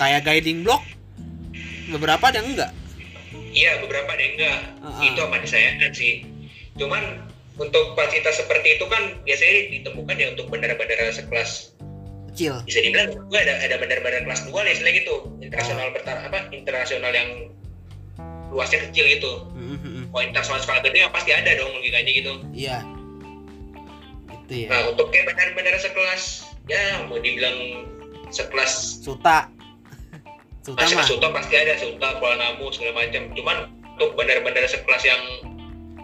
kayak 0.00 0.24
guiding 0.24 0.64
block 0.64 0.80
beberapa 1.92 2.32
ada 2.32 2.40
enggak? 2.40 2.72
Iya 3.50 3.78
beberapa 3.78 4.08
ada 4.08 4.20
yang 4.20 4.34
enggak 4.36 4.58
Ah, 4.80 5.00
itu 5.00 5.18
ah. 5.18 5.26
amat 5.28 5.40
disayangkan 5.44 5.92
sih 5.92 6.24
cuman 6.74 7.02
untuk 7.56 7.92
fasilitas 7.92 8.40
seperti 8.40 8.76
itu 8.76 8.84
kan 8.86 9.20
biasanya 9.22 9.52
ditemukan 9.70 10.16
ya 10.16 10.26
untuk 10.32 10.46
bandara-bandara 10.48 11.12
sekelas 11.12 11.76
Kecil. 12.30 12.62
bisa 12.62 12.78
dibilang 12.80 13.10
gue 13.26 13.38
ada 13.38 13.58
ada 13.58 13.74
bandar-bandar 13.76 14.22
kelas 14.22 14.40
2 14.46 14.54
lah 14.54 14.70
istilahnya 14.70 14.96
gitu 15.02 15.14
internasional 15.38 15.90
bertar 15.90 16.16
apa 16.20 16.46
internasional 16.50 17.10
yang 17.10 17.30
luasnya 18.48 18.86
kecil 18.88 19.04
gitu 19.04 19.32
Hmm, 19.50 19.76
hmm, 19.76 19.78
hmm. 19.78 20.04
kalau 20.08 20.22
internasional 20.24 20.58
skala 20.58 20.80
gede 20.80 20.98
ya 21.00 21.08
pasti 21.08 21.30
ada 21.30 21.50
dong 21.54 21.70
logikanya 21.72 22.12
gitu 22.12 22.32
Iya. 22.50 22.78
Itu 24.46 24.54
ya. 24.56 24.68
nah 24.70 24.80
untuk 24.88 25.10
kayak 25.10 25.26
bandara-bandara 25.28 25.78
sekelas 25.78 26.22
ya 26.66 26.82
mau 27.06 27.18
dibilang 27.18 27.86
sekelas 28.30 29.02
Suta. 29.02 29.50
Suta 30.60 30.84
masih 30.84 30.96
mah. 30.96 31.06
Suta 31.08 31.28
pasti 31.32 31.54
ada 31.56 31.74
Suta 31.80 32.08
Kuala 32.20 32.36
Namu 32.36 32.68
segala 32.68 33.04
macam 33.04 33.22
cuman 33.32 33.56
untuk 33.96 34.12
bandara-bandara 34.16 34.68
sekelas 34.68 35.02
yang 35.04 35.22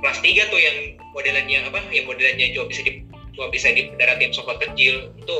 kelas 0.01 0.19
3 0.21 0.53
tuh 0.53 0.61
yang 0.61 0.77
modelannya 1.13 1.59
apa 1.65 1.81
yang 1.89 2.05
modelannya 2.05 2.53
cuma 2.53 2.69
bisa 2.69 2.81
di 2.85 2.93
cuma 3.33 3.47
bisa 3.49 3.69
di 3.73 3.89
daratin 3.97 4.33
pesawat 4.33 4.57
kecil 4.61 5.13
itu 5.17 5.37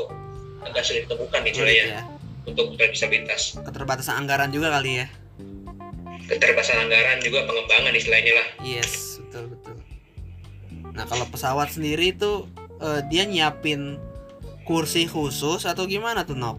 agak 0.65 0.81
sulit 0.81 1.05
ditemukan 1.05 1.39
nih 1.45 1.53
Sulit 1.53 1.75
ya 1.89 2.01
untuk 2.45 2.73
disabilitas 2.77 3.57
Keterbatasan 3.61 4.25
anggaran 4.25 4.49
juga 4.49 4.73
kali 4.73 5.05
ya. 5.05 5.07
keterbatasan 6.27 6.89
anggaran 6.89 7.21
juga 7.21 7.45
pengembangan 7.45 7.93
istilahnya 7.93 8.33
lah 8.35 8.47
Yes, 8.65 9.21
betul 9.21 9.53
betul. 9.53 9.75
Nah, 10.91 11.05
kalau 11.05 11.29
pesawat 11.29 11.69
sendiri 11.69 12.11
tuh 12.17 12.49
eh, 12.81 13.01
dia 13.07 13.23
nyiapin 13.23 14.01
kursi 14.65 15.05
khusus 15.05 15.63
atau 15.63 15.85
gimana 15.85 16.25
tuh, 16.25 16.35
Nok? 16.35 16.57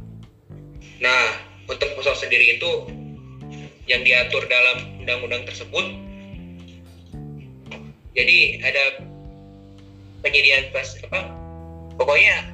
Nah, 1.02 1.26
untuk 1.68 1.88
pesawat 1.94 2.18
sendiri 2.18 2.56
itu 2.56 2.70
yang 3.88 4.04
diatur 4.04 4.44
dalam 4.48 5.00
undang-undang 5.00 5.44
tersebut, 5.48 5.84
jadi 8.12 8.38
ada 8.64 8.84
penyediaan 10.24 10.72
pas 10.72 10.88
apa? 11.08 11.20
Pokoknya 11.96 12.52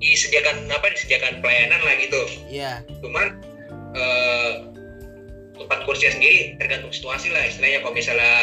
disediakan 0.00 0.70
apa? 0.70 0.86
Disediakan 0.94 1.44
pelayanan 1.44 1.80
lah 1.82 1.94
gitu. 2.00 2.22
Iya. 2.50 2.72
Cuman 3.02 3.26
eh, 3.94 4.52
tempat 5.60 5.86
kursinya 5.86 6.16
sendiri 6.16 6.56
tergantung 6.56 6.90
situasi 6.90 7.30
lah 7.30 7.44
istilahnya 7.46 7.84
kalau 7.84 7.94
misalnya 7.94 8.34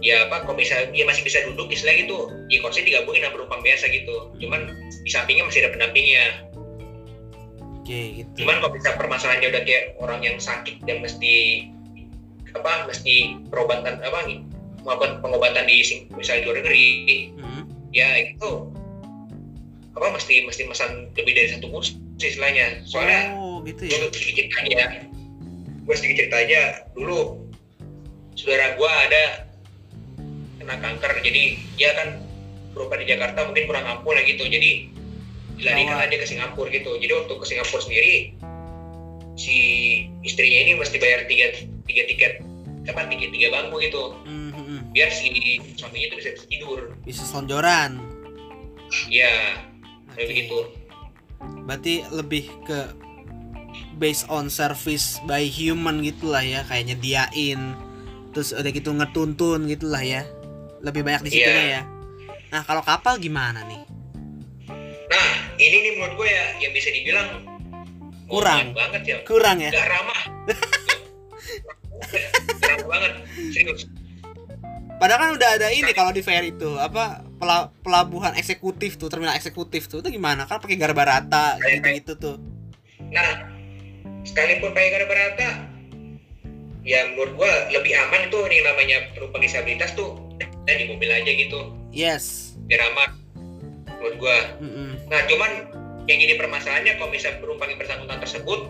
ya 0.00 0.26
apa 0.26 0.44
kalau 0.48 0.56
misalnya 0.56 0.90
dia 0.90 1.04
masih 1.06 1.22
bisa 1.22 1.44
duduk 1.46 1.70
istilahnya 1.70 2.08
gitu 2.08 2.18
ya 2.50 2.58
kursi 2.64 2.82
digabungin 2.82 3.22
sama 3.22 3.36
penumpang 3.36 3.62
biasa 3.62 3.84
gitu 3.92 4.16
cuman 4.40 4.60
di 5.04 5.10
sampingnya 5.12 5.44
masih 5.46 5.64
ada 5.64 5.70
pendampingnya 5.76 6.24
Oke, 7.90 8.22
gitu. 8.22 8.46
cuman 8.46 8.62
kalau 8.62 8.70
bisa 8.78 8.94
permasalahannya 8.94 9.50
udah 9.50 9.62
kayak 9.66 9.84
orang 9.98 10.22
yang 10.22 10.38
sakit 10.38 10.78
dan 10.86 11.02
mesti 11.02 11.66
apa 12.54 12.86
mesti 12.86 13.34
perobatan 13.50 13.98
apa 13.98 14.30
melakukan 14.86 15.18
pengobatan 15.18 15.66
di 15.66 15.82
misalnya 16.14 16.38
di 16.38 16.46
luar 16.46 16.56
negeri 16.62 16.86
Hmm, 17.34 17.66
ya 17.90 18.30
itu 18.30 18.70
apa 19.98 20.06
mesti 20.14 20.46
mesti 20.46 20.70
pesan 20.70 21.10
lebih 21.18 21.34
dari 21.34 21.48
satu 21.50 21.66
kursi 21.66 21.98
istilahnya 22.22 22.86
soalnya 22.86 23.34
Oh, 23.34 23.58
gitu 23.66 23.90
gue 23.90 23.98
ya. 23.98 24.06
sedikit 24.14 24.46
cerita 24.54 24.70
aja 24.70 24.84
gue 25.82 25.94
sedikit 25.98 26.16
cerita 26.22 26.36
aja 26.46 26.62
dulu 26.94 27.42
saudara 28.38 28.78
gue 28.78 28.90
ada 29.10 29.24
kena 30.62 30.78
kanker 30.78 31.12
jadi 31.26 31.42
dia 31.74 31.90
kan 31.98 32.08
berobat 32.70 33.02
di 33.02 33.10
Jakarta 33.10 33.50
mungkin 33.50 33.66
kurang 33.66 33.82
ampun 33.82 34.14
lah 34.14 34.22
gitu 34.22 34.46
jadi 34.46 34.86
dilarikan 35.60 35.94
Gawat. 35.94 36.08
aja 36.08 36.16
ke 36.16 36.26
Singapura 36.26 36.68
gitu 36.68 36.90
jadi 36.96 37.12
waktu 37.14 37.32
ke 37.32 37.44
Singapura 37.44 37.80
sendiri 37.80 38.14
si 39.34 39.56
istrinya 40.20 40.58
ini 40.58 40.72
mesti 40.74 40.96
bayar 40.96 41.24
tiga 41.24 41.46
tiga 41.84 42.02
tiket 42.06 42.32
apa 42.86 43.06
tiga 43.06 43.26
tiga 43.28 43.48
bangku 43.50 43.76
gitu 43.78 44.04
Hmm, 44.24 44.50
hmm, 44.50 44.64
hmm. 44.64 44.80
biar 44.90 45.08
si 45.08 45.28
suaminya 45.74 46.06
itu 46.08 46.16
bisa, 46.18 46.30
tidur 46.44 46.80
Bisa 47.00 47.22
selonjoran. 47.22 48.00
ya 49.06 49.30
Oke. 50.08 50.16
kayak 50.16 50.28
begitu 50.28 50.58
Berarti 51.62 52.04
lebih 52.10 52.44
ke 52.64 52.92
based 53.96 54.26
on 54.26 54.48
service 54.48 55.16
by 55.24 55.40
human 55.40 56.00
gitulah 56.00 56.42
ya, 56.42 56.60
kayak 56.66 56.90
nyediain 56.90 57.76
terus 58.30 58.50
udah 58.50 58.68
gitu 58.68 58.90
ngetuntun 58.90 59.64
gitulah 59.66 60.00
ya. 60.00 60.22
Lebih 60.80 61.00
banyak 61.00 61.22
di 61.24 61.30
situ 61.30 61.46
Iya. 61.46 61.80
ya. 61.80 61.82
Nah, 62.50 62.62
kalau 62.62 62.80
kapal 62.80 63.16
gimana 63.16 63.62
nih? 63.64 63.80
Ini 65.60 65.76
nih 65.84 65.92
menurut 66.00 66.14
gue 66.16 66.28
ya 66.32 66.46
yang 66.64 66.72
bisa 66.72 66.88
dibilang 66.88 67.28
Kurang. 68.30 68.72
banget 68.72 69.02
ya. 69.04 69.18
Kurang 69.26 69.58
ya? 69.60 69.70
ramah. 69.74 70.20
Gak 72.60 72.68
ramah 72.78 72.88
banget 72.88 73.12
serius. 73.52 73.82
Padahal 75.00 75.20
kan 75.20 75.30
udah 75.40 75.50
ada 75.56 75.68
ini 75.72 75.90
kalau 75.96 76.12
di 76.12 76.20
fair 76.20 76.44
itu 76.44 76.76
apa 76.76 77.24
pela- 77.40 77.72
pelabuhan 77.80 78.36
eksekutif 78.36 79.00
tuh 79.00 79.08
terminal 79.08 79.32
eksekutif 79.32 79.88
tuh 79.88 80.04
itu 80.04 80.20
gimana? 80.20 80.44
Kan 80.44 80.60
pakai 80.60 80.76
garba 80.76 81.08
rata 81.08 81.56
gitu 81.60 81.88
gitu 81.96 82.12
tuh. 82.20 82.36
Nah 83.08 83.48
sekalipun 84.24 84.76
pakai 84.76 84.88
gara 84.92 85.06
rata 85.08 85.50
ya 86.84 87.00
menurut 87.12 87.32
gua 87.40 87.52
lebih 87.72 87.96
aman 87.96 88.28
itu 88.28 88.38
nih 88.44 88.60
namanya 88.64 88.96
penumpang 89.16 89.40
disabilitas 89.40 89.96
tuh 89.96 90.16
dan 90.40 90.76
di 90.76 90.84
mobil 90.88 91.08
aja 91.08 91.32
gitu. 91.32 91.72
Yes. 91.92 92.56
Biar 92.68 92.84
aman 92.92 93.19
menurut 94.00 94.16
gua. 94.16 94.38
Mm-mm. 94.58 94.90
nah 95.12 95.20
cuman 95.28 95.50
yang 96.08 96.18
jadi 96.18 96.34
permasalahannya 96.40 96.96
kalau 96.96 97.10
misalnya 97.12 97.38
penumpang 97.44 97.68
yang 97.70 97.78
bersangkutan 97.78 98.18
tersebut 98.18 98.60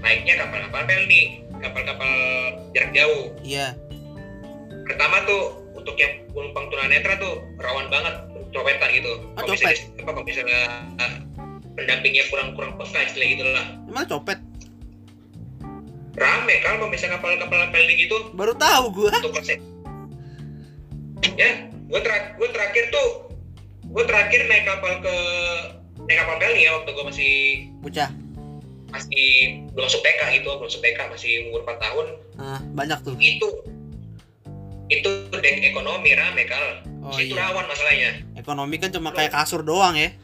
naiknya 0.00 0.34
kapal-kapal 0.40 0.82
nih 1.06 1.44
kapal-kapal 1.60 2.12
jarak 2.72 2.90
jauh. 2.96 3.34
Iya. 3.44 3.76
Pertama 4.88 5.22
tuh 5.28 5.62
untuk 5.76 5.94
yang 6.00 6.24
penumpang 6.32 6.66
tunanetra 6.72 7.20
tuh 7.20 7.44
rawan 7.60 7.86
banget 7.92 8.14
copetan 8.50 8.88
gitu. 8.96 9.12
Ah, 9.36 9.44
kalau 9.44 9.52
misalnya 9.52 9.78
apa 10.00 10.10
kalau 10.10 10.26
misalnya 10.26 10.60
ah, 10.98 11.12
pendampingnya 11.76 12.24
kurang 12.32 12.56
kurang 12.56 12.72
peka 12.80 13.00
istilah 13.04 13.26
gitu 13.28 13.44
lah. 13.44 13.66
Emang 13.84 14.06
copet? 14.08 14.38
Rame 16.18 16.54
kan 16.64 16.82
kalau 16.82 16.90
misalnya 16.90 17.20
kapal-kapal 17.20 17.70
pelni 17.70 17.94
gitu. 17.94 18.16
Baru 18.34 18.56
tahu 18.56 18.84
gua. 18.90 19.12
Untuk 19.20 19.34
konsep 19.36 19.60
ya 21.38 21.70
gue 21.70 22.00
terak 22.02 22.34
gue 22.34 22.48
terakhir 22.50 22.84
tuh 22.90 23.27
gue 23.98 24.06
terakhir 24.06 24.46
naik 24.46 24.62
kapal 24.62 25.02
ke 25.02 25.16
naik 26.06 26.22
kapal 26.22 26.38
pelni 26.38 26.62
ya 26.62 26.70
waktu 26.78 26.90
gue 26.94 27.04
masih 27.10 27.32
bocah 27.82 28.10
masih 28.94 29.26
belum 29.74 29.90
masuk 29.90 30.00
TK 30.06 30.20
gitu 30.38 30.48
belum 30.54 30.70
masuk 30.70 30.80
TK 30.86 30.98
masih 31.10 31.32
umur 31.50 31.60
4 31.66 31.82
tahun. 31.82 32.06
Ah, 32.38 32.60
banyak 32.78 32.98
tuh. 33.04 33.14
Itu 33.18 33.48
itu 34.88 35.10
dek 35.34 35.60
ekonomi 35.66 36.14
rame 36.14 36.46
kal. 36.46 36.86
Oh 37.04 37.18
itu 37.18 37.36
iya. 37.36 37.42
rawan 37.50 37.66
masalahnya. 37.66 38.10
Ekonomi 38.38 38.78
kan 38.80 38.94
cuma 38.94 39.12
kayak 39.12 39.34
kasur 39.34 39.66
doang 39.66 39.98
ya? 39.98 40.14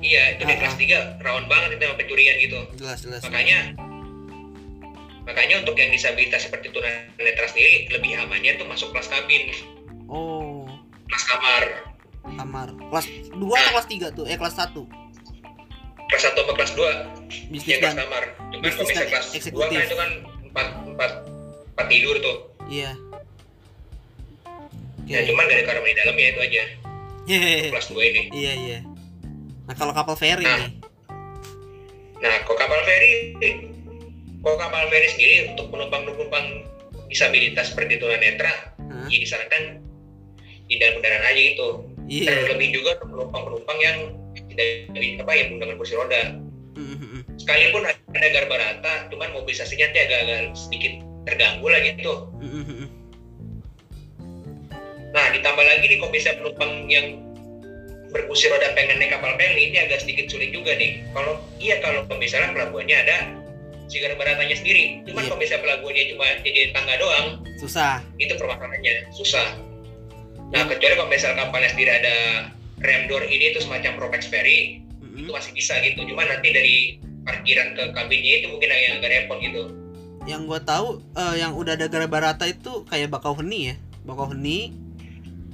Iya 0.00 0.40
itu 0.40 0.42
dek 0.48 0.56
Ah, 0.58 0.60
kelas 0.64 0.76
3 1.20 1.22
rawan 1.22 1.44
banget 1.44 1.76
itu 1.76 1.82
sama 1.86 1.96
pencurian 2.00 2.36
gitu. 2.40 2.58
Jelas 2.80 2.98
jelas. 3.04 3.20
Makanya 3.20 3.76
makanya 5.28 5.62
untuk 5.62 5.76
yang 5.76 5.92
disabilitas 5.92 6.48
seperti 6.48 6.72
tunanetra 6.72 7.46
sendiri 7.52 7.86
lebih 7.92 8.16
amannya 8.16 8.56
tuh 8.56 8.66
masuk 8.66 8.90
kelas 8.96 9.12
kabin. 9.12 9.52
Oh. 10.10 10.66
Kelas 11.06 11.24
kamar 11.30 11.89
kamar 12.24 12.68
kelas 12.76 13.06
2 13.32 13.38
atau 13.38 13.70
kelas 13.74 13.88
3 13.88 14.16
tuh? 14.16 14.24
Eh 14.28 14.36
kelas 14.36 14.56
1 14.56 15.00
kelas 16.10 16.22
satu 16.26 16.42
sama 16.42 16.52
kelas 16.58 16.72
dua. 16.74 16.90
Bisnis 17.54 17.70
yang 17.70 17.80
kelas 17.86 17.94
dan 17.94 18.02
kamar 18.02 18.22
cuman 18.50 18.62
bisnis 18.66 18.88
kalau 18.90 19.06
kelas 19.14 19.26
dua 19.30 19.38
eksekutif. 19.38 19.78
kan 19.78 19.86
itu 19.86 19.96
kan 19.96 20.10
empat 20.50 20.66
empat 20.90 21.10
empat 21.70 21.86
tidur 21.86 22.16
tuh. 22.18 22.36
Iya. 22.66 22.92
Oke. 25.00 25.10
ya 25.10 25.20
cuman 25.26 25.44
dari 25.46 25.62
kamar 25.66 25.82
di 25.86 25.94
dalam 25.94 26.14
ya 26.18 26.28
itu 26.34 26.40
aja. 26.42 26.62
Hehehe. 27.30 27.68
kelas 27.70 27.86
dua 27.94 28.02
ini. 28.02 28.22
Iya 28.34 28.52
iya. 28.58 28.78
Nah 29.70 29.74
kalau 29.78 29.94
kapal 29.94 30.18
feri 30.18 30.42
Nah. 30.42 30.58
nih? 30.66 30.70
Nah 32.20 32.34
kok 32.42 32.58
kapal 32.58 32.80
feri 32.82 33.12
kok 34.42 34.56
kapal 34.58 34.82
feri 34.90 35.08
sendiri 35.14 35.34
untuk 35.54 35.70
penumpang-penumpang 35.70 36.46
disabilitas 37.06 37.70
seperti 37.74 37.98
tunanetra 37.98 38.50
Hah? 38.78 39.06
ya 39.10 39.18
disarankan 39.18 39.82
di 40.70 40.78
dalam 40.78 41.02
kendaraan 41.02 41.26
aja 41.26 41.40
gitu 41.54 41.68
iya. 42.10 42.34
Terlebih 42.34 42.68
juga 42.74 42.90
untuk 42.98 43.08
penumpang-penumpang 43.14 43.78
yang 43.78 43.98
tidak 44.50 44.68
apa 45.22 45.32
yang 45.38 45.46
menggunakan 45.54 45.78
kursi 45.78 45.94
roda. 45.94 46.22
Mm, 46.70 46.86
mm, 46.86 46.98
mm. 47.02 47.22
sekalipun 47.42 47.82
ada 47.82 48.28
garba 48.30 48.56
rata 48.56 48.94
cuman 49.10 49.34
mobilisasinya 49.34 49.90
nanti 49.90 50.00
agak-agak 50.06 50.40
sedikit 50.54 50.92
terganggu 51.26 51.66
lah 51.66 51.80
gitu. 51.82 52.14
Mm, 52.38 52.50
mm, 52.50 52.64
mm. 52.66 52.88
nah 55.10 55.26
ditambah 55.34 55.64
lagi 55.66 55.84
nih 55.90 55.98
kalau 55.98 56.12
misalnya 56.14 56.38
penumpang 56.40 56.72
yang 56.86 57.06
berkursi 58.10 58.46
roda 58.50 58.70
pengen 58.74 58.98
naik 59.02 59.14
kapal 59.14 59.34
feri 59.38 59.70
ini 59.70 59.78
agak 59.82 60.02
sedikit 60.02 60.30
sulit 60.30 60.50
juga 60.50 60.74
nih. 60.78 61.02
Kalau 61.14 61.38
iya 61.58 61.78
kalau 61.82 62.06
misalnya 62.18 62.54
pelabuhannya 62.54 62.96
ada 63.06 63.16
si 63.90 63.98
garba 63.98 64.22
ratanya 64.22 64.54
sendiri. 64.54 65.02
Cuman 65.06 65.26
Iya. 65.26 65.28
kalau 65.30 65.38
misalnya 65.42 65.62
pelabuhannya 65.66 66.04
cuma 66.14 66.26
jadi 66.46 66.60
tangga 66.70 66.94
doang 67.02 67.26
susah. 67.58 67.98
itu 68.18 68.34
permasalahannya. 68.38 68.94
Susah 69.14 69.69
nah 70.50 70.66
kecuali 70.66 70.94
kalau 70.98 71.10
misalnya 71.10 71.46
kapalnya 71.46 71.70
sendiri 71.70 71.90
ada 71.94 72.16
rem 72.82 73.06
door 73.06 73.22
ini 73.22 73.54
itu 73.54 73.62
semacam 73.62 73.96
Propex 73.96 74.26
ferry 74.26 74.82
Mm, 75.10 75.26
itu 75.26 75.30
masih 75.34 75.52
bisa 75.52 75.74
gitu. 75.82 76.00
Cuman 76.06 76.26
nanti 76.30 76.48
dari 76.54 76.76
parkiran 77.26 77.74
ke 77.74 77.82
kabinnya 77.92 78.32
itu 78.40 78.46
mungkin 78.48 78.70
agak 78.70 78.90
agak 79.02 79.10
repot 79.10 79.38
gitu. 79.42 79.62
Yang 80.28 80.42
gua 80.46 80.60
tahu 80.62 80.86
eh, 81.18 81.34
yang 81.42 81.52
udah 81.56 81.74
ada 81.74 81.86
gara 81.90 82.06
barata 82.06 82.44
itu 82.46 82.86
kayak 82.86 83.10
Bakauheni 83.10 83.74
ya. 83.74 83.76
Bakauheni 84.06 84.72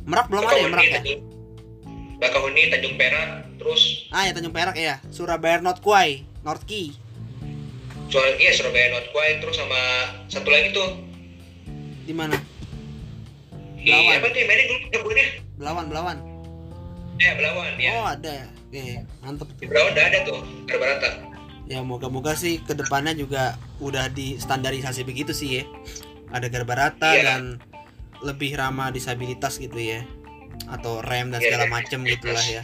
Merak 0.06 0.30
belum 0.30 0.46
ada 0.46 0.54
ya 0.54 0.68
Merak 0.70 0.86
ya? 0.86 0.94
Tanjung, 1.02 1.22
Bakahuni, 2.22 2.62
Tanjung 2.70 2.94
Perak, 2.94 3.28
terus 3.58 4.06
ah 4.14 4.22
ya 4.22 4.32
Tanjung 4.36 4.54
Perak 4.54 4.76
ya. 4.78 5.02
Surabaya 5.10 5.58
North 5.58 5.82
Quay 5.82 6.22
North 6.46 6.62
Key. 6.62 6.94
Soal 8.06 8.38
iya 8.38 8.54
Surabaya 8.54 8.94
North 8.94 9.10
Quay, 9.10 9.42
terus 9.42 9.58
sama 9.58 9.80
satu 10.30 10.46
lagi 10.46 10.70
tuh. 10.70 10.94
Di 12.06 12.14
mana 12.14 12.38
di 13.86 13.92
Belawan. 13.92 14.18
apa 14.18 14.26
tuh 14.28 14.42
mana 14.42 14.62
dulu 14.64 14.84
kebunnya? 14.90 15.26
Belawan 15.56 15.84
Belawan 15.86 16.16
Ya 17.16 17.30
Belawan 17.32 17.72
ya. 17.76 17.90
oh 17.94 18.06
ada 18.10 18.34
ya 18.34 18.46
oke 18.50 18.82
mantep 19.22 19.48
Di 19.48 19.54
tuh 19.56 19.66
Belawan 19.68 19.90
udah 19.94 20.04
ada 20.04 20.18
tuh, 20.20 20.38
Garbarata. 20.66 21.08
ya 21.64 21.78
moga-moga 21.80 22.32
sih 22.34 22.58
ke 22.60 22.74
depannya 22.74 23.14
juga 23.14 23.54
udah 23.78 24.06
di 24.08 24.36
standarisasi 24.36 25.02
begitu 25.02 25.30
sih 25.30 25.48
ya 25.52 25.64
ada 26.28 26.46
garbarata 26.46 27.10
Iya. 27.12 27.22
dan 27.24 27.42
lebih 28.20 28.54
ramah 28.54 28.90
disabilitas 28.90 29.56
gitu 29.56 29.76
ya 29.76 30.02
atau 30.68 30.98
rem 31.00 31.30
dan 31.30 31.38
Iya, 31.38 31.46
segala 31.46 31.64
iya. 31.64 31.72
macem 31.72 31.98
gitulah 32.02 32.42
ya 32.44 32.62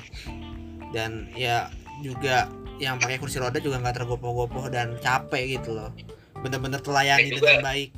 dan 0.90 1.30
ya 1.32 1.70
juga 2.00 2.50
yang 2.76 2.98
pakai 2.98 3.16
kursi 3.16 3.38
roda 3.38 3.56
juga 3.56 3.78
nggak 3.78 3.94
tergopoh-gopoh 3.96 4.66
dan 4.68 4.98
capek 4.98 5.56
gitu 5.56 5.70
loh 5.72 5.94
bener-bener 6.36 6.82
juga- 7.32 7.46
dengan 7.48 7.62
baik 7.64 7.90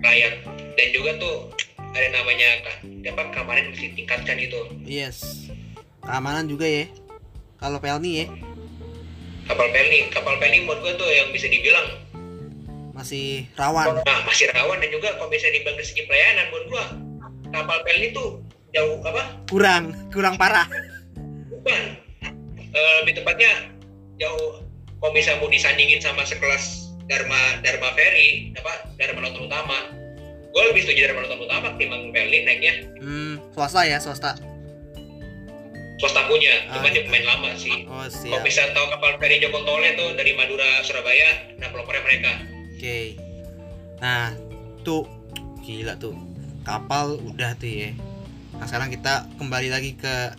Layak. 0.00 0.34
Dan 0.74 0.88
juga 0.90 1.10
tuh 1.18 1.36
ada 1.90 2.08
namanya 2.14 2.48
apa? 3.10 3.22
Kamarnya 3.34 3.74
mesti 3.74 3.86
tingkatkan 3.98 4.38
itu. 4.38 4.60
yes. 4.86 5.50
Keamanan 6.00 6.48
juga 6.48 6.64
ya. 6.66 6.86
Kalau 7.60 7.76
pelni 7.76 8.24
ya. 8.24 8.26
Kapal 9.50 9.66
Pelni, 9.74 10.06
kapal 10.14 10.38
Pelni 10.38 10.62
menurut 10.62 10.78
gua 10.80 10.94
tuh 10.94 11.10
yang 11.10 11.34
bisa 11.34 11.50
dibilang 11.50 11.98
masih 12.94 13.50
rawan. 13.58 13.98
Nah 14.06 14.22
masih 14.22 14.46
rawan 14.54 14.78
dan 14.78 14.94
juga 14.94 15.18
kalau 15.18 15.26
misalnya 15.26 15.58
dibilang 15.58 15.74
dari 15.74 15.88
segi 15.90 16.02
pelayanan 16.06 16.46
menurut 16.54 16.66
gua 16.70 16.84
kapal 17.50 17.78
Pelni 17.82 18.14
tuh 18.14 18.38
jauh 18.70 19.02
apa? 19.02 19.42
Kurang 19.50 19.92
kurang 20.14 20.38
parah. 20.38 20.70
Bukan. 21.50 21.82
Eh, 22.70 22.94
lebih 23.02 23.18
tepatnya 23.18 23.74
jauh. 24.22 24.62
Kalau 25.02 25.12
misalnya 25.16 25.42
mau 25.42 25.50
disandingin 25.50 25.98
sama 25.98 26.22
sekelas 26.22 26.94
Dharma 27.10 27.58
Dharma 27.66 27.90
Ferry 27.98 28.54
apa? 28.54 28.86
Dharma 28.96 29.26
Lautan 29.26 29.50
Utama 29.50 29.78
gue 30.50 30.62
lebih 30.66 30.82
setuju 30.82 31.00
Dharma 31.06 31.20
Lautan 31.22 31.40
Utama 31.40 31.66
ketimbang 31.74 32.02
Pelni 32.10 32.38
naiknya 32.42 32.72
hmm 32.98 33.34
swasta 33.52 33.82
ya 33.82 33.98
swasta 33.98 34.34
swasta 35.96 36.20
punya 36.24 36.64
Ah, 36.66 36.80
cuma 36.80 36.88
dia 36.88 36.96
gitu. 36.96 37.06
pemain 37.06 37.24
lama 37.28 37.50
sih 37.54 37.84
oh 37.84 38.00
kalau 38.00 38.08
siap 38.08 38.40
misalnya 38.40 38.72
tahu 38.72 38.86
kapal 38.90 39.10
Ferry 39.16 39.36
Joko 39.38 39.60
Tole 39.62 39.92
tuh 39.94 40.08
dari 40.14 40.32
Madura 40.32 40.80
Surabaya 40.80 41.28
nah 41.56 41.68
pelopornya 41.68 42.02
mereka 42.02 42.32
Oke. 42.72 43.12
Nah, 44.00 44.32
tuh 44.80 45.04
gila 45.60 46.00
tuh. 46.00 46.16
Kapal 46.64 47.20
udah 47.20 47.52
tuh 47.52 47.68
ya. 47.68 47.92
Nah, 48.56 48.64
sekarang 48.64 48.88
kita 48.88 49.28
kembali 49.36 49.68
lagi 49.68 49.92
ke 49.92 50.32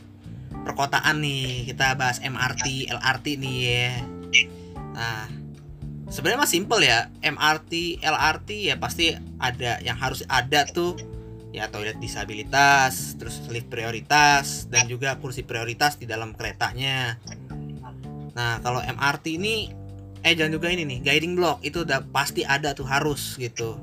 perkotaan 0.66 1.22
nih. 1.22 1.70
Kita 1.70 1.94
bahas 1.94 2.18
MRT, 2.18 2.90
LRT 2.90 3.38
nih 3.38 3.58
ya. 3.62 3.94
Nah, 4.98 5.30
sebenarnya 6.12 6.40
mah 6.44 6.52
simple 6.52 6.84
ya. 6.84 7.08
MRT, 7.24 8.04
LRT 8.04 8.50
ya 8.68 8.76
pasti 8.78 9.16
ada 9.40 9.80
yang 9.80 9.96
harus 9.96 10.28
ada 10.28 10.68
tuh 10.68 11.00
ya 11.56 11.72
toilet 11.72 11.98
disabilitas, 11.98 13.16
terus 13.16 13.40
lift 13.48 13.72
prioritas 13.72 14.68
dan 14.68 14.92
juga 14.92 15.16
kursi 15.18 15.48
prioritas 15.48 15.96
di 15.96 16.06
dalam 16.06 16.36
keretanya. 16.36 17.16
Nah, 18.36 18.60
kalau 18.64 18.80
MRT 18.84 19.40
ini 19.40 19.82
eh 20.22 20.38
jangan 20.38 20.54
juga 20.54 20.70
ini 20.70 20.86
nih 20.86 21.00
guiding 21.02 21.34
block 21.34 21.66
itu 21.66 21.82
udah 21.82 22.06
pasti 22.14 22.46
ada 22.46 22.78
tuh 22.78 22.86
harus 22.86 23.38
gitu 23.42 23.78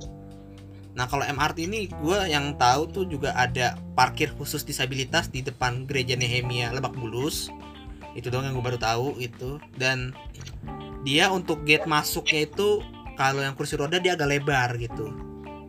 nah 0.95 1.07
kalau 1.07 1.23
MRT 1.23 1.71
ini 1.71 1.91
gue 1.91 2.19
yang 2.27 2.59
tahu 2.59 2.91
tuh 2.91 3.05
juga 3.07 3.31
ada 3.39 3.79
parkir 3.95 4.35
khusus 4.35 4.67
disabilitas 4.67 5.31
di 5.31 5.47
depan 5.47 5.87
gereja 5.87 6.19
Nehemia 6.19 6.75
Lebak 6.75 6.95
Bulus 6.95 7.51
itu 8.19 8.35
doang 8.35 8.51
yang 8.51 8.55
gue 8.59 8.67
baru 8.67 8.79
tahu 8.83 9.19
itu 9.23 9.63
dan 9.79 10.11
dia 11.07 11.31
untuk 11.31 11.63
gate 11.63 11.87
masuknya 11.87 12.47
itu 12.47 12.83
kalau 13.19 13.43
yang 13.43 13.55
kursi 13.59 13.75
roda 13.75 13.99
dia 13.99 14.15
agak 14.15 14.31
lebar 14.31 14.71
gitu. 14.79 15.11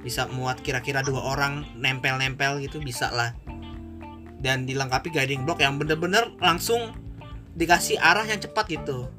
Bisa 0.01 0.30
muat 0.30 0.61
kira-kira 0.61 1.01
dua 1.01 1.21
orang 1.36 1.65
nempel-nempel 1.77 2.61
gitu 2.61 2.77
bisa 2.77 3.09
lah. 3.09 3.34
Dan 4.39 4.63
dilengkapi 4.63 5.11
guiding 5.11 5.43
block 5.43 5.59
yang 5.59 5.75
bener-bener 5.75 6.32
langsung 6.39 6.95
dikasih 7.57 7.99
arah 7.99 8.23
yang 8.23 8.39
cepat 8.39 8.69
gitu. 8.69 9.09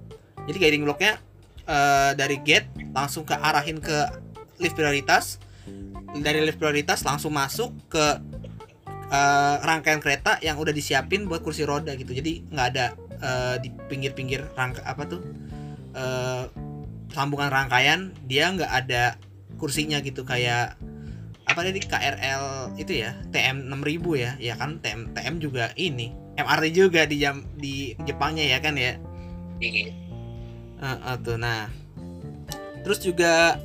Jadi 0.49 0.57
guiding 0.57 0.87
blocknya 0.87 1.21
eh, 1.69 2.13
dari 2.17 2.41
gate 2.41 2.71
langsung 2.97 3.27
ke 3.27 3.37
arahin 3.37 3.83
ke 3.83 4.09
lift 4.63 4.79
prioritas. 4.79 5.43
Dari 6.11 6.43
lift 6.43 6.59
prioritas 6.59 7.05
langsung 7.05 7.37
masuk 7.37 7.71
ke 7.93 8.07
eh, 9.13 9.57
rangkaian 9.61 10.01
kereta 10.01 10.41
yang 10.41 10.57
udah 10.57 10.73
disiapin 10.73 11.29
buat 11.29 11.45
kursi 11.45 11.69
roda 11.69 11.93
gitu. 11.99 12.17
Jadi 12.17 12.49
nggak 12.49 12.67
ada 12.73 12.87
eh, 13.21 13.57
di 13.61 13.69
pinggir-pinggir 13.91 14.57
rangka 14.57 14.81
apa 14.87 15.05
tuh 15.05 15.21
eh, 15.95 16.45
sambungan 17.11 17.51
rangkaian 17.51 18.15
dia 18.27 18.51
nggak 18.55 18.71
ada 18.71 19.19
kursinya 19.59 19.99
gitu 20.01 20.23
kayak 20.25 20.79
apa 21.51 21.61
tadi 21.67 21.83
KRL 21.83 22.79
itu 22.79 23.03
ya 23.03 23.19
TM 23.35 23.67
6000 23.67 24.23
ya 24.23 24.31
ya 24.39 24.55
kan 24.55 24.79
TM 24.79 25.11
TM 25.13 25.35
juga 25.43 25.75
ini 25.75 26.15
MRT 26.39 26.67
juga 26.71 27.03
di 27.11 27.17
jam 27.19 27.43
di 27.59 27.99
Jepangnya 28.07 28.47
ya 28.47 28.59
kan 28.63 28.79
ya 28.79 28.95
Iya. 29.61 29.93
Heeh, 30.81 31.15
tuh 31.21 31.37
nah 31.37 31.69
terus 32.81 33.05
juga 33.05 33.61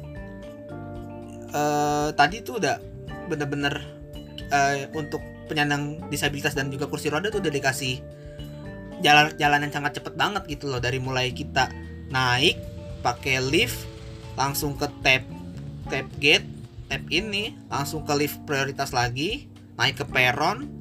eh 1.55 2.09
tadi 2.19 2.43
tuh 2.43 2.59
udah 2.59 2.76
bener-bener 3.32 3.80
eh, 4.51 4.91
untuk 4.91 5.23
penyandang 5.47 6.03
disabilitas 6.11 6.51
dan 6.57 6.67
juga 6.67 6.89
kursi 6.91 7.07
roda 7.07 7.32
tuh 7.32 7.39
udah 7.39 7.53
dikasih 7.53 8.03
jalan-jalan 8.99 9.69
yang 9.69 9.73
sangat 9.73 10.01
cepet 10.01 10.13
banget 10.19 10.43
gitu 10.51 10.67
loh 10.67 10.84
dari 10.84 10.99
mulai 10.99 11.32
kita 11.32 11.71
naik 12.16 12.55
pakai 13.03 13.43
lift 13.43 13.84
langsung 14.39 14.80
ke 14.80 14.88
tap 15.03 15.28
tap 15.91 16.07
gate 16.24 16.47
tap 16.88 17.03
ini 17.11 17.51
langsung 17.68 18.07
ke 18.07 18.13
lift 18.16 18.39
prioritas 18.47 18.95
lagi 18.95 19.51
naik 19.76 19.99
ke 19.99 20.05
peron 20.07 20.72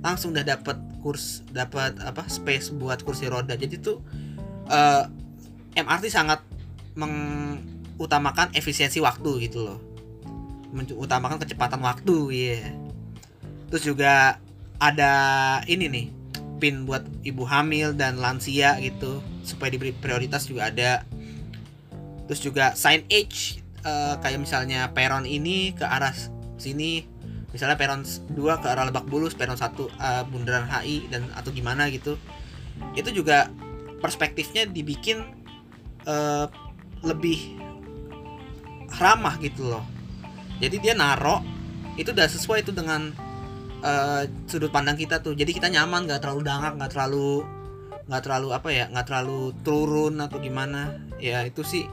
langsung 0.00 0.32
udah 0.32 0.56
dapat 0.56 0.80
kurs 1.04 1.46
dapat 1.52 1.94
apa 2.02 2.26
space 2.26 2.74
buat 2.74 3.06
kursi 3.06 3.30
roda. 3.30 3.54
Jadi 3.54 3.78
tuh 3.78 4.02
eh, 4.66 5.04
MRT 5.78 6.10
sangat 6.10 6.42
mengutamakan 6.98 8.50
efisiensi 8.54 8.98
waktu 8.98 9.46
gitu 9.46 9.62
loh. 9.62 9.78
Mengutamakan 10.74 11.38
kecepatan 11.38 11.80
waktu 11.80 12.16
ya 12.34 12.60
terus 13.68 13.84
juga 13.84 14.40
ada 14.80 15.12
ini 15.68 15.86
nih 15.92 16.06
pin 16.56 16.88
buat 16.88 17.04
ibu 17.22 17.44
hamil 17.44 17.92
dan 17.92 18.16
lansia 18.16 18.80
gitu 18.80 19.20
supaya 19.48 19.72
diberi 19.72 19.96
prioritas 19.96 20.44
juga 20.44 20.68
ada. 20.68 21.02
Terus 22.28 22.40
juga 22.44 22.76
sign 22.76 23.08
age 23.08 23.64
eh, 23.82 24.14
kayak 24.20 24.44
misalnya 24.44 24.92
peron 24.92 25.24
ini 25.24 25.72
ke 25.72 25.88
arah 25.88 26.12
sini 26.60 27.18
misalnya 27.48 27.80
peron 27.80 28.04
2 28.04 28.36
ke 28.60 28.66
arah 28.68 28.84
Lebak 28.88 29.08
Bulus 29.08 29.32
peron 29.32 29.56
1 29.56 29.64
uh, 29.64 30.22
bundaran 30.28 30.68
HI 30.68 31.08
dan 31.08 31.24
atau 31.32 31.48
gimana 31.48 31.88
gitu. 31.88 32.20
Itu 32.92 33.10
juga 33.10 33.48
perspektifnya 34.04 34.68
dibikin 34.68 35.24
uh, 36.04 36.46
lebih 37.00 37.56
ramah 39.00 39.40
gitu 39.40 39.64
loh. 39.64 39.84
Jadi 40.60 40.76
dia 40.82 40.92
naro 40.92 41.40
itu 41.96 42.12
udah 42.12 42.28
sesuai 42.28 42.62
itu 42.62 42.70
dengan 42.70 43.10
uh, 43.80 44.22
sudut 44.44 44.68
pandang 44.68 45.00
kita 45.00 45.24
tuh. 45.24 45.32
Jadi 45.32 45.56
kita 45.56 45.72
nyaman 45.72 46.04
nggak 46.04 46.20
terlalu 46.20 46.44
dangak 46.44 46.76
nggak 46.76 46.92
terlalu 46.92 47.48
nggak 48.08 48.22
terlalu 48.24 48.48
apa 48.56 48.68
ya 48.72 48.88
nggak 48.88 49.06
terlalu 49.06 49.52
turun 49.62 50.18
atau 50.18 50.40
gimana. 50.40 50.96
Ya 51.20 51.44
itu 51.44 51.60
sih 51.62 51.84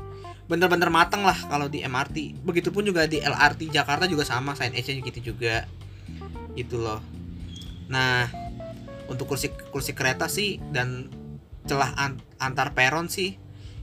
bener-bener 0.46 0.88
mateng 0.94 1.26
lah 1.26 1.36
kalau 1.50 1.68
di 1.68 1.82
MRT 1.82 2.46
begitupun 2.46 2.86
juga 2.86 3.10
di 3.10 3.18
LRT 3.18 3.74
Jakarta 3.74 4.06
juga 4.06 4.24
sama 4.24 4.56
signage 4.56 4.96
nya 4.96 5.04
gitu 5.04 5.36
juga. 5.36 5.68
Gitu 6.56 6.80
loh. 6.80 7.04
Nah 7.92 8.32
untuk 9.12 9.30
kursi 9.30 9.52
kursi 9.70 9.92
kereta 9.94 10.32
sih 10.32 10.58
dan 10.72 11.12
celah 11.68 11.94
an 12.00 12.18
antar 12.42 12.74
peron 12.74 13.12
sih 13.12 13.38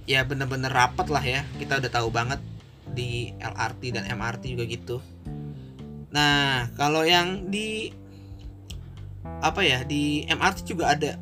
ya 0.09 0.25
bener-bener 0.25 0.73
rapat 0.73 1.13
lah 1.13 1.23
ya. 1.23 1.45
Kita 1.61 1.79
udah 1.79 1.91
tahu 1.93 2.09
banget 2.09 2.41
di 2.89 3.31
LRT 3.37 3.83
dan 4.01 4.05
MRT 4.09 4.57
juga 4.57 4.65
gitu. 4.65 4.97
Nah 6.13 6.73
kalau 6.81 7.05
yang 7.05 7.53
di 7.53 7.93
apa 9.23 9.63
ya 9.63 9.83
di 9.87 10.27
MRT 10.27 10.67
juga 10.67 10.95
ada 10.95 11.19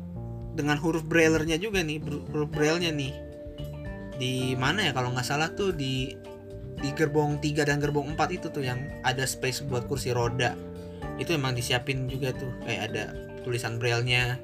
dengan 0.51 0.75
huruf 0.79 1.07
braille-nya 1.07 1.55
juga 1.59 1.79
nih 1.81 2.03
huruf 2.03 2.49
braille-nya 2.51 2.91
nih. 2.91 3.13
Di 4.19 4.53
mana 4.59 4.89
ya 4.89 4.91
kalau 4.93 5.11
nggak 5.15 5.25
salah 5.25 5.49
tuh 5.55 5.73
di 5.73 6.13
di 6.81 6.89
gerbong 6.97 7.37
3 7.37 7.67
dan 7.67 7.77
gerbong 7.77 8.17
4 8.17 8.37
itu 8.37 8.47
tuh 8.49 8.65
yang 8.65 8.81
ada 9.05 9.23
space 9.23 9.63
buat 9.65 9.85
kursi 9.85 10.11
roda. 10.11 10.57
Itu 11.21 11.37
emang 11.37 11.53
disiapin 11.53 12.09
juga 12.09 12.33
tuh 12.33 12.51
kayak 12.65 12.81
ada 12.91 13.03
tulisan 13.45 13.77
braille-nya 13.77 14.37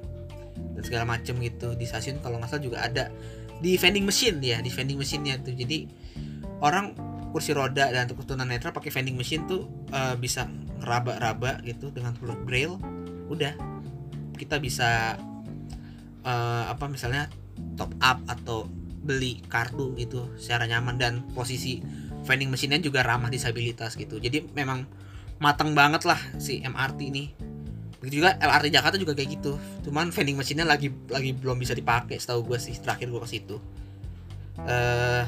dan 0.78 0.82
segala 0.86 1.04
macem 1.06 1.38
gitu. 1.42 1.74
Di 1.76 1.86
stasiun 1.86 2.22
kalau 2.22 2.40
nggak 2.40 2.50
salah 2.50 2.64
juga 2.64 2.78
ada. 2.86 3.06
Di 3.58 3.74
vending 3.76 4.06
machine 4.06 4.38
ya 4.40 4.62
di 4.62 4.70
vending 4.70 4.98
machine-nya 4.98 5.42
tuh. 5.42 5.54
Jadi 5.54 5.90
orang 6.62 6.94
kursi 7.34 7.54
roda 7.54 7.92
dan 7.92 8.08
tunanetra 8.08 8.72
pakai 8.72 8.90
vending 8.90 9.18
machine 9.20 9.44
tuh 9.46 9.68
uh, 9.92 10.16
bisa 10.16 10.48
raba-raba 10.82 11.60
gitu 11.66 11.90
dengan 11.92 12.16
huruf 12.22 12.38
braille. 12.46 12.78
Udah 13.28 13.54
kita 14.38 14.62
bisa 14.62 15.18
uh, 16.28 16.64
apa 16.68 16.92
misalnya 16.92 17.32
top 17.80 17.96
up 18.04 18.20
atau 18.28 18.68
beli 19.08 19.40
kartu 19.48 19.96
gitu 19.96 20.28
secara 20.36 20.68
nyaman 20.68 21.00
dan 21.00 21.14
posisi 21.32 21.80
vending 22.28 22.52
mesinnya 22.52 22.84
juga 22.84 23.08
ramah 23.08 23.32
disabilitas 23.32 23.96
gitu. 23.96 24.20
Jadi 24.20 24.52
memang 24.52 24.84
matang 25.40 25.72
banget 25.72 26.04
lah 26.04 26.20
si 26.38 26.60
MRT 26.60 27.00
ini. 27.08 27.32
Begitu 28.04 28.22
juga 28.22 28.36
LRT 28.38 28.68
Jakarta 28.68 28.96
juga 29.00 29.16
kayak 29.16 29.40
gitu. 29.40 29.56
Cuman 29.88 30.12
vending 30.12 30.36
mesinnya 30.36 30.68
lagi 30.68 30.92
lagi 31.08 31.32
belum 31.32 31.56
bisa 31.56 31.72
dipakai 31.72 32.20
setahu 32.20 32.44
gue 32.54 32.60
sih 32.60 32.76
terakhir 32.78 33.08
gue 33.08 33.22
ke 33.24 33.30
situ. 33.32 33.56
Uh, 34.60 35.24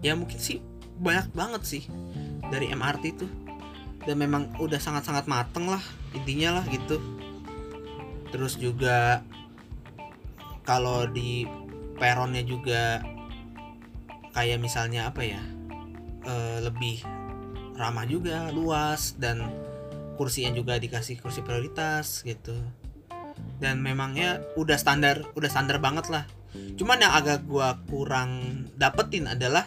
ya 0.00 0.16
mungkin 0.16 0.40
sih 0.40 0.64
banyak 0.96 1.28
banget 1.36 1.62
sih 1.68 1.82
dari 2.48 2.72
MRT 2.72 3.04
itu. 3.12 3.28
Dan 4.00 4.16
memang 4.16 4.56
udah 4.56 4.80
sangat-sangat 4.80 5.28
mateng 5.28 5.68
lah 5.68 5.82
intinya 6.16 6.62
lah 6.62 6.64
gitu. 6.72 6.96
Terus 8.32 8.56
juga 8.56 9.20
kalau 10.70 11.02
di 11.10 11.50
peronnya 11.98 12.46
juga 12.46 13.02
kayak 14.30 14.62
misalnya 14.62 15.10
apa 15.10 15.26
ya 15.26 15.42
e, 16.22 16.34
lebih 16.62 17.02
ramah 17.74 18.06
juga 18.06 18.54
luas 18.54 19.18
dan 19.18 19.50
kursinya 20.14 20.54
juga 20.54 20.78
dikasih 20.78 21.18
kursi 21.18 21.42
prioritas 21.42 22.22
gitu. 22.22 22.54
Dan 23.58 23.82
memangnya 23.82 24.46
udah 24.54 24.78
standar 24.78 25.26
udah 25.34 25.50
standar 25.50 25.82
banget 25.82 26.06
lah. 26.06 26.22
Cuman 26.78 27.02
yang 27.02 27.18
agak 27.18 27.42
gua 27.50 27.82
kurang 27.90 28.62
dapetin 28.78 29.26
adalah 29.26 29.66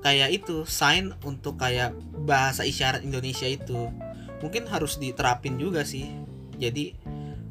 kayak 0.00 0.32
itu 0.32 0.64
sign 0.64 1.12
untuk 1.28 1.60
kayak 1.60 1.92
bahasa 2.24 2.64
isyarat 2.64 3.04
Indonesia 3.04 3.44
itu. 3.44 3.92
Mungkin 4.40 4.64
harus 4.64 4.96
diterapin 4.96 5.60
juga 5.60 5.84
sih. 5.84 6.08
Jadi 6.56 6.94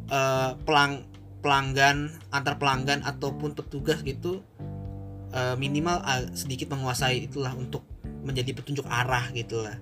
uh, 0.09 0.55
pelang 0.65 1.10
pelanggan 1.41 2.13
antar 2.29 2.61
pelanggan 2.61 3.01
ataupun 3.01 3.57
petugas 3.57 4.01
gitu 4.05 4.45
uh, 5.33 5.57
minimal 5.57 5.99
uh, 6.05 6.23
sedikit 6.37 6.71
menguasai 6.71 7.25
itulah 7.27 7.51
untuk 7.57 7.83
menjadi 8.21 8.53
petunjuk 8.53 8.85
arah 8.85 9.33
gitulah 9.33 9.77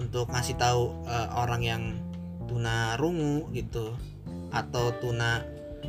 untuk 0.00 0.32
ngasih 0.32 0.56
tahu 0.56 1.04
uh, 1.04 1.28
orang 1.36 1.62
yang 1.62 1.82
tuna 2.48 2.96
rungu 2.96 3.48
gitu 3.52 3.92
atau 4.52 4.92
tuna 5.00 5.44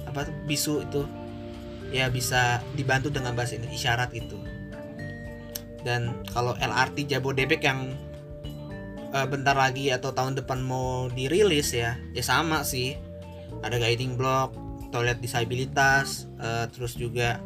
apa 0.07 0.27
bisu 0.47 0.83
itu 0.83 1.07
ya 1.93 2.09
bisa 2.09 2.63
dibantu 2.73 3.13
dengan 3.13 3.37
bahasa 3.37 3.59
isyarat 3.59 4.09
gitu. 4.15 4.39
Dan 5.83 6.23
kalau 6.31 6.55
LRT 6.57 7.11
Jabodebek 7.11 7.61
yang 7.67 7.93
uh, 9.11 9.27
bentar 9.27 9.53
lagi 9.53 9.91
atau 9.91 10.15
tahun 10.15 10.39
depan 10.39 10.63
mau 10.63 11.11
dirilis 11.11 11.75
ya 11.75 11.99
ya 12.15 12.23
sama 12.23 12.63
sih. 12.65 12.97
Ada 13.61 13.77
guiding 13.77 14.17
block 14.17 14.62
toilet 14.93 15.17
disabilitas 15.17 16.29
uh, 16.37 16.69
terus 16.69 16.93
juga 16.93 17.41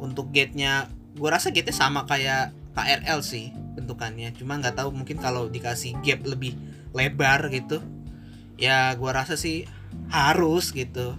untuk 0.00 0.32
gate-nya 0.32 0.88
gue 1.12 1.28
rasa 1.28 1.52
gate-nya 1.52 1.76
sama 1.76 2.08
kayak 2.08 2.56
KRL 2.72 3.20
sih 3.20 3.52
bentukannya. 3.76 4.32
Cuma 4.32 4.56
nggak 4.56 4.80
tahu 4.80 4.94
mungkin 4.96 5.20
kalau 5.20 5.52
dikasih 5.52 6.00
gap 6.00 6.24
lebih 6.24 6.56
lebar 6.96 7.52
gitu 7.52 7.84
ya 8.58 8.96
gue 8.96 9.10
rasa 9.12 9.36
sih 9.36 9.68
harus 10.08 10.72
gitu. 10.72 11.14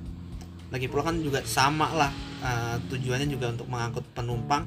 Lagi 0.74 0.90
pula 0.90 1.06
kan 1.06 1.22
juga 1.22 1.46
sama 1.46 1.94
lah 1.94 2.12
uh, 2.42 2.76
tujuannya 2.90 3.30
juga 3.30 3.54
untuk 3.54 3.70
mengangkut 3.70 4.06
penumpang 4.18 4.66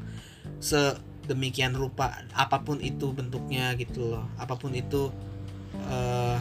se 0.62 0.78
demikian 1.22 1.70
rupa 1.78 2.18
apa 2.34 2.66
pun 2.66 2.78
itu 2.78 3.10
bentuknya 3.10 3.74
gitu 3.74 4.14
loh. 4.14 4.24
Apa 4.38 4.54
pun 4.54 4.70
itu 4.74 5.10
uh, 5.90 6.36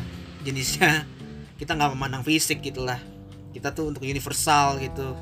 jenisnya 0.45 1.05
kita 1.59 1.73
nggak 1.73 1.93
memandang 1.97 2.23
fisik 2.25 2.61
gitulah 2.61 2.97
kita 3.51 3.75
tuh 3.75 3.91
untuk 3.91 4.03
universal 4.03 4.79
gitu. 4.79 5.15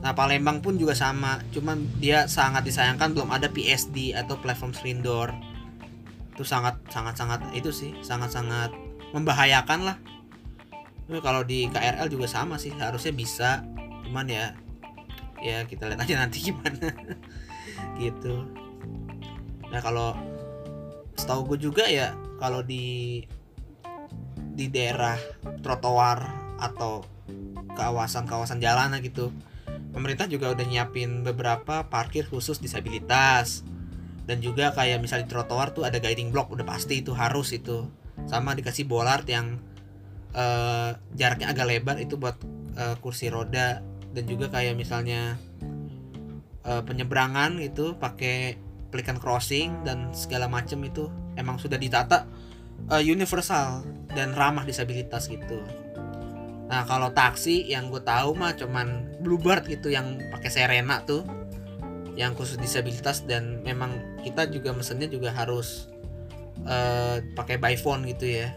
Nah 0.00 0.16
Palembang 0.16 0.64
pun 0.64 0.80
juga 0.80 0.96
sama. 0.96 1.42
Cuman 1.52 1.84
dia 2.00 2.24
sangat 2.26 2.64
disayangkan 2.64 3.12
belum 3.12 3.30
ada 3.30 3.52
PSD 3.52 4.16
atau 4.16 4.40
platform 4.40 4.72
screen 4.72 5.04
door 5.04 5.30
itu 6.30 6.48
sangat 6.48 6.80
sangat 6.88 7.20
sangat 7.20 7.44
itu 7.52 7.68
sih 7.68 7.92
sangat 8.00 8.32
sangat 8.32 8.72
membahayakan 9.12 9.92
lah. 9.92 9.96
Kalau 11.10 11.42
di 11.44 11.66
KRL 11.68 12.06
juga 12.08 12.30
sama 12.30 12.56
sih 12.56 12.72
harusnya 12.72 13.12
bisa. 13.12 13.50
Cuman 14.06 14.24
ya 14.30 14.56
ya 15.42 15.66
kita 15.68 15.90
lihat 15.90 16.00
aja 16.00 16.14
nanti 16.16 16.40
gimana. 16.48 16.96
Gitu. 18.00 18.46
Nah 19.68 19.80
kalau 19.84 20.16
setahu 21.18 21.52
gue 21.52 21.68
juga 21.68 21.84
ya 21.84 22.16
kalau 22.40 22.64
di 22.64 23.20
di 24.56 24.66
daerah 24.72 25.20
trotoar 25.60 26.24
atau 26.56 27.04
kawasan-kawasan 27.74 28.58
jalanan 28.62 28.98
gitu. 29.02 29.34
Pemerintah 29.90 30.30
juga 30.30 30.54
udah 30.54 30.66
nyiapin 30.66 31.26
beberapa 31.26 31.86
parkir 31.90 32.26
khusus 32.26 32.62
disabilitas. 32.62 33.66
Dan 34.28 34.38
juga 34.38 34.70
kayak 34.70 35.02
misalnya 35.02 35.26
di 35.26 35.32
trotoar 35.34 35.74
tuh 35.74 35.82
ada 35.82 35.98
guiding 35.98 36.30
block 36.30 36.54
udah 36.54 36.62
pasti 36.62 37.02
itu 37.02 37.10
harus 37.10 37.50
itu. 37.50 37.90
Sama 38.30 38.54
dikasih 38.54 38.86
bolart 38.86 39.26
yang 39.26 39.58
uh, 40.36 40.94
jaraknya 41.18 41.50
agak 41.50 41.66
lebar 41.66 41.96
itu 41.98 42.14
buat 42.14 42.38
uh, 42.78 42.94
kursi 43.02 43.26
roda. 43.32 43.82
Dan 44.10 44.26
juga 44.26 44.50
kayak 44.50 44.78
misalnya 44.78 45.38
uh, 46.66 46.82
penyeberangan 46.86 47.58
itu 47.58 47.98
pakai 47.98 48.58
pelikan 48.90 49.22
crossing 49.22 49.86
dan 49.86 50.10
segala 50.10 50.50
macam 50.50 50.82
itu 50.82 51.06
emang 51.38 51.56
sudah 51.62 51.78
ditata 51.78 52.26
uh, 52.90 53.02
universal 53.02 53.86
dan 54.12 54.34
ramah 54.34 54.66
disabilitas 54.66 55.30
gitu. 55.30 55.62
Nah 56.70 56.86
kalau 56.86 57.10
taksi 57.10 57.66
yang 57.66 57.90
gue 57.90 57.98
tahu 57.98 58.38
mah 58.38 58.54
cuman 58.54 59.18
Bluebird 59.18 59.66
gitu 59.66 59.90
yang 59.90 60.22
pakai 60.30 60.50
Serena 60.54 61.02
tuh, 61.02 61.26
yang 62.14 62.38
khusus 62.38 62.54
disabilitas 62.62 63.26
dan 63.26 63.58
memang 63.66 64.22
kita 64.22 64.46
juga 64.46 64.70
mesennya 64.70 65.10
juga 65.10 65.34
harus 65.34 65.90
uh, 66.62 67.18
pakai 67.34 67.58
by 67.58 67.74
phone 67.74 68.06
gitu 68.06 68.30
ya, 68.30 68.54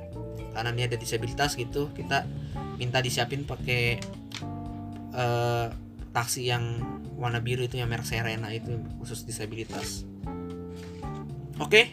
karena 0.53 0.69
ini 0.77 0.85
ada 0.85 0.97
disabilitas 1.01 1.57
gitu 1.57 1.89
kita 1.97 2.29
minta 2.77 3.01
disiapin 3.01 3.49
pakai 3.49 3.97
uh, 5.17 5.73
taksi 6.13 6.45
yang 6.45 6.85
warna 7.17 7.41
biru 7.41 7.65
itu 7.65 7.81
yang 7.81 7.89
merek 7.89 8.05
Serena 8.05 8.53
itu 8.53 8.77
khusus 9.01 9.25
disabilitas. 9.25 10.05
Oke, 11.61 11.69
okay. 11.69 11.85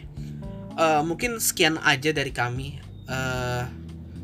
uh, 0.77 0.99
eh, 0.99 1.01
mungkin 1.05 1.37
sekian 1.37 1.77
aja 1.81 2.09
dari 2.13 2.33
kami. 2.33 2.81
Uh, 3.05 3.65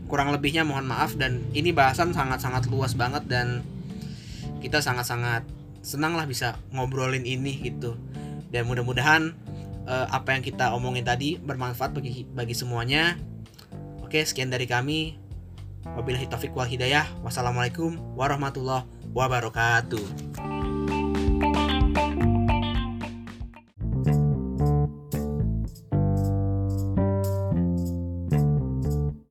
kurang 0.08 0.32
lebihnya 0.32 0.64
mohon 0.64 0.88
maaf 0.88 1.16
dan 1.20 1.44
ini 1.52 1.76
bahasan 1.76 2.16
sangat-sangat 2.16 2.68
luas 2.72 2.96
banget 2.96 3.28
dan 3.28 3.64
kita 4.64 4.80
sangat-sangat 4.80 5.44
senang 5.84 6.16
lah 6.16 6.28
bisa 6.28 6.60
ngobrolin 6.72 7.24
ini 7.24 7.60
gitu. 7.64 7.96
Dan 8.48 8.68
mudah-mudahan 8.68 9.36
uh, 9.88 10.08
apa 10.10 10.36
yang 10.36 10.44
kita 10.44 10.72
omongin 10.72 11.04
tadi 11.04 11.36
bermanfaat 11.36 11.92
bagi 11.92 12.24
bagi 12.32 12.56
semuanya 12.56 13.20
Oke, 14.08 14.24
sekian 14.24 14.48
dari 14.48 14.64
kami. 14.64 15.20
Wabillahi 15.84 16.32
taufiq 16.32 16.56
wal 16.56 16.64
hidayah. 16.64 17.04
Wassalamualaikum 17.28 18.00
warahmatullahi 18.16 18.88
wabarakatuh. 19.12 20.67